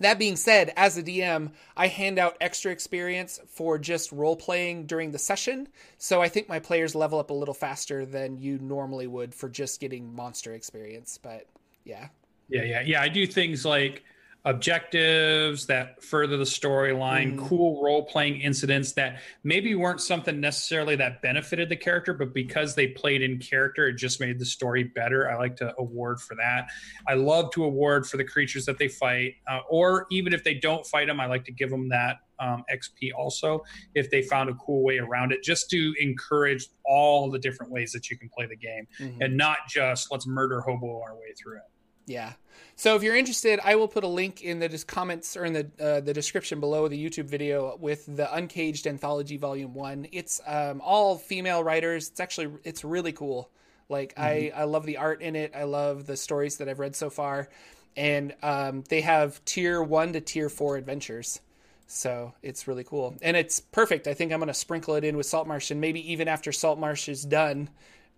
that 0.00 0.18
being 0.18 0.36
said, 0.36 0.72
as 0.76 0.96
a 0.96 1.02
DM, 1.02 1.52
I 1.76 1.86
hand 1.86 2.18
out 2.18 2.36
extra 2.40 2.72
experience 2.72 3.40
for 3.46 3.78
just 3.78 4.10
role 4.12 4.36
playing 4.36 4.86
during 4.86 5.12
the 5.12 5.18
session. 5.18 5.68
So 5.98 6.20
I 6.22 6.28
think 6.28 6.48
my 6.48 6.58
players 6.58 6.94
level 6.94 7.18
up 7.18 7.30
a 7.30 7.34
little 7.34 7.54
faster 7.54 8.04
than 8.04 8.38
you 8.38 8.58
normally 8.58 9.06
would 9.06 9.34
for 9.34 9.48
just 9.48 9.80
getting 9.80 10.14
monster 10.14 10.54
experience. 10.54 11.18
But 11.22 11.46
yeah. 11.84 12.08
Yeah, 12.48 12.64
yeah, 12.64 12.80
yeah. 12.80 13.02
I 13.02 13.08
do 13.08 13.26
things 13.26 13.64
like 13.64 14.02
objectives 14.44 15.66
that 15.66 16.02
further 16.02 16.36
the 16.36 16.44
storyline, 16.44 17.36
mm. 17.36 17.48
cool 17.48 17.82
role 17.82 18.04
playing 18.04 18.40
incidents 18.40 18.92
that 18.92 19.20
maybe 19.44 19.74
weren't 19.74 20.00
something 20.00 20.40
necessarily 20.40 20.96
that 20.96 21.20
benefited 21.20 21.68
the 21.68 21.76
character, 21.76 22.14
but 22.14 22.32
because 22.32 22.74
they 22.74 22.88
played 22.88 23.22
in 23.22 23.38
character, 23.38 23.88
it 23.88 23.96
just 23.96 24.20
made 24.20 24.38
the 24.38 24.44
story 24.44 24.84
better. 24.84 25.30
I 25.30 25.36
like 25.36 25.56
to 25.56 25.74
award 25.78 26.20
for 26.20 26.34
that. 26.36 26.68
I 27.06 27.14
love 27.14 27.50
to 27.52 27.64
award 27.64 28.06
for 28.06 28.16
the 28.16 28.24
creatures 28.24 28.64
that 28.64 28.78
they 28.78 28.88
fight, 28.88 29.34
uh, 29.46 29.60
or 29.68 30.06
even 30.10 30.32
if 30.32 30.42
they 30.42 30.54
don't 30.54 30.86
fight 30.86 31.08
them, 31.08 31.20
I 31.20 31.26
like 31.26 31.44
to 31.44 31.52
give 31.52 31.70
them 31.70 31.90
that 31.90 32.16
um, 32.40 32.64
XP 32.72 33.10
also 33.16 33.62
if 33.94 34.10
they 34.10 34.22
found 34.22 34.48
a 34.48 34.54
cool 34.54 34.82
way 34.82 34.98
around 34.98 35.32
it, 35.32 35.42
just 35.42 35.68
to 35.70 35.94
encourage 36.00 36.66
all 36.86 37.30
the 37.30 37.38
different 37.38 37.70
ways 37.70 37.92
that 37.92 38.10
you 38.10 38.16
can 38.16 38.30
play 38.34 38.46
the 38.46 38.56
game 38.56 38.86
mm-hmm. 38.98 39.20
and 39.20 39.36
not 39.36 39.58
just 39.68 40.10
let's 40.10 40.26
murder 40.26 40.62
hobo 40.62 41.02
our 41.02 41.14
way 41.14 41.34
through 41.40 41.58
it. 41.58 41.62
Yeah. 42.06 42.32
So 42.76 42.96
if 42.96 43.02
you're 43.02 43.16
interested, 43.16 43.60
I 43.62 43.76
will 43.76 43.88
put 43.88 44.04
a 44.04 44.08
link 44.08 44.42
in 44.42 44.58
the 44.58 44.68
just 44.68 44.86
comments 44.86 45.36
or 45.36 45.44
in 45.44 45.52
the 45.52 45.70
uh, 45.78 46.00
the 46.00 46.14
description 46.14 46.60
below 46.60 46.88
the 46.88 47.02
YouTube 47.02 47.26
video 47.26 47.76
with 47.78 48.04
the 48.16 48.34
Uncaged 48.34 48.86
Anthology 48.86 49.36
Volume 49.36 49.74
One. 49.74 50.06
It's 50.12 50.40
um, 50.46 50.80
all 50.80 51.16
female 51.16 51.62
writers. 51.62 52.08
It's 52.08 52.20
actually 52.20 52.52
it's 52.64 52.82
really 52.84 53.12
cool. 53.12 53.50
Like 53.88 54.14
mm-hmm. 54.14 54.56
I 54.56 54.62
I 54.62 54.64
love 54.64 54.86
the 54.86 54.96
art 54.96 55.20
in 55.20 55.36
it. 55.36 55.52
I 55.54 55.64
love 55.64 56.06
the 56.06 56.16
stories 56.16 56.56
that 56.56 56.68
I've 56.68 56.78
read 56.78 56.96
so 56.96 57.10
far, 57.10 57.48
and 57.96 58.34
um, 58.42 58.82
they 58.88 59.02
have 59.02 59.44
tier 59.44 59.82
one 59.82 60.12
to 60.14 60.20
tier 60.20 60.48
four 60.48 60.76
adventures. 60.76 61.40
So 61.86 62.34
it's 62.42 62.66
really 62.66 62.84
cool, 62.84 63.14
and 63.20 63.36
it's 63.36 63.60
perfect. 63.60 64.06
I 64.06 64.14
think 64.14 64.32
I'm 64.32 64.38
gonna 64.38 64.54
sprinkle 64.54 64.94
it 64.94 65.04
in 65.04 65.16
with 65.16 65.26
Saltmarsh, 65.26 65.70
and 65.70 65.80
maybe 65.80 66.12
even 66.12 66.28
after 66.28 66.50
Saltmarsh 66.50 67.08
is 67.08 67.24
done, 67.24 67.68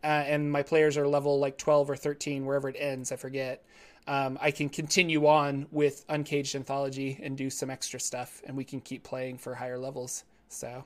uh, 0.04 0.06
and 0.06 0.50
my 0.50 0.62
players 0.62 0.96
are 0.96 1.06
level 1.06 1.38
like 1.38 1.58
12 1.58 1.90
or 1.90 1.96
13 1.96 2.44
wherever 2.44 2.68
it 2.68 2.76
ends 2.78 3.12
i 3.12 3.16
forget 3.16 3.64
um, 4.06 4.38
i 4.40 4.50
can 4.50 4.68
continue 4.68 5.26
on 5.26 5.66
with 5.70 6.04
uncaged 6.08 6.54
anthology 6.54 7.18
and 7.22 7.36
do 7.36 7.48
some 7.50 7.70
extra 7.70 8.00
stuff 8.00 8.42
and 8.46 8.56
we 8.56 8.64
can 8.64 8.80
keep 8.80 9.02
playing 9.02 9.38
for 9.38 9.54
higher 9.54 9.78
levels 9.78 10.24
so 10.48 10.84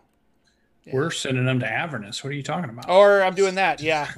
We're 0.95 1.11
sending 1.11 1.45
them 1.45 1.59
to 1.61 1.67
Avernus. 1.67 2.23
What 2.23 2.31
are 2.31 2.37
you 2.37 2.45
talking 2.45 2.71
about? 2.71 2.89
Or 2.89 3.21
I'm 3.23 3.35
doing 3.35 3.57
that, 3.57 3.83
yeah. 3.83 4.09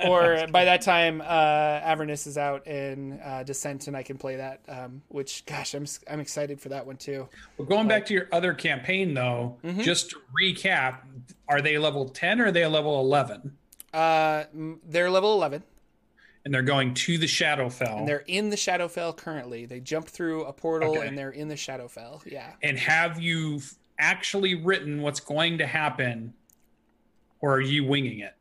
or 0.08 0.46
by 0.50 0.64
that 0.64 0.80
time, 0.80 1.20
uh, 1.20 1.24
Avernus 1.24 2.26
is 2.26 2.38
out 2.38 2.66
in 2.66 3.20
uh, 3.22 3.42
Descent, 3.42 3.86
and 3.86 3.94
I 3.94 4.02
can 4.02 4.16
play 4.16 4.36
that. 4.36 4.60
Um, 4.66 5.02
which, 5.08 5.44
gosh, 5.44 5.74
I'm 5.74 5.84
I'm 6.08 6.20
excited 6.20 6.58
for 6.58 6.70
that 6.70 6.86
one 6.86 6.96
too. 6.96 7.28
Well, 7.58 7.68
going 7.68 7.86
back 7.86 8.06
to 8.06 8.14
your 8.14 8.28
other 8.32 8.54
campaign, 8.54 9.12
though, 9.12 9.58
mm-hmm. 9.62 9.82
just 9.82 10.10
to 10.10 10.16
recap, 10.40 11.00
are 11.48 11.60
they 11.60 11.76
level 11.76 12.08
ten 12.08 12.40
or 12.40 12.46
are 12.46 12.52
they 12.52 12.64
level 12.66 12.98
eleven? 12.98 13.58
Uh, 13.92 14.44
they're 14.88 15.10
level 15.10 15.34
eleven. 15.34 15.62
And 16.44 16.54
they're 16.54 16.62
going 16.62 16.94
to 16.94 17.18
the 17.18 17.26
Shadowfell. 17.26 17.98
And 17.98 18.08
they're 18.08 18.24
in 18.26 18.48
the 18.48 18.56
Shadowfell 18.56 19.16
currently. 19.16 19.66
They 19.66 19.80
jumped 19.80 20.08
through 20.08 20.44
a 20.44 20.52
portal 20.52 20.96
okay. 20.96 21.06
and 21.06 21.16
they're 21.16 21.30
in 21.30 21.48
the 21.48 21.54
Shadowfell. 21.54 22.22
Yeah. 22.30 22.52
And 22.62 22.78
have 22.78 23.20
you 23.20 23.60
actually 23.98 24.54
written 24.54 25.02
what's 25.02 25.20
going 25.20 25.58
to 25.58 25.66
happen, 25.66 26.32
or 27.40 27.54
are 27.54 27.60
you 27.60 27.84
winging 27.84 28.20
it? 28.20 28.34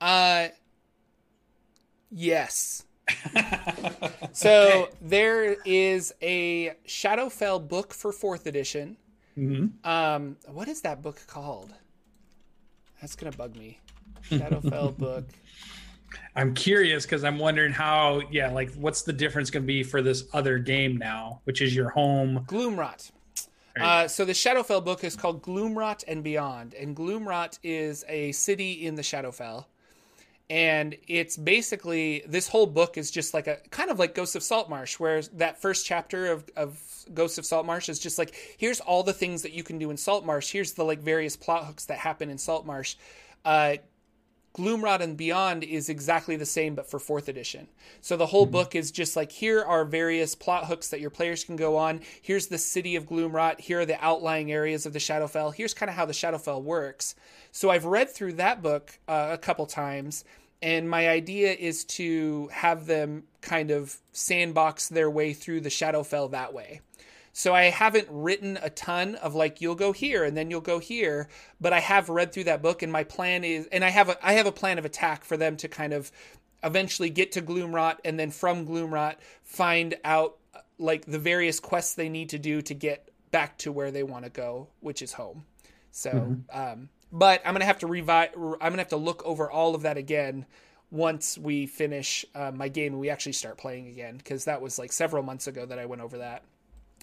Uh, 0.00 0.48
yes. 2.10 2.84
so 4.32 4.88
there 5.00 5.56
is 5.64 6.12
a 6.22 6.74
Shadowfell 6.86 7.66
book 7.66 7.92
for 7.92 8.12
fourth 8.12 8.46
edition. 8.46 8.96
Mm-hmm. 9.36 9.88
Um, 9.88 10.36
what 10.46 10.68
is 10.68 10.82
that 10.82 11.02
book 11.02 11.22
called? 11.26 11.72
That's 13.00 13.16
gonna 13.16 13.32
bug 13.32 13.56
me. 13.56 13.80
Shadowfell 14.30 14.96
book. 14.98 15.24
I'm 16.36 16.54
curious 16.54 17.04
because 17.04 17.24
I'm 17.24 17.38
wondering 17.38 17.72
how, 17.72 18.22
yeah, 18.30 18.50
like 18.50 18.72
what's 18.74 19.02
the 19.02 19.12
difference 19.12 19.50
going 19.50 19.64
to 19.64 19.66
be 19.66 19.82
for 19.82 20.00
this 20.00 20.24
other 20.32 20.58
game 20.58 20.96
now, 20.96 21.40
which 21.44 21.60
is 21.60 21.74
your 21.74 21.90
home 21.90 22.44
Gloomwrought. 22.48 23.10
Uh, 23.80 24.06
so 24.06 24.24
the 24.24 24.32
Shadowfell 24.32 24.84
book 24.84 25.04
is 25.04 25.16
called 25.16 25.42
Gloomwrought 25.42 26.04
and 26.06 26.22
Beyond, 26.22 26.74
and 26.74 26.94
Gloomwrought 26.94 27.58
is 27.62 28.04
a 28.08 28.32
city 28.32 28.86
in 28.86 28.94
the 28.94 29.02
Shadowfell, 29.02 29.64
and 30.50 30.96
it's 31.06 31.36
basically 31.36 32.22
this 32.26 32.48
whole 32.48 32.66
book 32.66 32.98
is 32.98 33.10
just 33.10 33.32
like 33.32 33.46
a 33.46 33.58
kind 33.70 33.90
of 33.90 33.98
like 33.98 34.14
Ghosts 34.14 34.34
of 34.34 34.42
Saltmarsh, 34.42 34.98
where 34.98 35.22
that 35.22 35.62
first 35.62 35.86
chapter 35.86 36.30
of, 36.30 36.44
of 36.56 36.78
Ghosts 37.14 37.38
of 37.38 37.46
Saltmarsh 37.46 37.88
is 37.88 37.98
just 37.98 38.18
like 38.18 38.34
here's 38.58 38.80
all 38.80 39.02
the 39.02 39.12
things 39.12 39.42
that 39.42 39.52
you 39.52 39.62
can 39.62 39.78
do 39.78 39.90
in 39.90 39.96
Saltmarsh. 39.96 40.50
Here's 40.50 40.72
the 40.72 40.84
like 40.84 40.98
various 41.00 41.36
plot 41.36 41.64
hooks 41.64 41.86
that 41.86 41.98
happen 41.98 42.28
in 42.28 42.38
Saltmarsh. 42.38 42.96
Uh, 43.44 43.76
Gloomwrought 44.54 45.00
and 45.00 45.16
Beyond 45.16 45.62
is 45.62 45.88
exactly 45.88 46.36
the 46.36 46.46
same, 46.46 46.74
but 46.74 46.90
for 46.90 46.98
fourth 46.98 47.28
edition. 47.28 47.68
So 48.00 48.16
the 48.16 48.26
whole 48.26 48.46
mm-hmm. 48.46 48.52
book 48.52 48.74
is 48.74 48.90
just 48.90 49.14
like 49.14 49.30
here 49.30 49.62
are 49.62 49.84
various 49.84 50.34
plot 50.34 50.66
hooks 50.66 50.88
that 50.88 51.00
your 51.00 51.10
players 51.10 51.44
can 51.44 51.56
go 51.56 51.76
on. 51.76 52.00
Here's 52.20 52.48
the 52.48 52.58
city 52.58 52.96
of 52.96 53.06
Gloomwrought. 53.06 53.60
Here 53.60 53.80
are 53.80 53.86
the 53.86 54.02
outlying 54.04 54.50
areas 54.50 54.86
of 54.86 54.92
the 54.92 54.98
Shadowfell. 54.98 55.54
Here's 55.54 55.74
kind 55.74 55.88
of 55.88 55.94
how 55.94 56.04
the 56.04 56.12
Shadowfell 56.12 56.62
works. 56.62 57.14
So 57.52 57.70
I've 57.70 57.84
read 57.84 58.10
through 58.10 58.34
that 58.34 58.60
book 58.60 58.98
uh, 59.06 59.28
a 59.30 59.38
couple 59.38 59.66
times, 59.66 60.24
and 60.60 60.90
my 60.90 61.08
idea 61.08 61.52
is 61.52 61.84
to 61.84 62.48
have 62.52 62.86
them 62.86 63.24
kind 63.40 63.70
of 63.70 63.96
sandbox 64.12 64.88
their 64.88 65.10
way 65.10 65.32
through 65.32 65.60
the 65.60 65.68
Shadowfell 65.68 66.32
that 66.32 66.52
way. 66.52 66.80
So 67.32 67.54
I 67.54 67.64
haven't 67.64 68.08
written 68.10 68.58
a 68.60 68.70
ton 68.70 69.14
of 69.16 69.34
like 69.34 69.60
you'll 69.60 69.74
go 69.74 69.92
here 69.92 70.24
and 70.24 70.36
then 70.36 70.50
you'll 70.50 70.60
go 70.60 70.78
here, 70.78 71.28
but 71.60 71.72
I 71.72 71.80
have 71.80 72.08
read 72.08 72.32
through 72.32 72.44
that 72.44 72.62
book 72.62 72.82
and 72.82 72.92
my 72.92 73.04
plan 73.04 73.44
is 73.44 73.66
and 73.66 73.84
I 73.84 73.90
have 73.90 74.08
a 74.08 74.26
I 74.26 74.34
have 74.34 74.46
a 74.46 74.52
plan 74.52 74.78
of 74.78 74.84
attack 74.84 75.24
for 75.24 75.36
them 75.36 75.56
to 75.58 75.68
kind 75.68 75.92
of 75.92 76.10
eventually 76.62 77.10
get 77.10 77.32
to 77.32 77.42
Gloomwrought 77.42 77.98
and 78.04 78.18
then 78.18 78.30
from 78.30 78.66
Gloomwrought 78.66 79.16
find 79.42 79.94
out 80.04 80.36
like 80.78 81.04
the 81.04 81.18
various 81.18 81.60
quests 81.60 81.94
they 81.94 82.08
need 82.08 82.30
to 82.30 82.38
do 82.38 82.62
to 82.62 82.74
get 82.74 83.10
back 83.30 83.58
to 83.58 83.70
where 83.70 83.90
they 83.90 84.02
want 84.02 84.24
to 84.24 84.30
go, 84.30 84.68
which 84.80 85.02
is 85.02 85.12
home. 85.12 85.44
So, 85.92 86.10
mm-hmm. 86.10 86.58
um, 86.58 86.88
but 87.12 87.42
I'm 87.44 87.54
gonna 87.54 87.64
have 87.64 87.80
to 87.80 87.86
revive. 87.86 88.30
I'm 88.34 88.58
gonna 88.58 88.78
have 88.78 88.88
to 88.88 88.96
look 88.96 89.24
over 89.24 89.50
all 89.50 89.74
of 89.74 89.82
that 89.82 89.96
again 89.96 90.46
once 90.90 91.38
we 91.38 91.66
finish 91.66 92.24
uh, 92.34 92.50
my 92.52 92.68
game 92.68 92.92
and 92.92 93.00
we 93.00 93.10
actually 93.10 93.32
start 93.32 93.58
playing 93.58 93.88
again 93.88 94.16
because 94.16 94.44
that 94.46 94.60
was 94.60 94.78
like 94.78 94.92
several 94.92 95.22
months 95.22 95.46
ago 95.46 95.64
that 95.66 95.78
I 95.78 95.86
went 95.86 96.02
over 96.02 96.18
that. 96.18 96.42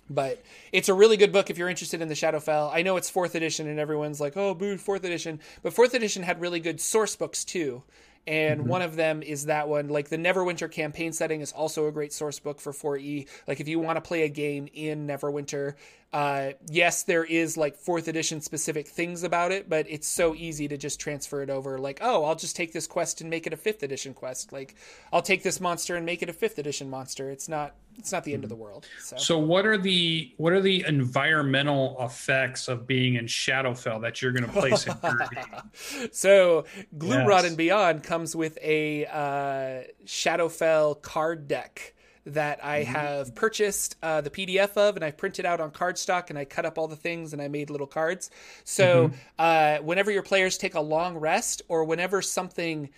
But 0.09 0.41
it's 0.71 0.89
a 0.89 0.93
really 0.93 1.17
good 1.17 1.31
book 1.31 1.49
if 1.49 1.57
you're 1.57 1.69
interested 1.69 2.01
in 2.01 2.07
the 2.07 2.13
Shadowfell. 2.13 2.71
I 2.73 2.81
know 2.81 2.97
it's 2.97 3.09
fourth 3.09 3.35
edition 3.35 3.67
and 3.67 3.79
everyone's 3.79 4.21
like, 4.21 4.37
oh, 4.37 4.53
boo, 4.53 4.77
fourth 4.77 5.03
edition. 5.03 5.39
But 5.63 5.73
fourth 5.73 5.93
edition 5.93 6.23
had 6.23 6.39
really 6.39 6.59
good 6.59 6.79
source 6.79 7.15
books 7.15 7.43
too. 7.43 7.83
And 8.27 8.61
mm-hmm. 8.61 8.69
one 8.69 8.81
of 8.81 8.97
them 8.97 9.23
is 9.23 9.45
that 9.45 9.69
one. 9.69 9.87
Like 9.87 10.09
the 10.09 10.17
Neverwinter 10.17 10.69
campaign 10.69 11.13
setting 11.13 11.39
is 11.41 11.53
also 11.53 11.87
a 11.87 11.91
great 11.91 12.11
source 12.11 12.39
book 12.39 12.59
for 12.59 12.73
4E. 12.73 13.27
Like 13.47 13.61
if 13.61 13.67
you 13.67 13.79
want 13.79 13.95
to 13.95 14.01
play 14.01 14.23
a 14.23 14.29
game 14.29 14.67
in 14.73 15.07
Neverwinter, 15.07 15.75
uh, 16.11 16.51
yes, 16.69 17.03
there 17.03 17.23
is 17.23 17.57
like 17.57 17.77
fourth 17.77 18.07
edition 18.07 18.41
specific 18.41 18.87
things 18.87 19.23
about 19.23 19.51
it, 19.51 19.69
but 19.69 19.85
it's 19.89 20.07
so 20.07 20.35
easy 20.35 20.67
to 20.67 20.77
just 20.77 20.99
transfer 20.99 21.41
it 21.41 21.49
over. 21.49 21.77
Like, 21.77 21.99
oh, 22.01 22.25
I'll 22.25 22.35
just 22.35 22.55
take 22.55 22.73
this 22.73 22.87
quest 22.87 23.21
and 23.21 23.29
make 23.29 23.47
it 23.47 23.53
a 23.53 23.57
fifth 23.57 23.83
edition 23.83 24.13
quest. 24.13 24.51
Like, 24.51 24.75
I'll 25.11 25.21
take 25.21 25.43
this 25.43 25.61
monster 25.61 25.95
and 25.95 26.05
make 26.05 26.21
it 26.21 26.29
a 26.29 26.33
fifth 26.33 26.59
edition 26.59 26.89
monster. 26.89 27.29
It's 27.29 27.49
not 27.49 27.75
it's 27.97 28.11
not 28.11 28.23
the 28.23 28.33
end 28.33 28.43
of 28.43 28.49
the 28.49 28.55
world. 28.55 28.85
So. 28.99 29.17
so 29.17 29.37
what 29.37 29.65
are 29.65 29.77
the 29.77 30.33
what 30.37 30.53
are 30.53 30.61
the 30.61 30.85
environmental 30.87 31.97
effects 31.99 32.67
of 32.67 32.85
being 32.85 33.15
in 33.15 33.25
Shadowfell 33.25 34.01
that 34.01 34.21
you're 34.21 34.31
going 34.31 34.45
to 34.45 34.51
place 34.51 34.85
in 34.87 34.95
your 35.03 35.27
game? 35.33 36.09
So 36.11 36.65
Gloomwrought 36.97 37.41
yes. 37.41 37.45
and 37.45 37.57
Beyond 37.57 38.03
comes 38.03 38.35
with 38.35 38.57
a 38.61 39.05
uh, 39.05 40.05
Shadowfell 40.05 41.01
card 41.01 41.47
deck 41.47 41.93
that 42.27 42.63
I 42.63 42.83
mm-hmm. 42.83 42.91
have 42.91 43.35
purchased 43.35 43.95
uh, 44.03 44.19
the 44.21 44.29
PDF 44.29 44.75
of 44.75 44.97
and 44.97 45.05
I 45.05 45.11
printed 45.11 45.45
out 45.45 45.61
on 45.61 45.71
cardstock 45.71 46.29
and 46.29 46.37
I 46.37 46.43
cut 46.43 46.65
up 46.65 46.77
all 46.77 46.87
the 46.87 46.95
things 46.95 47.31
and 47.31 47.41
I 47.41 47.47
made 47.47 47.69
little 47.69 47.87
cards. 47.87 48.29
So 48.65 49.07
mm-hmm. 49.07 49.15
uh, 49.39 49.77
whenever 49.83 50.11
your 50.11 50.23
players 50.23 50.57
take 50.57 50.75
a 50.75 50.81
long 50.81 51.17
rest 51.17 51.61
or 51.69 51.85
whenever 51.85 52.21
something 52.21 52.89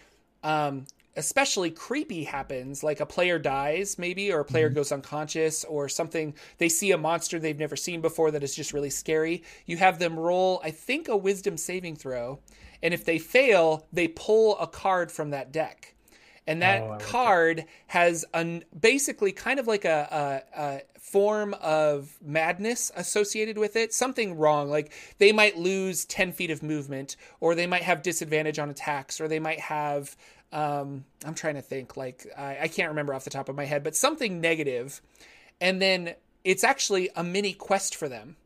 um, 0.44 0.86
especially 1.20 1.70
creepy 1.70 2.24
happens, 2.24 2.82
like 2.82 3.02
a 3.02 3.06
player 3.06 3.38
dies 3.38 4.00
maybe 4.00 4.32
or 4.32 4.40
a 4.40 4.46
player 4.46 4.68
mm-hmm. 4.68 4.76
goes 4.76 4.92
unconscious 4.92 5.66
or 5.66 5.90
something, 5.90 6.34
they 6.58 6.70
see 6.70 6.92
a 6.92 6.98
monster 6.98 7.40
they've 7.40 7.60
never 7.60 7.76
seen 7.76 8.00
before 8.02 8.32
that 8.32 8.42
is 8.42 8.56
just 8.56 8.74
really 8.74 8.90
scary, 8.90 9.44
you 9.66 9.78
have 9.78 10.00
them 10.00 10.18
roll, 10.18 10.62
I 10.64 10.72
think, 10.72 11.08
a 11.10 11.18
wisdom 11.18 11.58
saving 11.58 11.98
throw. 11.98 12.40
And 12.82 12.94
if 12.94 13.04
they 13.04 13.20
fail, 13.20 13.86
they 13.92 14.08
pull 14.08 14.58
a 14.58 14.68
card 14.68 15.12
from 15.12 15.32
that 15.32 15.52
deck 15.52 15.94
and 16.50 16.64
that 16.64 16.82
oh, 16.82 16.98
card 17.00 17.66
has 17.86 18.26
an 18.34 18.64
basically 18.78 19.32
kind 19.32 19.60
of 19.60 19.68
like 19.68 19.86
a, 19.86 20.44
a, 20.58 20.62
a, 20.62 20.82
form 21.00 21.56
of 21.62 22.18
madness 22.22 22.92
associated 22.96 23.58
with 23.58 23.76
it 23.76 23.94
something 23.94 24.38
wrong 24.38 24.70
like 24.70 24.92
they 25.18 25.32
might 25.32 25.58
lose 25.58 26.06
10 26.06 26.34
feet 26.34 26.52
of 26.52 26.62
movement 26.62 27.16
or 27.40 27.56
they 27.56 27.66
might 27.66 27.82
have 27.82 28.04
disadvantage 28.04 28.60
on 28.60 28.70
attacks 28.70 29.20
or 29.20 29.28
they 29.28 29.40
might 29.40 29.60
have 29.60 30.16
um, 30.52 31.06
i'm 31.26 31.34
trying 31.34 31.56
to 31.56 31.62
think 31.62 31.98
like 31.98 32.26
I, 32.38 32.58
I 32.62 32.68
can't 32.68 32.90
remember 32.90 33.14
off 33.14 33.24
the 33.24 33.30
top 33.30 33.50
of 33.50 33.56
my 33.56 33.66
head 33.66 33.84
but 33.84 33.96
something 33.96 34.42
negative. 34.42 35.02
And 35.62 35.82
then 35.82 36.16
it's 36.46 36.64
actually 36.64 37.10
a 37.18 37.24
mini 37.24 37.52
quest 37.52 37.96
for 37.96 38.08
them. 38.08 38.38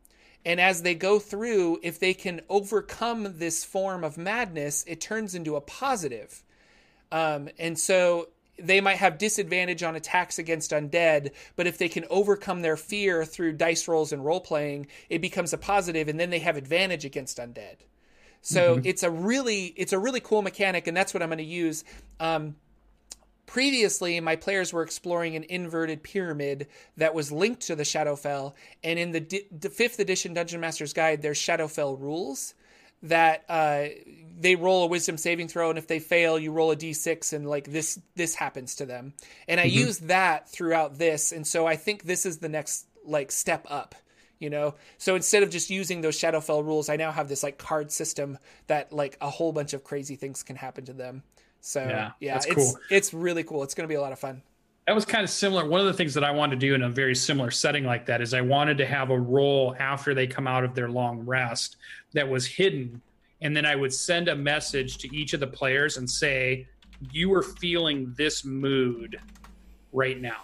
And 0.44 0.60
as 0.60 0.82
they 0.82 0.94
go 0.94 1.18
through 1.18 1.80
if 1.82 1.98
they 1.98 2.14
can 2.14 2.40
overcome 2.48 3.38
this 3.38 3.64
form 3.64 4.04
of 4.04 4.18
madness 4.18 4.84
it 4.86 5.00
turns 5.00 5.34
into 5.34 5.56
a 5.56 5.60
positive. 5.60 6.42
Um, 7.12 7.48
and 7.58 7.78
so 7.78 8.28
they 8.58 8.80
might 8.80 8.96
have 8.96 9.18
disadvantage 9.18 9.82
on 9.82 9.96
attacks 9.96 10.38
against 10.38 10.70
undead, 10.70 11.32
but 11.56 11.66
if 11.66 11.78
they 11.78 11.88
can 11.88 12.04
overcome 12.10 12.62
their 12.62 12.76
fear 12.76 13.24
through 13.24 13.52
dice 13.54 13.88
rolls 13.88 14.12
and 14.12 14.24
role 14.24 14.40
playing, 14.40 14.86
it 15.08 15.20
becomes 15.20 15.52
a 15.52 15.58
positive, 15.58 16.08
and 16.08 16.18
then 16.20 16.30
they 16.30 16.38
have 16.38 16.56
advantage 16.56 17.04
against 17.04 17.38
undead. 17.38 17.76
So 18.44 18.76
mm-hmm. 18.76 18.86
it's 18.86 19.02
a 19.02 19.10
really 19.10 19.72
it's 19.76 19.94
a 19.94 19.98
really 19.98 20.20
cool 20.20 20.42
mechanic, 20.42 20.86
and 20.86 20.94
that's 20.94 21.14
what 21.14 21.22
I'm 21.22 21.30
going 21.30 21.38
to 21.38 21.44
use. 21.44 21.82
Um, 22.20 22.56
previously, 23.46 24.20
my 24.20 24.36
players 24.36 24.70
were 24.70 24.82
exploring 24.82 25.34
an 25.34 25.44
inverted 25.44 26.02
pyramid 26.02 26.68
that 26.98 27.14
was 27.14 27.32
linked 27.32 27.62
to 27.62 27.74
the 27.74 27.84
Shadowfell, 27.84 28.52
and 28.84 28.98
in 28.98 29.12
the, 29.12 29.20
di- 29.20 29.46
the 29.50 29.70
fifth 29.70 29.98
edition 29.98 30.34
Dungeon 30.34 30.60
Master's 30.60 30.92
Guide, 30.92 31.22
there's 31.22 31.38
Shadowfell 31.38 31.98
rules 31.98 32.52
that 33.04 33.44
uh, 33.48 33.84
they 34.38 34.56
roll 34.56 34.84
a 34.84 34.88
wisdom 34.88 35.16
saving 35.16 35.48
throw 35.48 35.70
and 35.70 35.78
if 35.78 35.86
they 35.86 35.98
fail 35.98 36.38
you 36.38 36.52
roll 36.52 36.70
a 36.70 36.76
d6 36.76 37.34
and 37.34 37.46
like 37.46 37.70
this 37.70 38.00
this 38.16 38.34
happens 38.34 38.76
to 38.76 38.86
them 38.86 39.12
and 39.46 39.60
i 39.60 39.66
mm-hmm. 39.66 39.78
use 39.78 39.98
that 39.98 40.48
throughout 40.48 40.96
this 40.96 41.30
and 41.30 41.46
so 41.46 41.66
i 41.66 41.76
think 41.76 42.04
this 42.04 42.24
is 42.24 42.38
the 42.38 42.48
next 42.48 42.86
like 43.04 43.30
step 43.30 43.66
up 43.68 43.94
you 44.44 44.50
know 44.50 44.74
so 44.98 45.16
instead 45.16 45.42
of 45.42 45.48
just 45.50 45.70
using 45.70 46.02
those 46.02 46.18
shadowfell 46.18 46.64
rules 46.64 46.88
i 46.90 46.96
now 46.96 47.10
have 47.10 47.28
this 47.28 47.42
like 47.42 47.56
card 47.56 47.90
system 47.90 48.38
that 48.66 48.92
like 48.92 49.16
a 49.22 49.30
whole 49.30 49.52
bunch 49.52 49.72
of 49.72 49.82
crazy 49.82 50.14
things 50.16 50.42
can 50.42 50.54
happen 50.54 50.84
to 50.84 50.92
them 50.92 51.22
so 51.60 51.80
yeah, 51.80 52.10
yeah 52.20 52.36
it's 52.36 52.46
cool. 52.46 52.78
it's 52.90 53.14
really 53.14 53.42
cool 53.42 53.62
it's 53.62 53.74
going 53.74 53.88
to 53.88 53.92
be 53.92 53.96
a 53.96 54.00
lot 54.00 54.12
of 54.12 54.18
fun 54.18 54.42
that 54.86 54.94
was 54.94 55.06
kind 55.06 55.24
of 55.24 55.30
similar. 55.30 55.66
One 55.66 55.80
of 55.80 55.86
the 55.86 55.94
things 55.94 56.12
that 56.12 56.24
I 56.24 56.30
wanted 56.30 56.60
to 56.60 56.66
do 56.66 56.74
in 56.74 56.82
a 56.82 56.90
very 56.90 57.14
similar 57.14 57.50
setting 57.50 57.84
like 57.84 58.04
that 58.04 58.20
is 58.20 58.34
I 58.34 58.42
wanted 58.42 58.76
to 58.76 58.84
have 58.84 59.08
a 59.08 59.18
role 59.18 59.74
after 59.78 60.12
they 60.12 60.26
come 60.26 60.46
out 60.46 60.62
of 60.62 60.74
their 60.74 60.90
long 60.90 61.20
rest 61.20 61.78
that 62.12 62.28
was 62.28 62.44
hidden 62.44 63.00
and 63.40 63.56
then 63.56 63.66
I 63.66 63.76
would 63.76 63.92
send 63.92 64.28
a 64.28 64.34
message 64.34 64.98
to 64.98 65.16
each 65.16 65.34
of 65.34 65.40
the 65.40 65.46
players 65.46 65.98
and 65.98 66.10
say, 66.10 66.66
"You 67.12 67.32
are 67.34 67.42
feeling 67.42 68.12
this 68.16 68.44
mood 68.44 69.20
right 69.92 70.20
now." 70.20 70.42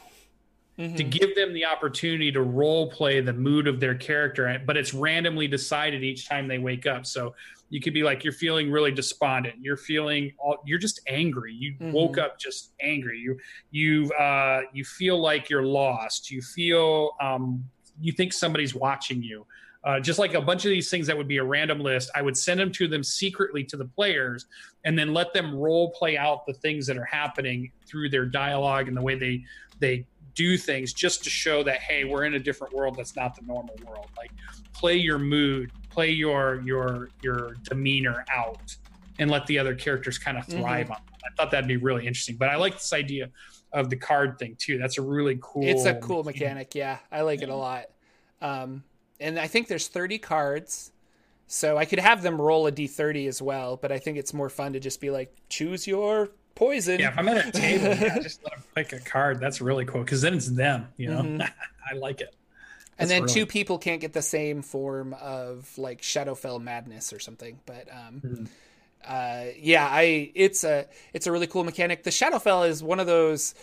Mm-hmm. 0.80 0.96
to 0.96 1.04
give 1.04 1.34
them 1.36 1.52
the 1.52 1.64
opportunity 1.66 2.32
to 2.32 2.42
role 2.42 2.90
play 2.90 3.20
the 3.20 3.32
mood 3.32 3.68
of 3.68 3.78
their 3.78 3.94
character, 3.94 4.60
but 4.66 4.76
it's 4.76 4.94
randomly 4.94 5.46
decided 5.46 6.02
each 6.02 6.28
time 6.28 6.48
they 6.48 6.58
wake 6.58 6.86
up. 6.86 7.06
So 7.06 7.34
you 7.70 7.80
could 7.80 7.94
be 7.94 8.02
like 8.02 8.24
you're 8.24 8.32
feeling 8.32 8.70
really 8.70 8.90
despondent 8.90 9.54
you're 9.60 9.76
feeling 9.76 10.32
all, 10.38 10.58
you're 10.66 10.78
just 10.78 11.00
angry 11.08 11.54
you 11.54 11.72
mm-hmm. 11.74 11.92
woke 11.92 12.18
up 12.18 12.38
just 12.38 12.72
angry 12.82 13.18
you 13.18 13.38
you 13.70 14.10
uh 14.18 14.60
you 14.72 14.84
feel 14.84 15.18
like 15.18 15.48
you're 15.48 15.62
lost 15.62 16.30
you 16.30 16.42
feel 16.42 17.12
um 17.20 17.64
you 18.00 18.12
think 18.12 18.32
somebody's 18.32 18.74
watching 18.74 19.22
you 19.22 19.46
uh, 19.82 19.98
just 19.98 20.18
like 20.18 20.34
a 20.34 20.40
bunch 20.42 20.66
of 20.66 20.68
these 20.68 20.90
things 20.90 21.06
that 21.06 21.16
would 21.16 21.28
be 21.28 21.38
a 21.38 21.44
random 21.44 21.80
list 21.80 22.10
i 22.14 22.20
would 22.20 22.36
send 22.36 22.60
them 22.60 22.70
to 22.70 22.86
them 22.86 23.02
secretly 23.02 23.64
to 23.64 23.78
the 23.78 23.84
players 23.84 24.46
and 24.84 24.98
then 24.98 25.14
let 25.14 25.32
them 25.32 25.54
role 25.54 25.90
play 25.92 26.18
out 26.18 26.44
the 26.44 26.52
things 26.52 26.86
that 26.86 26.98
are 26.98 27.04
happening 27.04 27.70
through 27.86 28.10
their 28.10 28.26
dialogue 28.26 28.88
and 28.88 28.96
the 28.96 29.00
way 29.00 29.14
they 29.14 29.42
they 29.78 30.04
do 30.34 30.56
things 30.56 30.92
just 30.92 31.24
to 31.24 31.30
show 31.30 31.62
that 31.62 31.80
hey 31.80 32.04
we're 32.04 32.24
in 32.24 32.34
a 32.34 32.38
different 32.38 32.72
world 32.72 32.96
that's 32.96 33.16
not 33.16 33.34
the 33.34 33.42
normal 33.42 33.74
world 33.86 34.08
like 34.16 34.30
play 34.72 34.96
your 34.96 35.18
mood 35.18 35.70
play 35.90 36.10
your 36.10 36.62
your 36.64 37.08
your 37.22 37.54
demeanor 37.62 38.24
out 38.32 38.76
and 39.18 39.30
let 39.30 39.46
the 39.46 39.58
other 39.58 39.74
characters 39.74 40.18
kind 40.18 40.38
of 40.38 40.46
thrive 40.46 40.86
mm-hmm. 40.86 40.92
on 40.92 40.98
it. 40.98 41.22
i 41.24 41.34
thought 41.36 41.50
that'd 41.50 41.68
be 41.68 41.76
really 41.76 42.06
interesting 42.06 42.36
but 42.36 42.48
i 42.48 42.56
like 42.56 42.74
this 42.74 42.92
idea 42.92 43.30
of 43.72 43.90
the 43.90 43.96
card 43.96 44.38
thing 44.38 44.56
too 44.58 44.78
that's 44.78 44.98
a 44.98 45.02
really 45.02 45.38
cool 45.40 45.64
it's 45.64 45.84
a 45.84 45.94
cool 45.94 46.24
mechanic 46.24 46.74
yeah 46.74 46.98
i 47.12 47.20
like 47.20 47.40
yeah. 47.40 47.46
it 47.46 47.50
a 47.50 47.56
lot 47.56 47.86
um 48.40 48.82
and 49.20 49.38
i 49.38 49.46
think 49.46 49.68
there's 49.68 49.88
30 49.88 50.18
cards 50.18 50.92
so 51.46 51.76
i 51.76 51.84
could 51.84 51.98
have 51.98 52.22
them 52.22 52.40
roll 52.40 52.66
a 52.66 52.72
d30 52.72 53.28
as 53.28 53.40
well 53.40 53.76
but 53.76 53.92
i 53.92 53.98
think 53.98 54.16
it's 54.16 54.34
more 54.34 54.48
fun 54.48 54.72
to 54.72 54.80
just 54.80 55.00
be 55.00 55.10
like 55.10 55.34
choose 55.48 55.86
your 55.86 56.30
poison. 56.60 57.00
Yeah, 57.00 57.08
if 57.08 57.18
I'm 57.18 57.28
at 57.28 57.46
a 57.46 57.50
table, 57.58 57.86
yeah, 57.86 58.18
just 58.18 58.44
let 58.44 58.52
them 58.52 58.62
pick 58.74 58.92
a 58.92 59.00
card. 59.00 59.40
That's 59.40 59.60
really 59.60 59.84
cool 59.84 60.02
because 60.02 60.20
then 60.20 60.34
it's 60.34 60.48
them. 60.48 60.88
You 60.96 61.10
know, 61.10 61.22
mm-hmm. 61.22 61.40
I 61.90 61.96
like 61.96 62.20
it. 62.20 62.36
That's 62.96 62.98
and 62.98 63.10
then 63.10 63.22
really... 63.22 63.34
two 63.34 63.46
people 63.46 63.78
can't 63.78 64.00
get 64.00 64.12
the 64.12 64.22
same 64.22 64.62
form 64.62 65.14
of 65.14 65.72
like 65.78 66.02
Shadowfell 66.02 66.62
madness 66.62 67.12
or 67.12 67.18
something. 67.18 67.58
But 67.64 67.88
um, 67.90 68.20
mm-hmm. 68.20 68.44
uh, 69.04 69.52
yeah, 69.58 69.88
I 69.90 70.30
it's 70.34 70.62
a 70.62 70.86
it's 71.14 71.26
a 71.26 71.32
really 71.32 71.46
cool 71.46 71.64
mechanic. 71.64 72.04
The 72.04 72.10
Shadowfell 72.10 72.68
is 72.68 72.82
one 72.82 73.00
of 73.00 73.06
those 73.06 73.54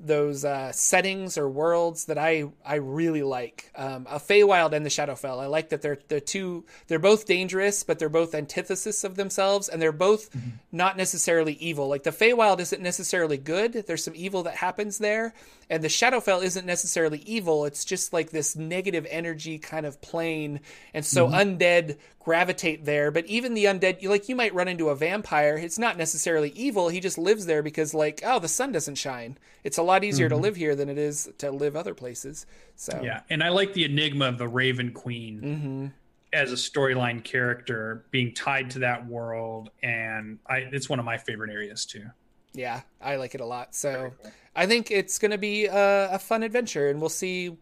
those 0.00 0.44
uh, 0.44 0.72
settings 0.72 1.36
or 1.36 1.48
worlds 1.48 2.06
that 2.06 2.18
I 2.18 2.44
I 2.64 2.76
really 2.76 3.22
like. 3.22 3.70
Um, 3.76 4.06
a 4.08 4.18
Feywild 4.18 4.72
and 4.72 4.84
the 4.84 4.90
Shadowfell. 4.90 5.40
I 5.40 5.46
like 5.46 5.70
that 5.70 5.82
they're 5.82 5.98
they're 6.08 6.20
two 6.20 6.64
they're 6.86 6.98
both 6.98 7.26
dangerous, 7.26 7.82
but 7.82 7.98
they're 7.98 8.08
both 8.08 8.34
antithesis 8.34 9.04
of 9.04 9.16
themselves, 9.16 9.68
and 9.68 9.80
they're 9.80 9.92
both 9.92 10.30
mm-hmm. 10.32 10.50
not 10.72 10.96
necessarily 10.96 11.54
evil. 11.54 11.88
Like 11.88 12.02
the 12.02 12.10
Feywild 12.10 12.60
isn't 12.60 12.82
necessarily 12.82 13.38
good. 13.38 13.72
There's 13.72 14.04
some 14.04 14.16
evil 14.16 14.44
that 14.44 14.56
happens 14.56 14.98
there, 14.98 15.34
and 15.68 15.82
the 15.82 15.88
Shadowfell 15.88 16.42
isn't 16.42 16.66
necessarily 16.66 17.18
evil. 17.20 17.64
It's 17.64 17.84
just 17.84 18.12
like 18.12 18.30
this 18.30 18.56
negative 18.56 19.06
energy 19.10 19.58
kind 19.58 19.86
of 19.86 20.00
plane, 20.00 20.60
and 20.94 21.04
so 21.04 21.26
mm-hmm. 21.26 21.34
undead 21.34 21.96
gravitate 22.28 22.84
there. 22.84 23.10
But 23.10 23.24
even 23.24 23.54
the 23.54 23.64
undead, 23.64 24.06
like 24.06 24.28
you 24.28 24.36
might 24.36 24.52
run 24.52 24.68
into 24.68 24.90
a 24.90 24.94
vampire. 24.94 25.56
It's 25.56 25.78
not 25.78 25.96
necessarily 25.96 26.50
evil. 26.50 26.90
He 26.90 27.00
just 27.00 27.16
lives 27.16 27.46
there 27.46 27.62
because 27.62 27.94
like 27.94 28.20
oh 28.22 28.38
the 28.38 28.48
sun 28.48 28.70
doesn't 28.70 28.96
shine. 28.96 29.38
It's 29.64 29.78
a 29.78 29.82
lot 29.82 30.04
easier 30.04 30.28
mm-hmm. 30.28 30.36
to 30.36 30.42
live 30.42 30.56
here 30.56 30.76
than 30.76 30.90
it 30.90 30.98
is 30.98 31.30
to 31.38 31.50
live 31.50 31.74
other 31.74 31.94
places. 31.94 32.44
So 32.76 33.00
yeah, 33.02 33.22
and 33.30 33.42
I 33.42 33.48
like 33.48 33.72
the 33.72 33.84
enigma 33.84 34.26
of 34.26 34.36
the 34.36 34.48
Raven 34.48 34.92
Queen. 34.92 35.40
Mm-hmm 35.40 35.86
as 36.34 36.52
a 36.52 36.56
storyline 36.56 37.24
character 37.24 38.04
being 38.10 38.34
tied 38.34 38.68
to 38.68 38.80
that 38.80 39.06
world 39.06 39.70
and 39.82 40.38
I, 40.46 40.58
it's 40.58 40.86
one 40.86 40.98
of 40.98 41.06
my 41.06 41.16
favorite 41.16 41.50
areas 41.50 41.86
too 41.86 42.04
yeah, 42.58 42.80
I 43.00 43.16
like 43.16 43.34
it 43.34 43.40
a 43.40 43.46
lot. 43.46 43.74
So 43.74 44.12
I 44.54 44.66
think 44.66 44.90
it's 44.90 45.18
going 45.18 45.30
to 45.30 45.38
be 45.38 45.66
a, 45.66 46.14
a, 46.14 46.18
fun 46.18 46.42
adventure, 46.42 46.88
and 46.88 47.00
we'll 47.00 47.08
see 47.08 47.56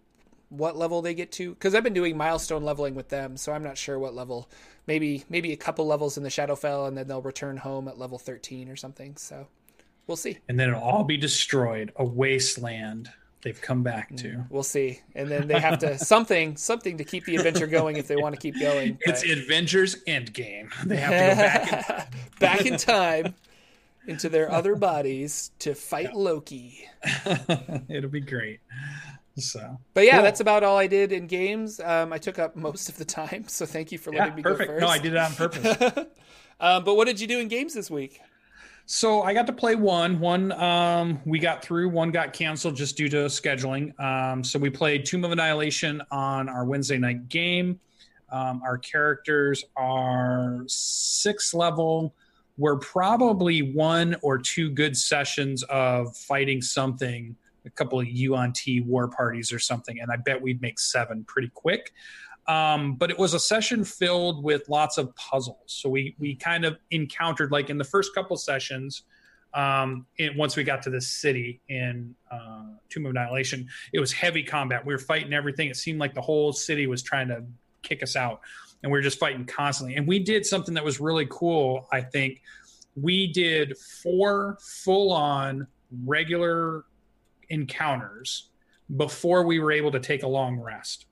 what 0.48 0.76
level 0.76 1.02
they 1.02 1.14
get 1.14 1.32
to. 1.32 1.50
Because 1.50 1.74
I've 1.74 1.84
been 1.84 1.94
doing 1.94 2.16
milestone 2.16 2.64
leveling 2.64 2.94
with 2.94 3.08
them, 3.08 3.36
so 3.36 3.52
I'm 3.52 3.62
not 3.62 3.78
sure 3.78 3.98
what 3.98 4.14
level. 4.14 4.48
Maybe 4.86 5.24
maybe 5.28 5.52
a 5.52 5.56
couple 5.56 5.86
levels 5.86 6.16
in 6.16 6.22
the 6.22 6.28
Shadowfell, 6.28 6.88
and 6.88 6.96
then 6.96 7.08
they'll 7.08 7.22
return 7.22 7.56
home 7.56 7.88
at 7.88 7.98
level 7.98 8.18
13 8.18 8.68
or 8.68 8.76
something. 8.76 9.16
So 9.16 9.48
we'll 10.06 10.16
see. 10.16 10.38
And 10.48 10.58
then 10.58 10.70
it'll 10.70 10.82
all 10.82 11.04
be 11.04 11.16
destroyed, 11.16 11.92
a 11.96 12.04
wasteland. 12.04 13.10
They've 13.42 13.60
come 13.60 13.84
back 13.84 14.16
to. 14.16 14.28
Mm, 14.28 14.50
we'll 14.50 14.64
see, 14.64 15.00
and 15.14 15.30
then 15.30 15.46
they 15.46 15.60
have 15.60 15.78
to 15.80 15.98
something 16.04 16.56
something 16.56 16.98
to 16.98 17.04
keep 17.04 17.24
the 17.26 17.36
adventure 17.36 17.66
going 17.66 17.96
if 17.96 18.08
they 18.08 18.16
want 18.16 18.34
to 18.34 18.40
keep 18.40 18.58
going. 18.58 18.98
But... 19.04 19.22
It's 19.22 19.40
Avengers 19.40 20.02
Endgame. 20.04 20.72
They 20.84 20.96
have 20.96 21.10
to 21.10 21.34
go 21.34 21.42
back 21.42 22.14
in, 22.14 22.38
back 22.40 22.66
in 22.66 22.76
time 22.76 23.34
into 24.06 24.28
their 24.28 24.50
other 24.50 24.74
bodies 24.74 25.50
to 25.60 25.74
fight. 25.74 26.14
Loki. 26.14 26.88
It'll 27.88 28.10
be 28.10 28.20
great. 28.20 28.60
So, 29.38 29.78
but 29.92 30.04
yeah, 30.04 30.14
cool. 30.14 30.22
that's 30.22 30.40
about 30.40 30.64
all 30.64 30.78
I 30.78 30.86
did 30.86 31.12
in 31.12 31.26
games. 31.26 31.78
Um, 31.80 32.12
I 32.12 32.18
took 32.18 32.38
up 32.38 32.56
most 32.56 32.88
of 32.88 32.96
the 32.96 33.04
time, 33.04 33.44
so 33.48 33.66
thank 33.66 33.92
you 33.92 33.98
for 33.98 34.10
letting 34.10 34.32
yeah, 34.32 34.36
me 34.36 34.42
perfect. 34.42 34.68
go 34.68 34.74
first. 34.74 34.80
No, 34.80 34.88
I 34.88 34.98
did 34.98 35.12
it 35.12 35.18
on 35.18 35.34
purpose. 35.34 36.06
um, 36.60 36.84
but 36.84 36.96
what 36.96 37.06
did 37.06 37.20
you 37.20 37.26
do 37.26 37.38
in 37.38 37.48
games 37.48 37.74
this 37.74 37.90
week? 37.90 38.20
So 38.88 39.22
I 39.22 39.34
got 39.34 39.48
to 39.48 39.52
play 39.52 39.74
one. 39.74 40.20
One 40.20 40.52
um, 40.52 41.20
we 41.24 41.40
got 41.40 41.60
through. 41.60 41.88
One 41.88 42.12
got 42.12 42.32
canceled 42.32 42.76
just 42.76 42.96
due 42.96 43.08
to 43.08 43.16
scheduling. 43.26 43.98
Um, 44.00 44.44
so 44.44 44.60
we 44.60 44.70
played 44.70 45.04
Tomb 45.04 45.24
of 45.24 45.32
Annihilation 45.32 46.00
on 46.12 46.48
our 46.48 46.64
Wednesday 46.64 46.96
night 46.96 47.28
game. 47.28 47.80
Um, 48.30 48.62
our 48.64 48.78
characters 48.78 49.64
are 49.76 50.62
six 50.66 51.52
level 51.54 52.14
We're 52.58 52.76
probably 52.76 53.72
one 53.72 54.16
or 54.22 54.38
two 54.38 54.70
good 54.70 54.96
sessions 54.96 55.62
of 55.64 56.16
fighting 56.16 56.62
something, 56.62 57.36
a 57.66 57.70
couple 57.70 58.00
of 58.00 58.06
Yuan-ti 58.06 58.80
war 58.80 59.08
parties 59.08 59.52
or 59.52 59.58
something, 59.58 60.00
and 60.00 60.10
I 60.10 60.16
bet 60.16 60.40
we'd 60.40 60.62
make 60.62 60.78
seven 60.78 61.24
pretty 61.24 61.50
quick. 61.54 61.92
Um, 62.48 62.94
but 62.94 63.10
it 63.10 63.18
was 63.18 63.34
a 63.34 63.40
session 63.40 63.84
filled 63.84 64.44
with 64.44 64.68
lots 64.68 64.98
of 64.98 65.14
puzzles. 65.16 65.58
So 65.66 65.88
we 65.88 66.14
we 66.18 66.36
kind 66.36 66.64
of 66.64 66.78
encountered 66.90 67.50
like 67.50 67.70
in 67.70 67.78
the 67.78 67.84
first 67.84 68.14
couple 68.14 68.36
sessions. 68.36 69.02
Um, 69.52 70.06
it, 70.18 70.36
once 70.36 70.54
we 70.54 70.64
got 70.64 70.82
to 70.82 70.90
the 70.90 71.00
city 71.00 71.60
in 71.68 72.14
uh, 72.30 72.64
Tomb 72.90 73.06
of 73.06 73.10
Annihilation, 73.10 73.68
it 73.92 74.00
was 74.00 74.12
heavy 74.12 74.42
combat. 74.42 74.84
We 74.84 74.92
were 74.92 74.98
fighting 74.98 75.32
everything. 75.32 75.70
It 75.70 75.76
seemed 75.76 75.98
like 75.98 76.14
the 76.14 76.20
whole 76.20 76.52
city 76.52 76.86
was 76.86 77.02
trying 77.02 77.28
to 77.28 77.42
kick 77.82 78.02
us 78.02 78.16
out 78.16 78.40
and 78.82 78.92
we 78.92 78.98
are 78.98 79.02
just 79.02 79.18
fighting 79.18 79.44
constantly. 79.44 79.96
And 79.96 80.06
we 80.06 80.18
did 80.18 80.44
something 80.44 80.74
that 80.74 80.84
was 80.84 81.00
really 81.00 81.26
cool. 81.30 81.88
I 81.92 82.02
think 82.02 82.42
we 82.94 83.32
did 83.32 83.76
four 83.78 84.58
full 84.60 85.12
on 85.12 85.66
regular 86.04 86.84
encounters 87.48 88.48
before 88.96 89.44
we 89.44 89.58
were 89.58 89.72
able 89.72 89.90
to 89.90 90.00
take 90.00 90.22
a 90.22 90.28
long 90.28 90.60
rest. 90.60 91.06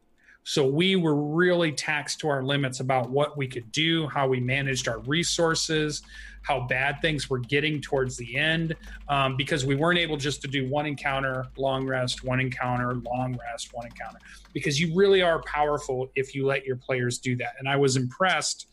So 0.45 0.67
we 0.67 0.95
were 0.95 1.15
really 1.15 1.73
taxed 1.73 2.21
to 2.21 2.29
our 2.29 2.43
limits 2.43 2.81
about 2.81 3.09
what 3.09 3.37
we 3.37 3.49
could 3.49 3.73
do, 3.73 4.07
how 4.09 4.29
we 4.29 4.41
managed 4.41 4.89
our 4.89 4.99
resources, 5.01 6.03
how 6.43 6.67
bad 6.67 7.01
things 7.01 7.31
were 7.31 7.39
getting 7.39 7.81
towards 7.81 8.19
the 8.19 8.37
end, 8.37 8.77
um, 9.09 9.37
because 9.39 9.65
we 9.65 9.75
weren't 9.75 9.99
able 9.99 10.19
just 10.19 10.43
to 10.43 10.49
do 10.49 10.69
one 10.69 10.85
encounter, 10.85 11.47
long 11.57 11.87
rest, 11.87 12.23
one 12.23 12.41
encounter, 12.41 12.95
long 12.97 13.39
rest, 13.51 13.73
one 13.73 13.87
encounter, 13.87 14.19
because 14.53 14.79
you 14.79 14.95
really 14.95 15.23
are 15.23 15.41
powerful 15.45 16.11
if 16.15 16.35
you 16.35 16.45
let 16.45 16.67
your 16.67 16.77
players 16.77 17.19
do 17.19 17.35
that. 17.37 17.55
And 17.59 17.67
I 17.67 17.77
was 17.77 17.97
impressed 17.97 18.67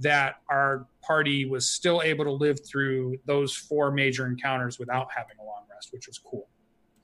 that 0.00 0.36
our 0.48 0.86
party 1.02 1.44
was 1.44 1.68
still 1.68 2.00
able 2.00 2.24
to 2.24 2.32
live 2.32 2.58
through 2.66 3.18
those 3.26 3.54
four 3.54 3.90
major 3.90 4.26
encounters 4.26 4.78
without 4.78 5.08
having 5.14 5.36
a 5.38 5.44
long 5.44 5.64
rest, 5.70 5.92
which 5.92 6.06
was 6.06 6.16
cool. 6.18 6.48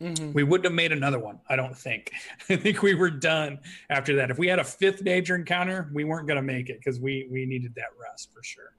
Mm-hmm. 0.00 0.32
We 0.32 0.42
wouldn't 0.42 0.64
have 0.64 0.74
made 0.74 0.92
another 0.92 1.18
one, 1.18 1.38
I 1.48 1.56
don't 1.56 1.76
think. 1.76 2.12
I 2.50 2.56
think 2.56 2.82
we 2.82 2.94
were 2.94 3.10
done 3.10 3.60
after 3.90 4.16
that. 4.16 4.30
If 4.30 4.38
we 4.38 4.46
had 4.46 4.58
a 4.58 4.64
fifth 4.64 5.02
major 5.02 5.34
encounter, 5.34 5.90
we 5.92 6.04
weren't 6.04 6.26
going 6.26 6.36
to 6.36 6.42
make 6.42 6.68
it 6.68 6.78
because 6.78 7.00
we 7.00 7.28
we 7.30 7.46
needed 7.46 7.74
that 7.76 7.88
rest 8.00 8.32
for 8.32 8.42
sure. 8.42 8.72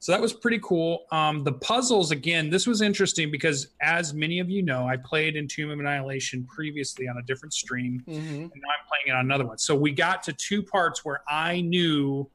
So 0.00 0.12
that 0.12 0.20
was 0.20 0.32
pretty 0.32 0.60
cool. 0.62 1.06
Um, 1.10 1.42
the 1.42 1.52
puzzles, 1.52 2.12
again, 2.12 2.50
this 2.50 2.68
was 2.68 2.82
interesting 2.82 3.32
because, 3.32 3.68
as 3.82 4.14
many 4.14 4.38
of 4.38 4.48
you 4.48 4.62
know, 4.62 4.86
I 4.86 4.96
played 4.96 5.34
in 5.34 5.48
Tomb 5.48 5.70
of 5.70 5.80
Annihilation 5.80 6.44
previously 6.44 7.08
on 7.08 7.18
a 7.18 7.22
different 7.22 7.52
stream, 7.52 8.04
mm-hmm. 8.06 8.34
and 8.34 8.40
now 8.40 8.46
I'm 8.46 8.86
playing 8.86 9.08
it 9.08 9.10
on 9.10 9.24
another 9.24 9.44
one. 9.44 9.58
So 9.58 9.74
we 9.74 9.90
got 9.90 10.22
to 10.24 10.32
two 10.32 10.62
parts 10.62 11.04
where 11.04 11.22
I 11.28 11.62
knew 11.62 12.30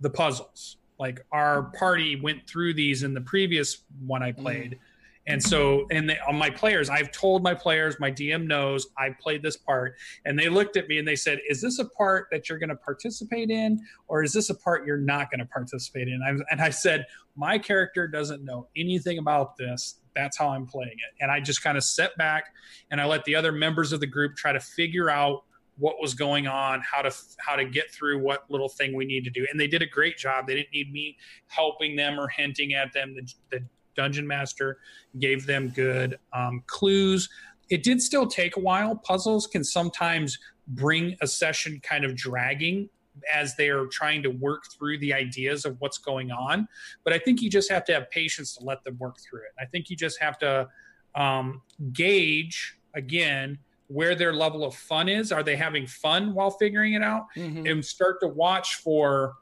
the 0.00 0.10
puzzles. 0.10 0.78
Like 0.98 1.24
our 1.30 1.64
party 1.78 2.20
went 2.20 2.48
through 2.48 2.74
these 2.74 3.04
in 3.04 3.14
the 3.14 3.20
previous 3.20 3.84
one 4.06 4.22
I 4.22 4.32
played. 4.32 4.72
Mm 4.72 4.78
and 5.26 5.42
so, 5.42 5.86
and 5.90 6.10
they, 6.10 6.18
on 6.28 6.36
my 6.36 6.50
players, 6.50 6.90
I've 6.90 7.10
told 7.10 7.42
my 7.42 7.54
players, 7.54 7.96
my 7.98 8.10
DM 8.10 8.46
knows 8.46 8.88
I 8.98 9.10
played 9.18 9.42
this 9.42 9.56
part, 9.56 9.96
and 10.24 10.38
they 10.38 10.48
looked 10.48 10.76
at 10.76 10.86
me 10.88 10.98
and 10.98 11.08
they 11.08 11.16
said, 11.16 11.40
"Is 11.48 11.62
this 11.62 11.78
a 11.78 11.86
part 11.86 12.28
that 12.30 12.48
you're 12.48 12.58
going 12.58 12.68
to 12.68 12.76
participate 12.76 13.50
in, 13.50 13.80
or 14.06 14.22
is 14.22 14.32
this 14.32 14.50
a 14.50 14.54
part 14.54 14.86
you're 14.86 14.98
not 14.98 15.30
going 15.30 15.40
to 15.40 15.46
participate 15.46 16.08
in?" 16.08 16.20
I, 16.22 16.30
and 16.50 16.60
I 16.60 16.70
said, 16.70 17.06
"My 17.36 17.58
character 17.58 18.06
doesn't 18.06 18.44
know 18.44 18.68
anything 18.76 19.18
about 19.18 19.56
this. 19.56 20.00
That's 20.14 20.36
how 20.36 20.48
I'm 20.48 20.66
playing 20.66 20.92
it." 20.92 21.22
And 21.22 21.30
I 21.30 21.40
just 21.40 21.62
kind 21.62 21.78
of 21.78 21.84
set 21.84 22.16
back 22.18 22.44
and 22.90 23.00
I 23.00 23.06
let 23.06 23.24
the 23.24 23.34
other 23.34 23.52
members 23.52 23.92
of 23.92 24.00
the 24.00 24.06
group 24.06 24.36
try 24.36 24.52
to 24.52 24.60
figure 24.60 25.08
out 25.08 25.44
what 25.76 26.00
was 26.00 26.14
going 26.14 26.46
on, 26.46 26.80
how 26.82 27.02
to 27.02 27.14
how 27.38 27.56
to 27.56 27.64
get 27.64 27.90
through 27.90 28.18
what 28.18 28.44
little 28.50 28.68
thing 28.68 28.94
we 28.94 29.04
need 29.04 29.24
to 29.24 29.30
do, 29.30 29.46
and 29.50 29.58
they 29.58 29.66
did 29.66 29.82
a 29.82 29.86
great 29.86 30.16
job. 30.16 30.46
They 30.46 30.54
didn't 30.54 30.72
need 30.72 30.92
me 30.92 31.16
helping 31.46 31.96
them 31.96 32.18
or 32.18 32.28
hinting 32.28 32.74
at 32.74 32.92
them. 32.92 33.14
The, 33.14 33.32
the 33.50 33.64
dungeon 33.94 34.26
master 34.26 34.78
gave 35.18 35.46
them 35.46 35.68
good 35.68 36.18
um, 36.32 36.62
clues. 36.66 37.28
it 37.70 37.82
did 37.82 38.00
still 38.02 38.26
take 38.26 38.56
a 38.56 38.60
while. 38.60 38.96
Puzzles 38.96 39.46
can 39.46 39.64
sometimes 39.64 40.38
bring 40.68 41.16
a 41.20 41.26
session 41.26 41.80
kind 41.82 42.04
of 42.04 42.16
dragging 42.16 42.88
as 43.32 43.54
they 43.56 43.68
are 43.68 43.86
trying 43.86 44.22
to 44.22 44.30
work 44.30 44.64
through 44.72 44.98
the 44.98 45.12
ideas 45.12 45.64
of 45.64 45.80
what's 45.80 45.98
going 45.98 46.30
on. 46.30 46.66
But 47.04 47.12
I 47.12 47.18
think 47.18 47.40
you 47.42 47.50
just 47.50 47.70
have 47.70 47.84
to 47.86 47.94
have 47.94 48.10
patience 48.10 48.56
to 48.56 48.64
let 48.64 48.82
them 48.84 48.96
work 48.98 49.16
through 49.20 49.40
it. 49.42 49.52
I 49.58 49.66
think 49.66 49.88
you 49.88 49.96
just 49.96 50.20
have 50.20 50.38
to 50.38 50.68
um, 51.14 51.62
gauge 51.92 52.76
again 52.94 53.58
where 53.88 54.14
their 54.14 54.32
level 54.32 54.64
of 54.64 54.74
fun 54.74 55.08
is. 55.08 55.30
Are 55.30 55.42
they 55.42 55.56
having 55.56 55.86
fun 55.86 56.34
while 56.34 56.50
figuring 56.50 56.94
it 56.94 57.02
out? 57.02 57.26
Mm-hmm. 57.36 57.66
And 57.66 57.84
start 57.84 58.20
to 58.20 58.28
watch 58.28 58.76
for 58.76 59.34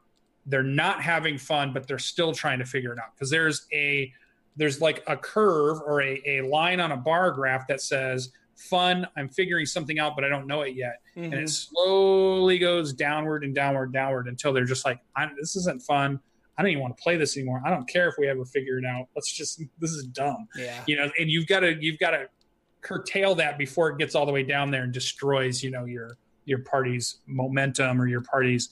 they're 0.45 0.61
not 0.61 1.01
having 1.01 1.37
fun, 1.37 1.73
but 1.73 1.87
they're 1.87 1.97
still 1.97 2.33
trying 2.33 2.59
to 2.59 2.65
figure 2.65 2.91
it 2.91 2.99
out. 2.99 3.15
Because 3.15 3.29
there's 3.29 3.65
a 3.73 4.11
there's 4.55 4.81
like 4.81 5.03
a 5.07 5.17
curve 5.17 5.79
or 5.85 6.01
a, 6.01 6.21
a 6.25 6.41
line 6.41 6.79
on 6.79 6.91
a 6.91 6.97
bar 6.97 7.31
graph 7.31 7.67
that 7.67 7.81
says 7.81 8.31
fun 8.55 9.05
i'm 9.17 9.27
figuring 9.27 9.65
something 9.65 9.99
out 9.99 10.13
but 10.15 10.23
i 10.23 10.29
don't 10.29 10.47
know 10.47 10.61
it 10.61 10.75
yet. 10.75 11.01
Mm-hmm. 11.15 11.25
and 11.25 11.33
it 11.33 11.37
mm-hmm. 11.37 11.47
slowly 11.47 12.57
goes 12.57 12.93
downward 12.93 13.43
and 13.43 13.53
downward 13.53 13.93
downward 13.93 14.27
until 14.27 14.51
they're 14.53 14.65
just 14.65 14.85
like 14.85 14.99
this 15.37 15.55
isn't 15.55 15.81
fun. 15.83 16.19
I 16.57 16.61
don't 16.61 16.71
even 16.71 16.83
want 16.83 16.97
to 16.97 17.03
play 17.03 17.17
this 17.17 17.35
anymore. 17.35 17.61
I 17.65 17.71
don't 17.71 17.87
care 17.87 18.07
if 18.07 18.15
we 18.17 18.27
ever 18.27 18.45
figure 18.45 18.77
it 18.77 18.85
out. 18.85 19.07
Let's 19.15 19.31
just 19.31 19.61
this 19.79 19.91
is 19.91 20.05
dumb. 20.05 20.47
Yeah. 20.55 20.83
You 20.87 20.97
know 20.97 21.09
and 21.19 21.29
you've 21.29 21.47
got 21.47 21.61
to 21.61 21.75
you've 21.79 21.99
got 21.99 22.11
to 22.11 22.27
curtail 22.81 23.35
that 23.35 23.57
before 23.57 23.89
it 23.89 23.97
gets 23.97 24.15
all 24.15 24.25
the 24.25 24.31
way 24.31 24.43
down 24.43 24.69
there 24.69 24.83
and 24.83 24.93
destroys 24.93 25.63
you 25.63 25.71
know 25.71 25.85
your 25.85 26.17
your 26.45 26.59
party's 26.59 27.19
momentum 27.27 28.01
or 28.01 28.07
your 28.07 28.21
party's 28.21 28.69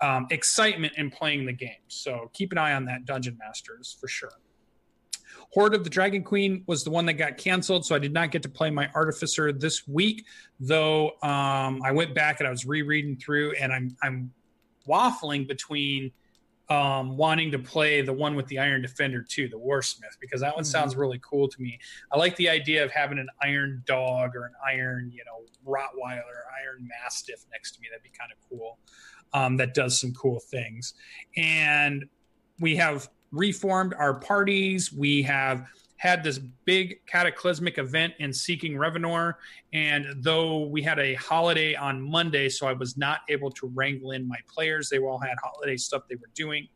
um, 0.00 0.26
excitement 0.30 0.92
in 0.96 1.10
playing 1.10 1.46
the 1.46 1.52
game. 1.52 1.70
So 1.88 2.30
keep 2.32 2.50
an 2.52 2.58
eye 2.58 2.72
on 2.72 2.84
that 2.86 3.04
dungeon 3.04 3.38
masters 3.38 3.96
for 4.00 4.08
sure 4.08 4.32
Hoard 5.54 5.72
of 5.72 5.84
the 5.84 5.90
Dragon 5.90 6.24
Queen 6.24 6.64
was 6.66 6.82
the 6.82 6.90
one 6.90 7.06
that 7.06 7.12
got 7.12 7.36
canceled, 7.36 7.86
so 7.86 7.94
I 7.94 8.00
did 8.00 8.12
not 8.12 8.32
get 8.32 8.42
to 8.42 8.48
play 8.48 8.70
my 8.70 8.90
Artificer 8.92 9.52
this 9.52 9.86
week. 9.86 10.26
Though 10.58 11.10
um, 11.22 11.80
I 11.84 11.92
went 11.92 12.12
back 12.12 12.40
and 12.40 12.48
I 12.48 12.50
was 12.50 12.66
rereading 12.66 13.16
through, 13.16 13.52
and 13.60 13.72
I'm 13.72 13.96
I'm 14.02 14.32
waffling 14.88 15.46
between 15.46 16.10
um, 16.68 17.16
wanting 17.16 17.52
to 17.52 17.60
play 17.60 18.00
the 18.00 18.12
one 18.12 18.34
with 18.34 18.48
the 18.48 18.58
Iron 18.58 18.82
Defender 18.82 19.22
too, 19.22 19.48
the 19.48 19.56
Warsmith, 19.56 20.18
because 20.20 20.40
that 20.40 20.56
one 20.56 20.64
mm-hmm. 20.64 20.70
sounds 20.72 20.96
really 20.96 21.20
cool 21.22 21.46
to 21.46 21.62
me. 21.62 21.78
I 22.10 22.18
like 22.18 22.34
the 22.34 22.48
idea 22.48 22.82
of 22.82 22.90
having 22.90 23.18
an 23.20 23.28
Iron 23.40 23.84
Dog 23.86 24.34
or 24.34 24.46
an 24.46 24.54
Iron, 24.66 25.12
you 25.12 25.22
know, 25.24 25.46
Rottweiler, 25.64 26.18
Iron 26.64 26.88
Mastiff 26.88 27.44
next 27.52 27.72
to 27.76 27.80
me. 27.80 27.86
That'd 27.92 28.02
be 28.02 28.10
kind 28.18 28.32
of 28.32 28.38
cool. 28.50 28.78
Um, 29.32 29.56
that 29.58 29.72
does 29.72 30.00
some 30.00 30.12
cool 30.14 30.40
things, 30.40 30.94
and 31.36 32.06
we 32.58 32.74
have 32.76 33.08
reformed 33.34 33.94
our 33.94 34.14
parties. 34.14 34.92
We 34.92 35.22
have 35.22 35.66
had 35.96 36.22
this 36.22 36.38
big 36.66 36.98
cataclysmic 37.06 37.78
event 37.78 38.12
in 38.18 38.32
Seeking 38.32 38.74
Revenor. 38.74 39.34
And 39.72 40.06
though 40.18 40.66
we 40.66 40.82
had 40.82 40.98
a 40.98 41.14
holiday 41.14 41.74
on 41.74 42.00
Monday, 42.00 42.48
so 42.48 42.66
I 42.66 42.74
was 42.74 42.96
not 42.96 43.20
able 43.28 43.50
to 43.52 43.68
wrangle 43.68 44.10
in 44.10 44.28
my 44.28 44.36
players, 44.52 44.90
they 44.90 44.98
all 44.98 45.18
had 45.18 45.36
holiday 45.42 45.76
stuff 45.76 46.02
they 46.08 46.16
were 46.16 46.30
doing. 46.34 46.68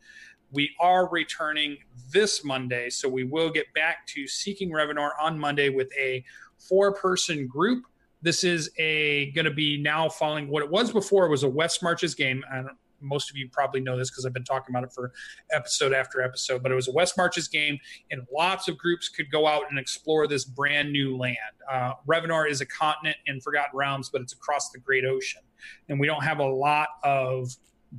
We 0.51 0.71
are 0.81 1.11
returning 1.11 1.77
this 2.11 2.43
Monday, 2.43 2.89
so 2.89 3.07
we 3.07 3.25
will 3.25 3.51
get 3.51 3.67
back 3.75 4.07
to 4.09 4.27
Seeking 4.27 4.71
Revenor 4.71 5.11
on 5.21 5.39
Monday 5.39 5.69
with 5.69 5.93
a 5.99 6.25
four 6.57 6.95
person 6.95 7.47
group. 7.47 7.85
This 8.23 8.45
is 8.45 8.71
a 8.79 9.31
going 9.33 9.45
to 9.45 9.51
be 9.51 9.77
now 9.77 10.09
following 10.09 10.49
what 10.49 10.63
it 10.63 10.71
was 10.71 10.91
before. 10.91 11.27
It 11.27 11.31
was 11.31 11.43
a 11.43 11.49
West 11.49 11.83
Marches 11.83 12.15
game. 12.15 12.43
I 12.51 12.63
don't, 12.63 12.79
most 13.01 13.31
of 13.31 13.37
you 13.37 13.49
probably 13.51 13.81
know 13.81 13.97
this 13.97 14.11
because 14.11 14.27
I've 14.27 14.33
been 14.33 14.45
talking 14.45 14.75
about 14.75 14.85
it 14.85 14.93
for 14.93 15.13
episode 15.53 15.93
after 15.93 16.23
episode. 16.23 16.63
But 16.63 16.73
it 16.73 16.75
was 16.75 16.89
a 16.89 16.93
West 16.93 17.17
Marches 17.17 17.49
game, 17.49 17.79
and 18.11 18.23
lots 18.35 18.69
of 18.69 18.79
groups 18.79 19.09
could 19.09 19.31
go 19.31 19.47
out 19.47 19.65
and 19.71 19.79
explore 19.79 20.27
this 20.27 20.45
brand 20.45 20.93
new 20.93 21.17
land. 21.17 21.37
Uh, 21.71 21.95
Revenor 22.07 22.49
is 22.49 22.61
a 22.61 22.67
continent 22.67 23.17
in 23.27 23.41
Forgotten 23.41 23.77
Realms, 23.77 24.11
but 24.11 24.21
it's 24.21 24.33
across 24.33 24.71
the 24.71 24.79
Great 24.79 25.05
Ocean, 25.05 25.43
and 25.89 25.99
we 25.99 26.07
don't 26.07 26.25
have 26.25 26.39
a 26.39 26.47
lot 26.47 26.89
of 27.03 27.57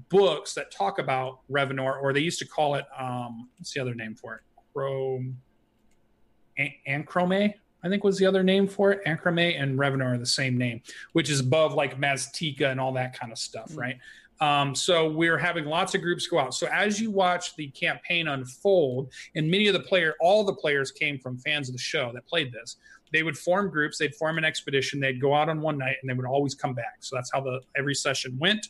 books 0.10 0.54
that 0.54 0.72
talk 0.72 1.00
about 1.00 1.40
Revenor, 1.50 2.02
or 2.02 2.14
they 2.14 2.20
used 2.20 2.40
to 2.40 2.48
call 2.48 2.76
it 2.76 2.86
um, 2.98 3.50
what's 3.58 3.74
the 3.74 3.80
other 3.80 3.96
name 3.96 4.16
for 4.16 4.36
it? 4.36 4.42
Chrome, 4.74 5.38
An- 6.58 6.74
Anchorome, 6.88 7.54
I 7.84 7.90
think 7.90 8.04
was 8.04 8.18
the 8.18 8.26
other 8.26 8.44
name 8.44 8.68
for 8.68 8.92
it. 8.92 9.04
Anchorome 9.06 9.62
and 9.62 9.80
Revenor 9.80 10.16
are 10.16 10.18
the 10.18 10.26
same 10.26 10.58
name, 10.58 10.82
which 11.14 11.30
is 11.30 11.40
above 11.40 11.74
like 11.74 12.00
Maztica 12.00 12.72
and 12.72 12.80
all 12.80 12.94
that 12.94 13.18
kind 13.18 13.32
of 13.32 13.38
stuff, 13.38 13.70
mm-hmm. 13.70 13.80
Um, 14.42 14.74
so 14.74 15.10
we're 15.10 15.38
having 15.38 15.66
lots 15.66 15.96
of 15.96 16.02
groups 16.02 16.28
go 16.28 16.40
out. 16.40 16.54
So 16.54 16.68
as 16.68 17.00
you 17.00 17.12
watch 17.12 17.56
the 17.56 17.68
campaign 17.70 18.28
unfold, 18.28 19.12
and 19.36 19.50
many 19.50 19.68
of 19.68 19.74
the 19.74 19.82
player, 19.82 20.16
all 20.22 20.44
the 20.44 20.54
players 20.54 20.92
came 20.92 21.20
from 21.20 21.38
fans 21.40 21.68
of 21.68 21.74
the 21.74 21.80
show 21.80 22.12
that 22.14 22.26
played 22.26 22.54
this. 22.54 22.78
They 23.12 23.24
would 23.24 23.38
form 23.38 23.70
groups. 23.70 23.98
They'd 23.98 24.16
form 24.16 24.38
an 24.38 24.46
expedition. 24.46 25.00
They'd 25.00 25.20
go 25.20 25.34
out 25.34 25.50
on 25.50 25.62
one 25.62 25.78
night, 25.78 25.98
and 26.02 26.10
they 26.10 26.14
would 26.14 26.26
always 26.26 26.56
come 26.56 26.74
back. 26.74 26.98
So 27.00 27.16
that's 27.16 27.32
how 27.34 27.42
the 27.42 27.62
every 27.76 27.96
session 27.96 28.38
went. 28.40 28.68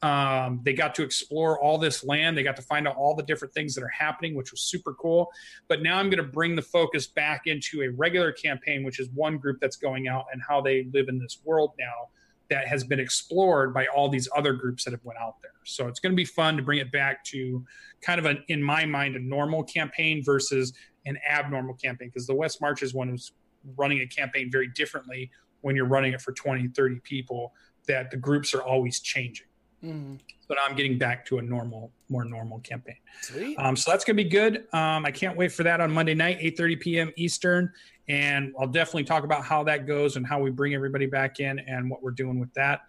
Um, 0.00 0.60
they 0.62 0.74
got 0.74 0.94
to 0.96 1.02
explore 1.02 1.60
all 1.60 1.76
this 1.76 2.04
land. 2.04 2.36
They 2.36 2.44
got 2.44 2.54
to 2.56 2.62
find 2.62 2.86
out 2.86 2.94
all 2.96 3.16
the 3.16 3.22
different 3.24 3.52
things 3.52 3.74
that 3.74 3.82
are 3.82 3.88
happening, 3.88 4.36
which 4.36 4.52
was 4.52 4.60
super 4.60 4.94
cool. 4.94 5.28
But 5.66 5.82
now 5.82 5.98
I'm 5.98 6.08
going 6.08 6.22
to 6.22 6.30
bring 6.30 6.54
the 6.54 6.62
focus 6.62 7.08
back 7.08 7.46
into 7.46 7.82
a 7.82 7.88
regular 7.88 8.30
campaign, 8.30 8.84
which 8.84 9.00
is 9.00 9.08
one 9.10 9.38
group 9.38 9.58
that's 9.60 9.76
going 9.76 10.06
out 10.06 10.26
and 10.32 10.40
how 10.46 10.60
they 10.60 10.86
live 10.92 11.08
in 11.08 11.18
this 11.18 11.40
world 11.44 11.72
now 11.78 12.08
that 12.50 12.66
has 12.66 12.84
been 12.84 13.00
explored 13.00 13.74
by 13.74 13.86
all 13.86 14.08
these 14.08 14.28
other 14.36 14.52
groups 14.52 14.84
that 14.84 14.92
have 14.92 15.04
went 15.04 15.18
out 15.18 15.36
there. 15.42 15.52
So 15.64 15.86
it's 15.86 16.00
going 16.00 16.12
to 16.12 16.16
be 16.16 16.24
fun 16.24 16.56
to 16.56 16.62
bring 16.62 16.78
it 16.78 16.90
back 16.90 17.24
to 17.24 17.64
kind 18.00 18.18
of 18.18 18.26
an, 18.26 18.42
in 18.48 18.62
my 18.62 18.86
mind, 18.86 19.16
a 19.16 19.20
normal 19.20 19.62
campaign 19.64 20.22
versus 20.24 20.72
an 21.06 21.18
abnormal 21.28 21.74
campaign 21.74 22.08
because 22.08 22.26
the 22.26 22.34
West 22.34 22.60
Marches 22.60 22.94
one 22.94 23.10
was 23.12 23.32
running 23.76 24.00
a 24.00 24.06
campaign 24.06 24.50
very 24.50 24.68
differently 24.68 25.30
when 25.60 25.76
you're 25.76 25.86
running 25.86 26.12
it 26.12 26.20
for 26.20 26.32
20, 26.32 26.68
30 26.68 27.00
people 27.00 27.52
that 27.86 28.10
the 28.10 28.16
groups 28.16 28.54
are 28.54 28.62
always 28.62 29.00
changing. 29.00 29.46
Mm-hmm. 29.84 30.16
So 30.40 30.54
now 30.54 30.60
I'm 30.68 30.74
getting 30.74 30.98
back 30.98 31.24
to 31.26 31.38
a 31.38 31.42
normal, 31.42 31.92
more 32.08 32.24
normal 32.24 32.58
campaign. 32.60 32.96
Sweet. 33.20 33.56
Um, 33.58 33.76
so 33.76 33.90
that's 33.90 34.04
going 34.04 34.16
to 34.16 34.22
be 34.22 34.28
good. 34.28 34.66
Um, 34.72 35.04
I 35.04 35.10
can't 35.10 35.36
wait 35.36 35.52
for 35.52 35.62
that 35.62 35.80
on 35.80 35.92
Monday 35.92 36.14
night, 36.14 36.40
8:30 36.40 36.80
p.m. 36.80 37.12
Eastern, 37.16 37.72
and 38.08 38.52
I'll 38.58 38.66
definitely 38.66 39.04
talk 39.04 39.24
about 39.24 39.44
how 39.44 39.62
that 39.64 39.86
goes 39.86 40.16
and 40.16 40.26
how 40.26 40.40
we 40.40 40.50
bring 40.50 40.74
everybody 40.74 41.06
back 41.06 41.38
in 41.40 41.58
and 41.60 41.88
what 41.88 42.02
we're 42.02 42.10
doing 42.10 42.40
with 42.40 42.52
that. 42.54 42.80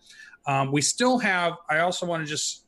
Um, 0.47 0.71
we 0.71 0.81
still 0.81 1.19
have. 1.19 1.53
I 1.69 1.79
also 1.79 2.05
want 2.05 2.23
to 2.23 2.29
just. 2.29 2.65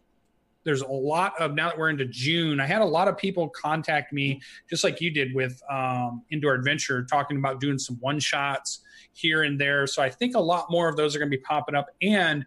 There's 0.64 0.82
a 0.82 0.92
lot 0.92 1.34
of 1.42 1.56
now 1.56 1.70
that 1.70 1.78
we're 1.80 1.90
into 1.90 2.06
June. 2.06 2.60
I 2.60 2.68
had 2.68 2.82
a 2.82 2.86
lot 2.86 3.08
of 3.08 3.18
people 3.18 3.50
contact 3.50 4.14
me, 4.14 4.40
just 4.70 4.84
like 4.84 5.02
you 5.02 5.10
did 5.10 5.34
with 5.34 5.60
um, 5.72 6.22
Indoor 6.30 6.54
Adventure, 6.54 7.04
talking 7.04 7.38
about 7.38 7.60
doing 7.60 7.80
some 7.80 7.98
one 8.00 8.20
shots 8.20 8.82
here 9.14 9.42
and 9.42 9.60
there. 9.60 9.88
So 9.88 10.04
I 10.04 10.12
think 10.12 10.36
a 10.36 10.40
lot 10.40 10.68
more 10.70 10.88
of 10.88 10.96
those 10.96 11.16
are 11.16 11.20
going 11.20 11.32
to 11.32 11.36
be 11.36 11.42
popping 11.42 11.74
up. 11.74 11.88
And 12.04 12.46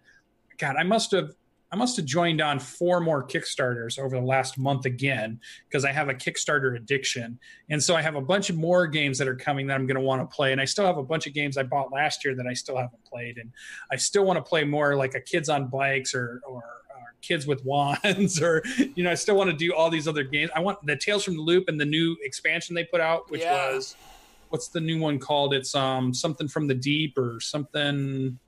God, 0.58 0.76
I 0.76 0.84
must 0.84 1.10
have 1.10 1.30
I 1.74 1.76
must 1.76 1.96
have 1.96 2.06
joined 2.06 2.40
on 2.40 2.60
four 2.60 3.00
more 3.00 3.26
Kickstarters 3.26 3.98
over 3.98 4.14
the 4.14 4.24
last 4.24 4.56
month 4.56 4.84
again 4.86 5.40
because 5.68 5.84
I 5.84 5.90
have 5.90 6.08
a 6.08 6.14
Kickstarter 6.14 6.76
addiction. 6.76 7.36
And 7.68 7.82
so 7.82 7.96
I 7.96 8.02
have 8.02 8.14
a 8.14 8.20
bunch 8.20 8.48
of 8.48 8.54
more 8.54 8.86
games 8.86 9.18
that 9.18 9.26
are 9.26 9.34
coming 9.34 9.66
that 9.66 9.74
I'm 9.74 9.84
going 9.84 9.96
to 9.96 10.00
want 10.00 10.22
to 10.22 10.32
play. 10.32 10.52
And 10.52 10.60
I 10.60 10.66
still 10.66 10.86
have 10.86 10.98
a 10.98 11.02
bunch 11.02 11.26
of 11.26 11.34
games 11.34 11.58
I 11.58 11.64
bought 11.64 11.90
last 11.90 12.24
year 12.24 12.36
that 12.36 12.46
I 12.46 12.52
still 12.52 12.76
haven't 12.76 13.04
played. 13.04 13.38
And 13.38 13.50
I 13.90 13.96
still 13.96 14.24
want 14.24 14.36
to 14.36 14.42
play 14.48 14.62
more 14.62 14.94
like 14.94 15.16
a 15.16 15.20
Kids 15.20 15.48
on 15.48 15.66
Bikes 15.66 16.14
or, 16.14 16.40
or, 16.46 16.58
or 16.58 17.14
Kids 17.22 17.44
with 17.44 17.64
Wands 17.64 18.40
or, 18.42 18.62
you 18.94 19.02
know, 19.02 19.10
I 19.10 19.14
still 19.14 19.34
want 19.34 19.50
to 19.50 19.56
do 19.56 19.74
all 19.74 19.90
these 19.90 20.06
other 20.06 20.22
games. 20.22 20.52
I 20.54 20.60
want 20.60 20.78
the 20.86 20.94
Tales 20.94 21.24
from 21.24 21.34
the 21.34 21.42
Loop 21.42 21.64
and 21.66 21.80
the 21.80 21.84
new 21.84 22.16
expansion 22.22 22.76
they 22.76 22.84
put 22.84 23.00
out, 23.00 23.28
which 23.32 23.40
yeah. 23.40 23.74
was 23.74 23.96
what's 24.50 24.68
the 24.68 24.80
new 24.80 25.00
one 25.00 25.18
called? 25.18 25.52
It's 25.52 25.74
um 25.74 26.14
something 26.14 26.46
from 26.46 26.68
the 26.68 26.74
deep 26.74 27.18
or 27.18 27.40
something 27.40 28.38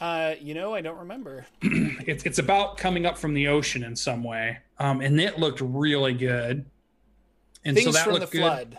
uh, 0.00 0.34
you 0.40 0.54
know, 0.54 0.74
I 0.74 0.80
don't 0.80 0.98
remember. 0.98 1.46
it's 1.62 2.24
it's 2.24 2.38
about 2.38 2.76
coming 2.76 3.06
up 3.06 3.16
from 3.16 3.34
the 3.34 3.48
ocean 3.48 3.82
in 3.82 3.96
some 3.96 4.22
way, 4.22 4.58
um, 4.78 5.00
and 5.00 5.20
it 5.20 5.38
looked 5.38 5.60
really 5.60 6.14
good. 6.14 6.64
And 7.64 7.76
Things 7.76 7.86
so 7.86 7.92
that 7.92 8.12
looked 8.12 8.30
the 8.30 8.38
good. 8.38 8.42
flood. 8.42 8.78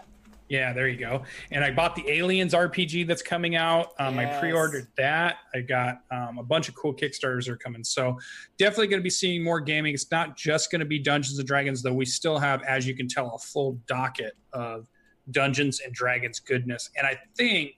Yeah, 0.49 0.71
there 0.71 0.87
you 0.87 0.97
go. 0.97 1.23
And 1.51 1.61
I 1.63 1.71
bought 1.71 1.95
the 1.95 2.09
Aliens 2.09 2.53
RPG 2.53 3.05
that's 3.05 3.21
coming 3.21 3.55
out. 3.55 3.91
Um, 3.99 4.15
yes. 4.15 4.37
I 4.37 4.39
pre-ordered 4.39 4.87
that. 4.95 5.39
I 5.53 5.59
got 5.59 6.03
um, 6.09 6.37
a 6.37 6.43
bunch 6.43 6.69
of 6.69 6.75
cool 6.75 6.93
Kickstarters 6.93 7.49
are 7.49 7.57
coming. 7.57 7.83
So 7.83 8.17
definitely 8.57 8.87
going 8.87 9.01
to 9.01 9.03
be 9.03 9.09
seeing 9.09 9.43
more 9.43 9.59
gaming. 9.59 9.93
It's 9.93 10.09
not 10.09 10.37
just 10.37 10.71
going 10.71 10.79
to 10.79 10.85
be 10.85 10.99
Dungeons 10.99 11.37
and 11.37 11.45
Dragons, 11.47 11.81
though. 11.81 11.93
We 11.93 12.05
still 12.05 12.37
have, 12.39 12.63
as 12.63 12.87
you 12.87 12.95
can 12.95 13.09
tell, 13.09 13.35
a 13.35 13.39
full 13.39 13.77
docket 13.87 14.37
of 14.53 14.87
Dungeons 15.31 15.81
and 15.83 15.93
Dragons 15.93 16.39
goodness. 16.39 16.91
And 16.97 17.05
I 17.05 17.19
think 17.35 17.73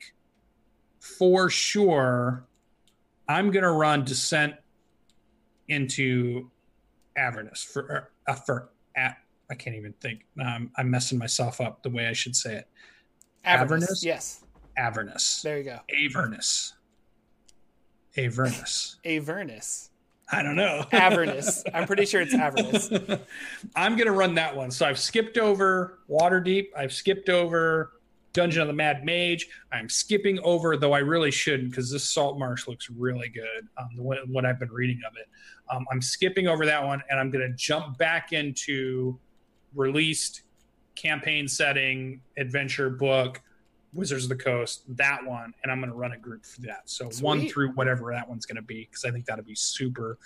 for 1.00 1.50
sure 1.50 2.46
I'm 3.30 3.52
going 3.52 3.64
to 3.64 3.72
run 3.72 4.04
Descent 4.04 4.56
into 5.68 6.50
Avernus 7.16 7.64
for 7.64 8.10
uh, 8.28 8.34
for 8.34 8.72
at 8.96 9.18
I 9.52 9.56
can't 9.56 9.76
even 9.76 9.94
think. 10.02 10.26
Um, 10.44 10.72
I'm 10.76 10.90
messing 10.90 11.18
myself 11.18 11.62
up 11.62 11.84
the 11.84 11.90
way 11.90 12.08
I 12.08 12.14
should 12.14 12.36
say 12.36 12.56
it. 12.56 12.68
Avernus, 13.46 13.84
Avernus? 13.84 14.04
yes. 14.04 14.44
Avernus. 14.78 15.42
There 15.44 15.58
you 15.58 15.64
go. 15.64 15.80
Avernus. 15.96 16.74
Avernus. 18.18 18.98
Avernus. 19.06 19.90
I 20.32 20.44
don't 20.44 20.56
know. 20.56 20.86
Avernus. 20.92 21.64
I'm 21.74 21.86
pretty 21.88 22.06
sure 22.06 22.22
it's 22.22 22.34
Avernus. 22.34 22.90
I'm 23.76 23.96
going 23.96 24.08
to 24.08 24.12
run 24.12 24.36
that 24.36 24.56
one. 24.56 24.72
So 24.72 24.86
I've 24.86 25.00
skipped 25.00 25.38
over 25.38 26.00
Waterdeep. 26.10 26.68
I've 26.78 26.94
skipped 26.94 27.30
over 27.30 27.94
Dungeon 28.34 28.62
of 28.62 28.68
the 28.68 28.74
Mad 28.74 29.04
Mage. 29.06 29.48
I'm 29.72 29.90
skipping 29.90 30.40
over, 30.40 30.78
though 30.78 30.94
I 30.94 31.00
really 31.00 31.32
shouldn't, 31.32 31.72
because 31.72 31.92
this 31.92 32.08
Salt 32.08 32.38
Marsh 32.38 32.68
looks 32.68 32.90
really 32.90 33.30
good. 33.30 33.68
Um, 33.78 33.90
the, 33.96 34.04
what 34.04 34.46
I've 34.46 34.60
been 34.60 34.72
reading 34.72 35.02
of 35.08 35.14
it, 35.18 35.28
um, 35.70 35.86
I'm 35.92 36.02
skipping 36.02 36.48
over 36.48 36.66
that 36.66 36.84
one, 36.84 37.02
and 37.10 37.20
I'm 37.20 37.32
going 37.32 37.48
to 37.48 37.56
jump 37.56 37.98
back 37.98 38.34
into 38.34 39.18
released 39.74 40.44
campaign 40.96 41.48
setting 41.48 42.22
adventure 42.38 42.90
book 42.90 43.42
Wizards 43.94 44.26
of 44.26 44.30
the 44.30 44.36
Coast, 44.36 44.84
that 44.98 45.26
one, 45.26 45.52
and 45.64 45.72
I'm 45.72 45.80
going 45.80 45.90
to 45.90 45.98
run 45.98 46.12
a 46.12 46.18
group 46.18 46.46
for 46.46 46.62
that. 46.62 46.82
So 46.86 47.10
Sweet. 47.10 47.24
one 47.24 47.50
through 47.50 47.72
whatever 47.72 48.12
that 48.12 48.30
one's 48.30 48.46
going 48.46 48.58
to 48.58 48.62
be, 48.62 48.88
because 48.90 49.04
I 49.04 49.10
think 49.10 49.26
that'll 49.26 49.44
be 49.44 49.56
super. 49.56 50.20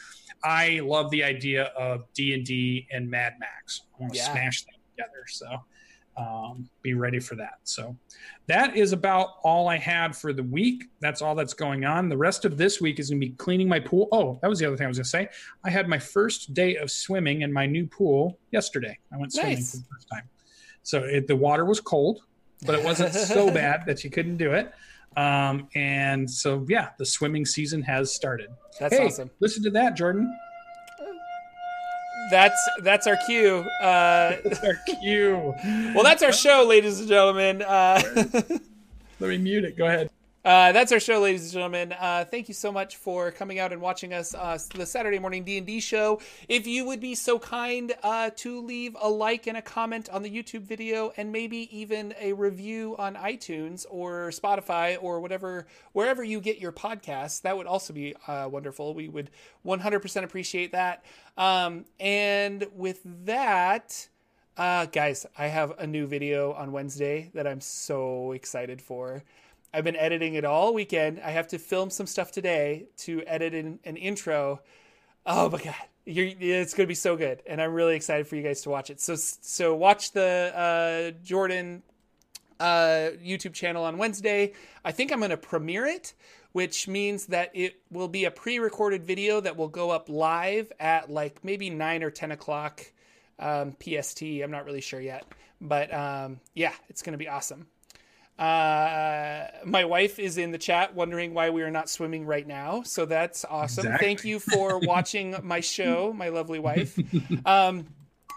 I 0.44 0.82
love 0.84 1.10
the 1.12 1.24
idea 1.24 1.66
of 1.78 2.04
D 2.14 2.34
and 2.34 2.46
D 2.46 2.88
and 2.92 3.10
Mad 3.10 3.36
Max. 3.40 3.84
I 3.98 4.02
want 4.02 4.14
to 4.14 4.20
yeah. 4.20 4.32
smash 4.34 4.66
them 4.66 4.76
together. 4.92 5.24
So 5.28 5.48
um, 6.18 6.70
be 6.82 6.94
ready 6.94 7.20
for 7.20 7.36
that. 7.36 7.60
So 7.64 7.96
that 8.48 8.76
is 8.76 8.94
about 8.94 9.36
all 9.44 9.68
I 9.68 9.78
had 9.78 10.16
for 10.16 10.34
the 10.34 10.44
week. 10.44 10.86
That's 11.00 11.22
all 11.22 11.36
that's 11.36 11.54
going 11.54 11.86
on. 11.86 12.10
The 12.10 12.18
rest 12.18 12.46
of 12.46 12.58
this 12.58 12.80
week 12.80 13.00
is 13.00 13.10
going 13.10 13.22
to 13.22 13.28
be 13.28 13.34
cleaning 13.34 13.68
my 13.68 13.80
pool. 13.80 14.08
Oh, 14.12 14.40
that 14.42 14.48
was 14.48 14.60
the 14.60 14.66
other 14.66 14.78
thing 14.78 14.86
I 14.86 14.90
was 14.90 14.98
going 14.98 15.04
to 15.04 15.10
say. 15.10 15.30
I 15.64 15.70
had 15.70 15.88
my 15.88 16.00
first 16.00 16.54
day 16.54 16.76
of 16.78 16.92
swimming 16.92 17.42
in 17.42 17.52
my 17.52 17.66
new 17.66 17.88
pool 17.88 18.38
yesterday. 18.52 18.98
I 19.12 19.18
went 19.18 19.34
swimming 19.34 19.56
nice. 19.56 19.72
for 19.72 19.78
the 19.78 19.84
first 19.92 20.08
time. 20.10 20.30
So 20.84 21.04
it, 21.04 21.28
the 21.28 21.36
water 21.36 21.66
was 21.66 21.80
cold 21.80 22.22
but 22.66 22.76
it 22.76 22.84
wasn't 22.84 23.14
so 23.14 23.52
bad 23.52 23.86
that 23.86 24.04
you 24.04 24.10
couldn't 24.10 24.38
do 24.38 24.54
it. 24.54 24.74
Um, 25.16 25.68
and 25.76 26.30
so, 26.30 26.66
yeah, 26.68 26.90
the 26.98 27.06
swimming 27.06 27.46
season 27.46 27.82
has 27.84 28.12
started. 28.12 28.50
That's 28.80 28.98
hey, 28.98 29.06
awesome. 29.06 29.30
Listen 29.40 29.64
to 29.64 29.70
that, 29.72 29.96
Jordan. 29.96 30.36
That's 32.32 32.70
that's 32.82 33.08
our 33.08 33.18
cue. 33.26 33.66
Uh, 33.82 34.38
that's 34.44 34.64
our 34.64 34.76
cue. 35.02 35.54
well, 35.94 36.04
that's 36.04 36.24
our 36.24 36.32
show, 36.34 36.66
ladies 36.68 37.00
and 37.00 37.08
gentlemen. 37.08 37.62
Uh, 37.62 38.02
Let 39.20 39.30
me 39.30 39.38
mute 39.38 39.64
it. 39.64 39.78
Go 39.78 39.86
ahead. 39.86 40.10
Uh, 40.46 40.74
that's 40.74 40.92
our 40.92 41.00
show, 41.00 41.22
ladies 41.22 41.44
and 41.44 41.54
gentlemen. 41.54 41.94
Uh, 41.98 42.26
thank 42.26 42.50
you 42.50 42.54
so 42.54 42.70
much 42.70 42.98
for 42.98 43.32
coming 43.32 43.60
out 43.60 43.72
and 43.72 43.82
watching 43.82 44.14
us 44.14 44.36
uh, 44.36 44.58
the 44.76 44.86
Saturday 44.86 45.18
morning 45.18 45.46
D 45.46 45.58
and 45.58 45.66
D 45.66 45.80
show. 45.80 46.20
If 46.50 46.68
you 46.68 46.84
would 46.84 47.00
be 47.00 47.16
so 47.16 47.40
kind 47.40 47.94
uh, 48.04 48.30
to 48.38 48.60
leave 48.60 48.98
a 49.02 49.10
like 49.10 49.48
and 49.48 49.56
a 49.56 49.62
comment 49.62 50.10
on 50.10 50.22
the 50.22 50.30
YouTube 50.30 50.64
video, 50.64 51.14
and 51.16 51.32
maybe 51.32 51.70
even 51.72 52.14
a 52.20 52.34
review 52.34 52.94
on 53.00 53.16
iTunes 53.16 53.86
or 53.90 54.32
Spotify 54.32 54.98
or 55.02 55.22
whatever 55.22 55.66
wherever 55.94 56.26
you 56.26 56.42
get 56.42 56.58
your 56.58 56.74
podcasts, 56.74 57.42
that 57.44 57.56
would 57.56 57.68
also 57.68 57.94
be 57.94 58.14
uh, 58.28 58.50
wonderful. 58.52 58.94
We 58.94 59.08
would 59.08 59.30
100% 59.66 60.24
appreciate 60.26 60.74
that. 60.74 61.06
Um, 61.38 61.86
and 62.02 62.68
with 62.76 63.00
that. 63.26 64.10
Uh, 64.56 64.86
guys, 64.86 65.26
I 65.36 65.48
have 65.48 65.80
a 65.80 65.88
new 65.88 66.06
video 66.06 66.54
on 66.54 66.72
Wednesday 66.72 67.32
that 67.34 67.48
I'm 67.48 67.60
so 67.60 68.34
excited 68.34 68.84
for. 68.84 69.24
I've 69.74 69.84
been 69.84 69.96
editing 69.96 70.36
it 70.36 70.46
all 70.46 70.74
weekend. 70.74 71.20
I 71.20 71.32
have 71.32 71.48
to 71.50 71.58
film 71.58 71.90
some 71.90 72.06
stuff 72.06 72.32
today 72.32 72.86
to 72.98 73.24
edit 73.26 73.54
in, 73.54 73.80
an 73.84 73.98
intro. 73.98 74.62
Oh 75.26 75.50
my 75.50 75.60
god, 75.60 75.76
You're, 76.06 76.30
it's 76.40 76.74
going 76.74 76.86
to 76.86 76.92
be 76.92 76.96
so 76.96 77.16
good, 77.18 77.42
and 77.48 77.62
I'm 77.62 77.74
really 77.74 77.96
excited 77.96 78.28
for 78.28 78.36
you 78.36 78.44
guys 78.44 78.62
to 78.62 78.70
watch 78.70 78.90
it. 78.90 79.02
So 79.02 79.16
so 79.16 79.74
watch 79.76 80.12
the 80.12 80.52
uh, 80.54 81.26
Jorphdan 81.26 81.82
uh, 82.60 83.12
YouTube 83.24 83.54
channel 83.54 83.84
on 83.84 83.98
Wednesday. 83.98 84.54
I 84.86 84.92
think 84.92 85.12
I'm 85.12 85.20
going 85.20 85.32
to 85.32 85.38
premiere 85.38 85.86
it, 85.88 86.14
which 86.52 86.88
means 86.88 87.26
that 87.28 87.50
it 87.54 87.82
will 87.90 88.08
be 88.08 88.26
a 88.26 88.32
pre-recorded 88.32 89.04
video 89.04 89.42
that 89.42 89.58
will 89.58 89.70
go 89.70 89.90
up 89.90 90.08
live 90.08 90.72
at 90.80 91.10
like 91.10 91.44
maybe 91.44 91.72
nine 91.72 92.04
or 92.04 92.12
ten 92.12 92.32
o'clock 92.32 92.92
um, 93.40 93.76
PST. 93.84 94.22
I'm 94.22 94.52
not 94.52 94.66
really 94.66 94.82
sure 94.82 95.02
yet, 95.02 95.26
but 95.60 95.92
um, 95.92 96.40
yeah, 96.54 96.74
it's 96.90 97.02
going 97.02 97.14
to 97.14 97.18
be 97.18 97.28
awesome. 97.28 97.66
Uh, 98.38 99.48
my 99.64 99.86
wife 99.86 100.18
is 100.20 100.38
in 100.38 100.52
the 100.52 100.58
chat 100.58 100.96
wondering 100.96 101.34
why 101.34 101.50
we 101.50 101.62
are 101.62 101.72
not 101.72 101.90
swimming 101.90 102.26
right 102.26 102.48
now. 102.48 102.82
So 102.84 103.06
that's 103.06 103.46
awesome. 103.46 103.86
Exactly. 103.86 104.08
Thank 104.08 104.26
you 104.26 104.40
for 104.40 104.80
watching 104.84 105.36
my 105.44 105.60
show, 105.60 106.14
my 106.14 106.30
lovely 106.30 106.60
wife. 106.60 106.98
Um, 107.46 107.86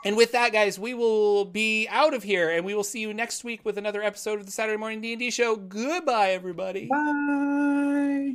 and 0.04 0.16
with 0.16 0.32
that, 0.32 0.52
guys, 0.52 0.78
we 0.78 0.94
will 0.94 1.44
be 1.44 1.88
out 1.88 2.14
of 2.14 2.22
here, 2.22 2.50
and 2.50 2.64
we 2.64 2.74
will 2.74 2.84
see 2.84 3.00
you 3.00 3.12
next 3.12 3.42
week 3.42 3.64
with 3.64 3.78
another 3.78 4.02
episode 4.02 4.38
of 4.38 4.46
the 4.46 4.52
Saturday 4.52 4.76
Morning 4.76 5.00
D 5.00 5.12
and 5.12 5.18
D 5.18 5.30
Show. 5.30 5.56
Goodbye, 5.56 6.30
everybody. 6.30 6.86
Bye. 6.86 8.34